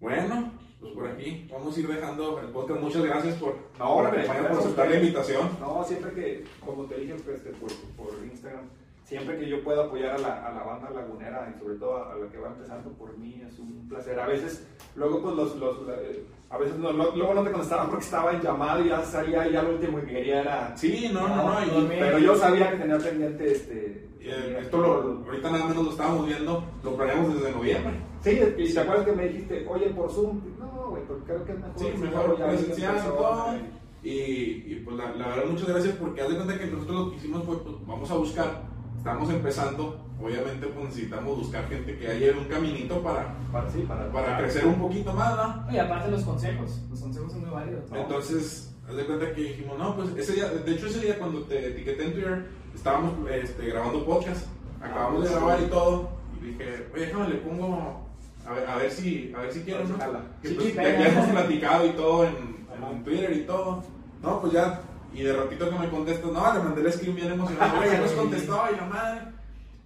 Bueno, 0.01 0.53
pues 0.81 0.93
por 0.93 1.07
aquí 1.09 1.49
vamos 1.51 1.77
a 1.77 1.81
ir 1.81 1.89
dejando 1.89 2.39
el 2.41 2.49
podcast. 2.49 2.81
Muchas 2.81 3.05
gracias 3.05 3.35
por, 3.37 3.55
No, 3.79 3.97
por 3.97 4.07
aceptar 4.19 4.89
la 4.91 4.97
invitación. 4.97 5.49
No, 5.61 5.83
siempre 5.85 6.13
que, 6.13 6.45
como 6.65 6.85
te 6.85 6.97
dije 7.01 7.15
pues, 7.25 7.41
por, 7.41 7.71
por 8.07 8.15
Instagram, 8.25 8.69
siempre 9.11 9.39
que 9.39 9.49
yo 9.49 9.63
pueda 9.65 9.85
apoyar 9.85 10.15
a 10.15 10.19
la, 10.19 10.47
a 10.47 10.53
la 10.55 10.63
banda 10.63 10.89
lagunera 10.91 11.53
y 11.55 11.59
sobre 11.59 11.75
todo 11.77 11.97
a, 11.97 12.13
a 12.13 12.17
la 12.17 12.29
que 12.31 12.39
va 12.39 12.49
empezando 12.49 12.91
por 12.93 13.19
mí, 13.19 13.43
es 13.47 13.59
un 13.59 13.87
placer. 13.89 14.19
A 14.21 14.27
veces, 14.27 14.67
luego 14.95 15.21
pues 15.21 15.35
los, 15.35 15.57
los 15.57 15.87
la- 15.87 15.95
eh, 15.97 16.25
a 16.49 16.57
veces 16.59 16.77
no, 16.79 16.93
no- 16.93 17.11
luego 17.17 17.35
no 17.35 17.43
te 17.43 17.51
contestaba 17.51 17.89
porque 17.89 18.05
estaba 18.05 18.33
en 18.33 18.41
llamado 18.41 18.85
y 18.85 18.89
ya 18.89 19.03
salía 19.03 19.49
y 19.49 19.53
ya 19.53 19.63
lo 19.63 19.71
último 19.75 19.99
que 20.01 20.07
quería 20.07 20.41
era... 20.43 20.77
Sí, 20.77 21.11
no, 21.13 21.29
no, 21.29 21.37
no. 21.61 21.67
y- 21.67 21.71
dormir. 21.71 21.99
Pero 22.01 22.19
yo 22.21 22.37
sabía 22.37 22.71
que 22.71 22.77
tenía 22.79 22.99
pendiente 22.99 23.53
este... 23.53 24.09
y, 24.21 24.29
eh, 24.29 24.59
esto 24.61 24.79
lo, 24.79 25.25
ahorita 25.27 25.51
nada 25.51 25.67
menos 25.67 25.85
lo 25.85 25.91
estábamos 25.91 26.27
viendo, 26.27 26.65
lo 26.85 26.97
planeamos 26.97 27.35
desde 27.35 27.53
noviembre. 27.53 27.95
Sí, 28.23 28.39
y 28.59 28.73
te 28.75 28.81
acuerdas 28.81 29.07
que 29.07 29.13
me 29.13 29.29
dijiste, 29.29 29.67
oye, 29.69 29.91
por 29.91 30.11
Zoom, 30.11 30.41
no, 30.59 30.91
güey, 30.91 31.03
porque 31.05 31.25
creo 31.25 31.45
que 31.45 31.53
es 31.53 31.59
mejor. 31.59 31.79
Sí, 31.79 31.93
mejor 31.99 32.37
presencial 32.37 32.97
y 32.97 34.09
y- 34.09 34.11
Y, 34.11 34.73
y, 34.73 34.83
pues 34.85 34.97
la, 34.97 35.11
la 35.13 35.29
verdad, 35.29 35.45
muchas 35.51 35.69
gracias 35.69 35.95
porque 35.97 36.23
haz 36.23 36.29
de 36.31 36.37
cuenta 36.37 36.59
que 36.59 36.67
nosotros 36.67 36.97
lo 37.07 37.11
que 37.11 37.17
hicimos 37.17 37.45
fue, 37.45 37.59
pues 37.63 37.75
vamos 37.87 38.11
a 38.11 38.15
buscar, 38.15 38.63
estamos 39.01 39.31
empezando, 39.31 39.99
obviamente 40.23 40.67
pues 40.67 40.85
necesitamos 40.89 41.39
buscar 41.39 41.67
gente 41.71 41.97
que 41.97 42.07
haya 42.07 42.33
un 42.37 42.45
caminito 42.45 43.03
para, 43.03 43.35
Para, 43.51 43.71
sí, 43.71 43.81
para, 43.89 44.13
para 44.13 44.37
crecer 44.37 44.67
un 44.67 44.75
poquito 44.75 45.15
más, 45.15 45.37
¿no? 45.37 45.73
Y 45.73 45.79
aparte 45.79 46.11
los 46.11 46.23
consejos, 46.23 46.83
los 46.91 47.01
consejos 47.01 47.33
son 47.33 47.41
muy 47.41 47.51
válidos. 47.51 47.91
¿no? 47.91 47.97
Entonces, 47.97 48.75
haz 48.87 48.97
de 48.97 49.07
cuenta 49.07 49.33
que 49.33 49.41
dijimos, 49.41 49.79
no, 49.79 49.97
pues 49.97 50.11
ese 50.19 50.35
día, 50.35 50.49
de 50.51 50.71
hecho 50.71 50.87
ese 50.87 51.01
día 51.01 51.19
cuando 51.19 51.41
te 51.45 51.69
etiqueté 51.69 52.05
en 52.05 52.13
Twitter, 52.13 52.47
estábamos 52.75 53.15
este, 53.31 53.67
grabando 53.69 54.05
podcast, 54.05 54.47
acabamos 54.83 55.23
de 55.25 55.29
Ah, 55.31 55.33
grabar 55.33 55.59
sí. 55.59 55.65
y 55.65 55.69
todo, 55.71 56.11
y 56.39 56.45
dije, 56.49 56.87
oye, 56.95 57.07
déjame, 57.07 57.29
le 57.31 57.35
pongo, 57.37 58.07
a 58.47 58.53
ver, 58.53 58.69
a 58.69 58.77
ver 58.77 58.91
si, 58.91 59.33
a 59.35 59.41
ver 59.41 59.51
si 59.53 59.61
quiero, 59.63 59.85
¿no? 59.85 59.97
Que 60.43 60.51
pues, 60.51 60.67
sí, 60.67 60.73
ya, 60.75 61.09
hemos 61.09 61.27
platicado 61.27 61.87
y 61.87 61.91
todo 61.91 62.25
en. 62.27 62.61
Twitter 63.05 63.33
y 63.33 63.41
todo, 63.45 63.83
no, 64.23 64.41
pues 64.41 64.53
ya, 64.53 64.81
y 65.13 65.23
de 65.23 65.33
ratito 65.33 65.69
que 65.71 65.79
me 65.79 65.89
contestas, 65.91 66.31
no, 66.33 66.55
le 66.55 66.61
mandé 66.61 66.81
el 66.83 66.93
screen 66.93 67.17
bien 67.17 67.33
emocionado, 67.33 67.81
"Oye, 67.81 67.91
ya 67.91 68.01
nos 68.01 68.13
contestó, 68.23 68.63
y 68.73 68.77
la 68.77 68.87
madre, 68.87 69.21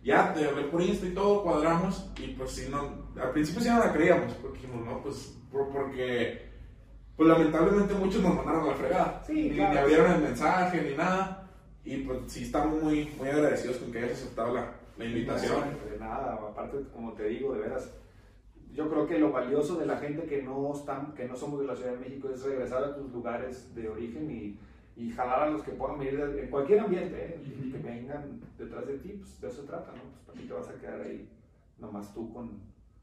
ya, 0.03 0.35
te 0.35 0.45
hablé 0.47 0.65
por 0.65 0.83
Insta 0.83 1.07
y 1.07 1.11
todo, 1.15 1.43
cuadramos, 1.43 2.11
y 2.19 2.29
pues 2.35 2.51
si 2.53 2.69
no, 2.71 3.07
al 3.21 3.31
principio 3.31 3.63
sí 3.63 3.69
no 3.71 3.79
la 3.79 3.93
creíamos, 3.93 4.33
porque 4.35 4.59
dijimos, 4.61 4.85
no, 4.87 5.03
pues, 5.03 5.37
por- 5.51 5.71
porque, 5.73 6.49
pues 7.17 7.29
lamentablemente 7.29 7.95
muchos 7.95 8.21
nos 8.23 8.35
mandaron 8.35 8.65
a 8.65 8.67
la 8.73 8.75
fregada, 8.75 9.23
Sí, 9.27 9.33
ni, 9.51 9.57
claro. 9.57 9.73
ni 9.73 9.79
abrieron 9.79 10.13
el 10.13 10.23
mensaje, 10.23 10.83
ni 10.83 10.97
nada, 10.97 11.49
y 11.85 11.99
pues 11.99 12.19
sí 12.27 12.45
estamos 12.45 12.83
muy, 12.83 13.11
muy 13.19 13.29
agradecidos 13.29 13.77
con 13.79 13.93
que 13.93 13.99
hayas 13.99 14.13
aceptado 14.13 14.55
la, 14.55 14.73
la 14.99 15.05
invitación. 15.05 15.61
De 15.91 15.99
nada, 15.99 16.35
aparte, 16.35 16.79
como 16.93 17.13
te 17.13 17.25
digo, 17.29 17.55
de 17.55 17.61
veras, 17.61 17.91
yo 18.73 18.89
creo 18.91 19.07
que 19.07 19.19
lo 19.19 19.31
valioso 19.31 19.77
de 19.77 19.87
la 19.87 19.99
gente 19.99 20.25
que 20.27 20.43
no 20.43 20.73
están, 20.75 21.15
que 21.15 21.27
no 21.29 21.37
somos 21.37 21.61
de 21.61 21.67
la 21.67 21.77
Ciudad 21.77 21.93
de 21.93 21.99
México 21.99 22.29
es 22.29 22.43
regresar 22.43 22.83
a 22.85 22.95
tus 22.97 23.11
lugares 23.13 23.73
de 23.75 23.89
origen 23.89 24.31
y, 24.31 24.59
y 24.97 25.11
jalar 25.11 25.43
a 25.43 25.51
los 25.51 25.63
que 25.63 25.73
puedan 25.73 25.99
venir 25.99 26.17
de- 26.19 26.43
en 26.45 26.51
cualquier 26.51 26.81
ambiente, 26.81 27.17
¿eh? 27.17 27.43
y 27.45 27.71
que 27.73 27.79
vengan 27.79 28.41
detrás 28.59 28.87
de 28.87 28.99
ti, 28.99 29.09
pues 29.19 29.41
de 29.41 29.49
eso 29.49 29.63
se 29.63 29.67
trata, 29.67 29.93
¿no? 29.93 30.03
Pues 30.03 30.23
para 30.27 30.39
qué 30.41 30.47
te 30.47 30.53
vas 30.53 30.69
a 30.69 30.75
quedar 30.81 31.01
ahí, 31.01 31.29
nomás 31.79 32.13
tú 32.15 32.33
con... 32.33 32.61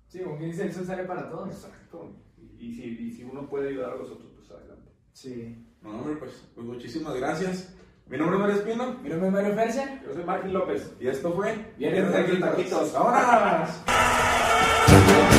Sí, 0.08 0.20
como 0.20 0.38
que 0.38 0.46
dice, 0.46 0.68
eso 0.68 0.84
sale 0.84 1.04
para 1.06 1.30
todos. 1.30 1.50
Exacto. 1.50 2.12
Y, 2.38 2.68
y 2.68 2.74
si, 2.74 2.84
y 2.84 3.12
si 3.12 3.24
uno 3.24 3.48
puede 3.50 3.70
ayudar 3.70 3.92
a 3.92 3.96
los 3.96 4.10
otros, 4.12 4.32
pues 4.36 4.52
adelante. 4.52 4.92
Sí. 5.14 5.66
No, 5.82 5.90
hombre, 6.00 6.16
pues, 6.18 6.48
pues 6.54 6.66
muchísimas 6.68 7.16
gracias. 7.16 7.76
Mi 8.08 8.18
nombre 8.18 8.36
es 8.36 8.42
Mario 8.42 8.56
Espino, 8.58 8.86
Mi 9.02 9.10
nombre 9.10 9.28
es 9.28 9.34
Mario 9.34 9.54
Fercia. 9.56 10.02
Yo 10.06 10.14
soy 10.14 10.24
Martín 10.26 10.54
López. 10.54 10.94
y 11.00 11.08
esto 11.08 11.32
fue 11.34 11.74
Viernes 11.78 12.12
de 12.30 12.38
Taquitos. 12.38 12.94
¡Vámonos! 12.94 13.70